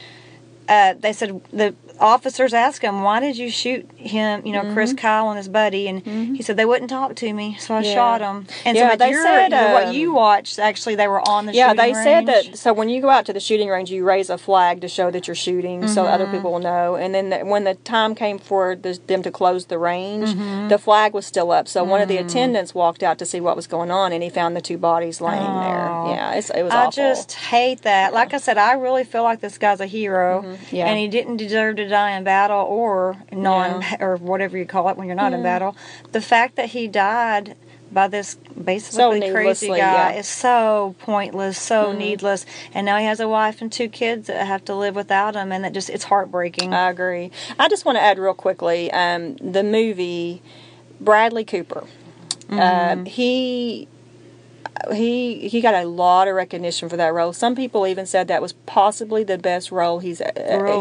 Uh, 0.70 0.94
they 1.00 1.14
said 1.14 1.42
the 1.54 1.74
officers 2.00 2.54
asked 2.54 2.82
him, 2.82 3.02
"Why 3.04 3.20
did 3.20 3.38
you 3.38 3.50
shoot 3.50 3.90
him?" 3.96 4.46
You 4.46 4.54
know, 4.54 4.74
Chris 4.74 4.94
Kyle 4.94 5.30
and 5.30 5.38
his 5.38 5.48
buddy, 5.48 5.88
and 5.88 6.02
he 6.36 6.42
said 6.42 6.58
they 6.58 6.66
wouldn't 6.66 6.90
talk 6.90 7.16
to 7.16 7.34
me, 7.34 7.56
so 7.60 7.74
I 7.76 7.78
Mm-hmm. 7.78 7.86
Yeah. 7.88 7.94
shot 7.94 8.22
him. 8.22 8.48
And 8.66 8.78
Yeah, 8.78 8.92
so, 8.92 8.98
they 8.98 9.14
said, 9.14 9.50
what 9.74 9.88
um, 9.88 9.94
you 9.94 10.14
watched 10.14 10.60
actually, 10.60 10.96
they 10.96 11.08
were 11.08 11.22
on 11.28 11.46
the 11.46 11.54
Yeah, 11.54 11.74
they 11.74 11.94
said 11.94 12.26
that. 12.28 12.58
So 12.58 12.74
when 12.74 12.90
you 12.90 13.02
go 13.02 13.10
out 13.10 13.26
to 13.28 13.34
the 13.34 13.40
shooting 13.40 13.70
range, 13.70 13.92
you 13.92 14.04
raise 14.04 14.30
a 14.30 14.38
flag 14.38 14.82
to 14.82 14.88
show 14.88 15.12
that 15.12 15.28
you're 15.28 15.36
shooting, 15.36 15.88
so 15.88 16.06
other 16.06 16.28
people 16.28 16.52
will 16.52 16.60
know. 16.60 16.96
And 16.96 17.14
then 17.16 17.30
the, 17.30 17.40
when 17.40 17.64
the 17.64 17.76
time 17.76 18.16
came 18.16 18.40
for 18.40 18.76
the, 18.76 19.00
them 19.08 19.22
to 19.24 19.32
close 19.32 19.66
the 19.66 19.78
range, 19.78 20.34
the 20.70 20.78
flag 20.78 21.14
was 21.14 21.26
still 21.26 21.52
up. 21.52 21.68
So 21.68 21.84
one 21.84 22.02
of 22.02 22.08
the 22.08 22.18
attendants 22.18 22.74
walked 22.76 23.04
out 23.04 23.18
to 23.20 23.26
see 23.26 23.40
what 23.40 23.56
was 23.56 23.68
going 23.68 23.92
on, 23.92 24.12
and 24.12 24.22
he 24.24 24.30
found 24.30 24.56
the 24.56 24.62
two 24.62 24.78
bodies 24.78 25.22
laying 25.22 25.42
there. 25.42 25.88
Oh. 25.90 26.10
Yeah, 26.10 26.34
it's, 26.34 26.50
it 26.50 26.64
was 26.64 26.74
I 26.74 26.86
awful. 26.86 26.92
just 26.92 27.34
hate 27.34 27.82
that. 27.84 28.14
Like 28.14 28.34
I 28.34 28.38
said, 28.38 28.58
I 28.58 28.74
really 28.74 29.04
feel 29.04 29.24
like 29.24 29.40
this 29.42 29.58
guy's 29.58 29.80
a 29.80 29.86
hero, 29.86 30.42
Mm-hmm. 30.42 30.76
Yeah. 30.76 30.88
and 30.88 30.98
he 31.00 31.08
didn't 31.08 31.38
deserve 31.38 31.78
to 31.78 31.87
die 31.88 32.12
in 32.18 32.24
battle 32.24 32.66
or 32.66 33.16
non 33.32 33.84
or 34.00 34.18
whatever 34.18 34.58
you 34.58 34.66
call 34.66 34.90
it 34.90 34.98
when 34.98 35.08
you're 35.08 35.16
not 35.16 35.34
in 35.34 35.44
battle. 35.44 35.76
The 36.12 36.22
fact 36.22 36.56
that 36.56 36.70
he 36.70 36.88
died 36.88 37.56
by 37.92 38.08
this 38.08 38.36
basically 38.36 39.22
So 39.22 39.32
crazy 39.32 39.68
guy 39.70 39.76
yeah. 39.78 40.12
is 40.12 40.28
so 40.28 40.96
pointless, 41.00 41.58
so 41.58 41.94
Mhm. 41.94 41.98
needless, 41.98 42.46
and 42.74 42.86
now 42.86 42.98
he 42.98 43.06
has 43.06 43.20
a 43.20 43.28
wife 43.30 43.62
and 43.62 43.72
two 43.72 43.88
kids 43.88 44.28
that 44.28 44.46
have 44.46 44.66
to 44.66 44.76
live 44.76 44.96
without 44.96 45.36
him, 45.36 45.52
and 45.52 45.64
that 45.64 45.72
just 45.74 45.90
it's 45.90 46.04
heartbreaking. 46.04 46.74
I 46.74 46.90
agree. 46.90 47.32
I 47.58 47.70
just 47.70 47.86
want 47.86 47.98
to 47.98 48.02
add 48.02 48.20
real 48.20 48.34
quickly 48.34 48.92
um, 48.92 49.38
the 49.38 49.64
movie 49.64 50.42
Bradley 51.00 51.46
Cooper. 51.46 51.86
Mm-hmm. 52.50 53.00
Um, 53.00 53.06
he 53.06 53.88
he 54.94 55.48
he 55.48 55.62
got 55.62 55.74
a 55.76 55.86
lot 55.88 56.28
of 56.28 56.36
recognition 56.36 56.90
for 56.90 56.98
that 56.98 57.14
role. 57.14 57.34
Some 57.34 57.56
people 57.56 57.86
even 57.88 58.06
said 58.06 58.28
that 58.28 58.42
was 58.42 58.54
possibly 58.66 59.24
the 59.24 59.38
best 59.38 59.72
role 59.72 60.00
he's 60.00 60.22
uh, 60.22 60.32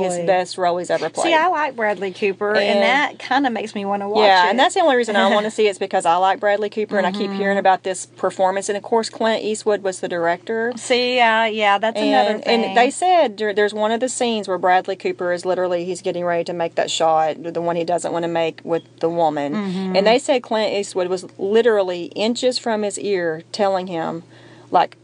his 0.03 0.19
best 0.27 0.59
role 0.59 0.79
he's 0.79 0.91
ever 0.91 1.09
played. 1.09 1.25
See, 1.25 1.35
I 1.35 1.47
like 1.49 1.77
Bradley 1.77 2.13
Cooper, 2.13 2.51
and, 2.55 2.59
And- 2.65 2.83
that 2.83 3.19
kind 3.19 3.47
of 3.47 3.53
makes 3.53 3.75
me 3.75 3.85
want 3.85 4.03
to 4.03 4.09
watch 4.09 4.25
yeah, 4.27 4.47
it. 4.47 4.51
and 4.51 4.59
that's 4.59 4.75
the 4.75 4.81
only 4.81 4.97
reason 4.97 5.17
I 5.17 5.29
want 5.31 5.45
to 5.45 5.51
see 5.51 5.67
it 5.67 5.71
is 5.71 5.79
because 5.87 6.07
I 6.07 6.17
like 6.17 6.41
Bradley 6.41 6.71
Cooper 6.71 6.99
and 6.99 7.07
I 7.07 7.13
keep 7.13 7.27
Mm-hmm. 7.27 7.39
hearing 7.39 7.59
about 7.59 7.83
this 7.83 8.07
performance. 8.07 8.69
And 8.69 8.77
of 8.77 8.83
course, 8.85 9.09
Clint 9.11 9.43
Eastwood 9.43 9.83
was 9.83 9.99
the 10.01 10.09
director. 10.09 10.73
See, 10.77 11.19
uh, 11.19 11.45
yeah, 11.45 11.79
that's 11.79 11.99
another 11.99 12.31
And, 12.35 12.45
thing. 12.45 12.65
and 12.65 12.77
they 12.77 12.91
said 12.91 13.37
there's 13.39 13.75
one 13.75 13.91
of 13.91 13.99
the 14.01 14.09
scenes 14.09 14.47
where 14.47 14.59
Bradley 14.59 14.95
Cooper 14.97 15.33
is 15.33 15.45
literally 15.45 15.85
he's 15.85 16.03
getting 16.03 16.25
ready 16.25 16.45
to 16.45 16.53
make 16.53 16.77
that 16.77 16.91
shot, 16.91 17.43
the 17.43 17.61
one 17.61 17.75
he 17.77 17.85
doesn't 17.85 18.13
want 18.13 18.23
to 18.23 18.29
make 18.29 18.61
with 18.65 18.85
the 19.01 19.09
woman, 19.09 19.55
Mm-hmm. 19.55 19.97
and 19.97 20.07
they 20.07 20.19
said 20.19 20.43
Clint 20.43 20.73
Eastwood 20.73 21.09
was 21.09 21.27
literally 21.39 22.05
inches 22.15 22.59
from 22.59 22.83
his 22.83 22.99
ear 22.99 23.43
telling 23.53 23.86
him, 23.87 24.23
like, 24.71 24.97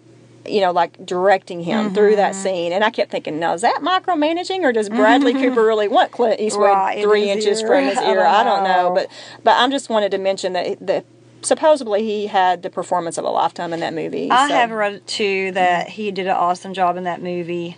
you 0.46 0.60
know, 0.60 0.72
like 0.72 1.04
directing 1.06 1.62
him 1.62 1.92
through 1.94 2.16
that 2.16 2.32
Mm-hmm. 2.32 2.42
scene. 2.42 2.72
And 2.72 2.82
I 2.82 2.90
kept 2.90 3.10
thinking, 3.12 3.38
now 3.38 3.54
is 3.54 3.60
that 3.62 3.80
micromanaging 3.80 4.62
or 4.64 4.72
does 4.72 4.88
Bradley 4.88 5.32
Cooper 5.34 5.64
really 5.64 5.86
want 5.88 6.10
Clint 6.10 6.40
Eastwood 6.40 6.64
Right, 6.68 7.00
three 7.02 7.28
his 7.28 7.36
inches 7.46 7.60
ear. 7.62 7.66
from 7.68 7.84
his 7.84 7.98
I 7.98 8.10
ear? 8.10 8.16
don't 8.16 8.26
I 8.26 8.42
don't 8.44 8.64
know, 8.64 8.90
but 8.94 9.08
but 9.44 9.52
I 9.52 9.68
just 9.68 9.88
wanted 9.88 10.10
to 10.10 10.18
mention 10.18 10.52
that 10.54 10.84
the 10.84 11.04
supposedly 11.42 12.02
he 12.04 12.26
had 12.28 12.62
the 12.62 12.70
performance 12.70 13.18
of 13.18 13.24
a 13.24 13.28
lifetime 13.30 13.72
in 13.72 13.80
that 13.80 13.94
movie. 13.94 14.30
I 14.30 14.48
so- 14.48 14.54
have 14.54 14.70
read 14.72 15.06
too 15.06 15.52
that 15.52 15.88
he 15.90 16.10
did 16.10 16.26
an 16.26 16.32
awesome 16.36 16.74
job 16.74 16.96
in 16.96 17.04
that 17.04 17.22
movie, 17.22 17.76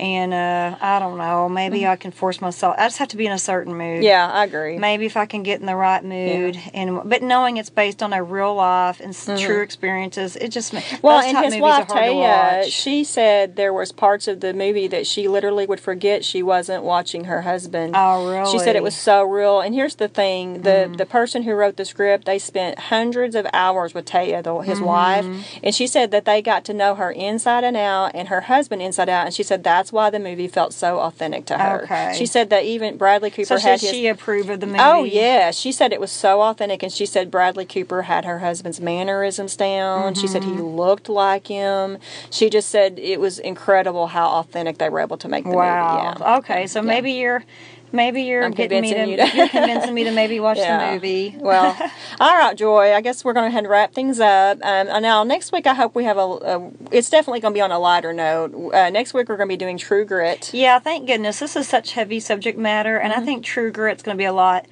and 0.00 0.32
uh, 0.32 0.76
I 0.80 0.98
don't 0.98 1.18
know, 1.18 1.48
maybe 1.48 1.86
I 1.86 1.96
can 1.96 2.10
force 2.10 2.40
myself. 2.40 2.74
I 2.78 2.86
just 2.86 2.98
have 2.98 3.08
to 3.08 3.16
be 3.16 3.26
in 3.26 3.32
a 3.32 3.38
certain 3.38 3.74
mood. 3.74 3.98
Mm-hmm. 3.98 4.02
Yeah, 4.04 4.30
I 4.30 4.44
agree. 4.44 4.78
Maybe 4.78 5.06
if 5.06 5.16
I 5.16 5.26
can 5.26 5.42
get 5.42 5.60
in 5.60 5.66
the 5.66 5.76
right 5.76 6.02
mood, 6.02 6.56
yeah. 6.56 6.70
and 6.74 7.00
but 7.04 7.22
knowing 7.22 7.58
it's 7.58 7.70
based 7.70 8.02
on 8.02 8.12
a 8.12 8.22
real 8.22 8.54
life 8.54 9.00
and 9.00 9.10
s 9.10 9.28
true 9.40 9.60
experiences, 9.60 10.36
it 10.36 10.48
just 10.48 10.70
Mm-hmm. 10.80 11.06
Well, 11.06 11.20
and 11.20 11.52
his 11.52 11.60
wife 11.60 11.88
Taya, 11.88 12.70
she 12.70 13.04
said 13.04 13.56
there 13.56 13.72
was 13.72 13.92
parts 13.92 14.28
of 14.28 14.40
the 14.40 14.52
movie 14.52 14.86
that 14.88 15.06
she 15.06 15.28
literally 15.28 15.66
would 15.66 15.80
forget 15.80 16.24
she 16.24 16.42
wasn't 16.42 16.84
watching 16.84 17.24
her 17.24 17.42
husband. 17.42 17.94
Oh, 17.96 18.30
really? 18.30 18.50
She 18.50 18.58
said 18.58 18.76
it 18.76 18.82
was 18.82 18.96
so 18.96 19.24
real. 19.24 19.60
And 19.60 19.74
here's 19.74 19.96
the 19.96 20.08
thing: 20.08 20.62
the 20.62 20.92
the 20.96 21.06
person 21.06 21.42
who 21.42 21.52
wrote 21.52 21.76
the 21.76 21.84
script, 21.84 22.24
they 22.26 22.38
spent 22.38 22.78
hundreds 22.78 23.34
of 23.34 23.46
hours 23.52 23.94
with 23.94 24.04
Taya, 24.04 24.42
the, 24.42 24.56
his 24.58 24.80
wife, 24.80 25.26
and 25.62 25.74
she 25.74 25.86
said 25.86 26.10
that 26.10 26.24
they 26.24 26.42
got 26.42 26.64
to 26.66 26.74
know 26.74 26.94
her 26.94 27.10
inside 27.10 27.64
and 27.64 27.76
out, 27.76 28.12
and 28.14 28.28
her 28.28 28.42
husband 28.42 28.82
inside 28.82 29.08
out. 29.08 29.26
And 29.26 29.34
she 29.34 29.42
said 29.42 29.64
that's 29.64 29.89
why 29.92 30.10
the 30.10 30.18
movie 30.18 30.48
felt 30.48 30.72
so 30.72 30.98
authentic 31.00 31.44
to 31.46 31.58
her. 31.58 31.82
Okay. 31.84 32.14
She 32.16 32.26
said 32.26 32.50
that 32.50 32.64
even 32.64 32.96
Bradley 32.96 33.30
Cooper 33.30 33.44
So 33.46 33.58
had 33.58 33.80
his. 33.80 33.90
she 33.90 34.06
approve 34.06 34.48
of 34.50 34.60
the 34.60 34.66
movie? 34.66 34.78
Oh 34.80 35.04
yeah, 35.04 35.50
she 35.50 35.72
said 35.72 35.92
it 35.92 36.00
was 36.00 36.10
so 36.12 36.40
authentic, 36.42 36.82
and 36.82 36.92
she 36.92 37.06
said 37.06 37.30
Bradley 37.30 37.64
Cooper 37.66 38.02
had 38.02 38.24
her 38.24 38.38
husband's 38.40 38.80
mannerisms 38.80 39.56
down. 39.56 40.14
She 40.14 40.26
said 40.26 40.44
he 40.44 40.50
Mm-hmm. 40.52 40.60
looked 40.62 41.08
like 41.08 41.46
him. 41.46 41.98
She 42.30 42.50
just 42.50 42.68
said 42.70 42.98
it 42.98 43.20
was 43.20 43.38
incredible 43.38 44.08
how 44.08 44.26
authentic 44.28 44.78
they 44.78 44.88
were 44.88 45.00
able 45.00 45.16
to 45.18 45.28
make 45.28 45.44
the 45.44 45.50
Wow. 45.50 45.94
movie. 46.14 46.20
Yeah. 46.20 46.36
Okay, 46.38 46.66
so 46.66 46.82
maybe 46.82 47.12
you're 47.12 47.44
maybe 47.92 48.22
you're 48.22 48.44
I'm 48.44 48.52
getting 48.52 48.82
me 48.82 48.90
to, 48.90 48.94
convincing 48.96 49.28
you 49.34 49.38
you're 49.38 49.48
convincing 49.48 49.94
me 49.94 50.04
to 50.04 50.10
maybe 50.12 50.40
watch 50.48 50.58
Yeah. 50.58 50.86
the 50.88 50.94
movie. 50.94 51.36
Well, 51.40 51.76
all 52.20 52.36
right, 52.36 52.56
Joy. 52.56 52.92
I 52.94 53.00
guess 53.00 53.24
we're 53.24 53.32
going 53.32 53.46
to 53.46 53.50
head 53.50 53.64
and 53.64 53.68
wrap 53.70 53.92
things 53.94 54.20
up. 54.20 54.58
Um, 54.62 54.88
and 54.88 55.02
now 55.02 55.24
next 55.24 55.52
week, 55.52 55.66
I 55.66 55.74
hope 55.74 55.94
we 55.94 56.04
have 56.04 56.16
a. 56.16 56.20
a 56.20 56.70
it's 56.92 57.10
definitely 57.10 57.40
going 57.40 57.52
to 57.54 57.58
be 57.58 57.62
on 57.62 57.70
a 57.72 57.78
lighter 57.78 58.12
note. 58.12 58.72
Uh, 58.72 58.90
next 58.90 59.14
week, 59.14 59.28
we're 59.28 59.36
going 59.36 59.48
to 59.48 59.52
be 59.52 59.56
doing 59.56 59.76
True 59.78 60.04
Grit. 60.04 60.52
Yeah, 60.54 60.78
thank 60.78 61.06
goodness. 61.06 61.38
This 61.40 61.56
is 61.56 61.68
such 61.68 61.92
heavy 61.92 62.20
subject 62.20 62.58
matter, 62.58 62.96
and 62.98 63.12
Mm-hmm. 63.12 63.22
I 63.22 63.24
think 63.24 63.44
True 63.44 63.70
Grit's 63.72 64.02
going 64.02 64.16
to 64.16 64.20
be 64.20 64.24
a 64.26 64.32
lot, 64.32 64.66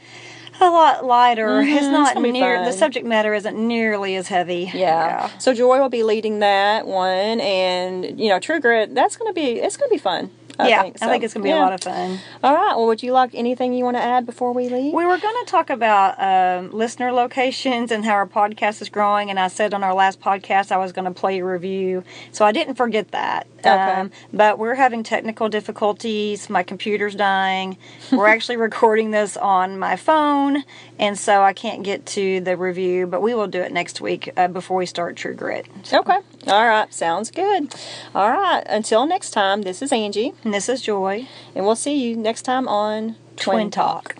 a 0.60 0.70
lot 0.70 1.04
lighter. 1.04 1.60
It's 1.60 1.86
Mhm, 1.86 1.92
not 1.92 2.06
it's 2.08 2.14
gonna 2.14 2.32
near 2.32 2.64
the 2.64 2.72
subject 2.72 3.06
matter 3.06 3.34
isn't 3.34 3.56
nearly 3.56 4.14
as 4.16 4.28
heavy. 4.28 4.70
Yeah. 4.74 5.30
So 5.38 5.52
Joy 5.54 5.78
will 5.80 5.88
be 5.88 6.02
leading 6.04 6.38
that 6.40 6.86
one, 6.86 7.40
and 7.40 8.18
you 8.20 8.28
know, 8.28 8.38
True 8.38 8.60
Grit. 8.60 8.94
That's 8.94 9.16
going 9.16 9.28
to 9.30 9.34
be. 9.34 9.60
It's 9.60 9.76
going 9.76 9.88
to 9.90 9.94
be 9.94 9.98
fun. 9.98 10.30
I 10.64 10.68
yeah. 10.68 10.82
think, 10.82 11.02
I 11.02 11.06
think 11.08 11.24
it's 11.24 11.34
going 11.34 11.42
to 11.42 11.46
be 11.46 11.50
Yeah. 11.50 11.60
a 11.60 11.64
lot 11.64 11.72
of 11.72 11.80
fun. 11.80 12.18
All 12.42 12.54
right. 12.54 12.74
Well, 12.76 12.86
would 12.86 13.02
you 13.02 13.12
like 13.12 13.30
anything 13.34 13.72
you 13.72 13.84
want 13.84 13.96
to 13.96 14.02
add 14.02 14.26
before 14.26 14.52
we 14.52 14.68
leave? 14.68 14.92
We 14.92 15.04
were 15.06 15.18
going 15.18 15.44
to 15.44 15.50
talk 15.50 15.70
about 15.70 16.18
um, 16.20 16.70
listener 16.72 17.12
locations 17.12 17.92
and 17.92 18.04
how 18.04 18.14
our 18.14 18.26
podcast 18.26 18.82
is 18.82 18.88
growing, 18.88 19.30
and 19.30 19.38
I 19.38 19.48
said 19.48 19.72
on 19.74 19.84
our 19.84 19.94
last 19.94 20.20
podcast 20.20 20.72
I 20.72 20.76
was 20.78 20.92
going 20.92 21.04
to 21.04 21.12
play 21.12 21.38
a 21.38 21.44
review, 21.44 22.02
so 22.32 22.44
I 22.44 22.52
didn't 22.52 22.74
forget 22.74 23.12
that. 23.12 23.46
Um, 23.64 24.10
but 24.32 24.58
we're 24.58 24.74
having 24.74 25.02
technical 25.02 25.48
difficulties. 25.48 26.48
My 26.48 26.62
computer's 26.62 27.14
dying. 27.14 27.76
We're 28.12 28.26
actually 28.36 28.56
recording 28.56 29.10
this 29.10 29.36
on 29.36 29.78
my 29.78 29.96
phone, 29.96 30.64
and 30.98 31.18
so 31.18 31.42
I 31.42 31.52
can't 31.52 31.82
get 31.82 32.06
to 32.06 32.40
the 32.40 32.56
review. 32.56 33.06
But 33.06 33.20
we 33.22 33.34
will 33.34 33.48
do 33.48 33.60
it 33.60 33.72
next 33.72 34.00
week 34.00 34.30
uh, 34.36 34.48
before 34.48 34.76
we 34.76 34.86
start 34.86 35.16
True 35.16 35.34
Grit. 35.34 35.66
Okay. 35.92 36.18
All 36.46 36.66
right. 36.66 36.92
Sounds 36.92 37.30
good. 37.30 37.74
All 38.14 38.30
right. 38.30 38.62
Until 38.66 39.06
next 39.06 39.30
time, 39.30 39.62
this 39.62 39.82
is 39.82 39.92
Angie, 39.92 40.34
And 40.44 40.54
this 40.54 40.68
is 40.68 40.80
Joy. 40.82 41.26
and 41.54 41.64
we'll 41.66 41.76
see 41.76 42.00
you 42.02 42.16
next 42.16 42.42
time 42.42 42.68
on 42.68 43.16
Twin 43.36 43.70
Talk. 43.70 44.16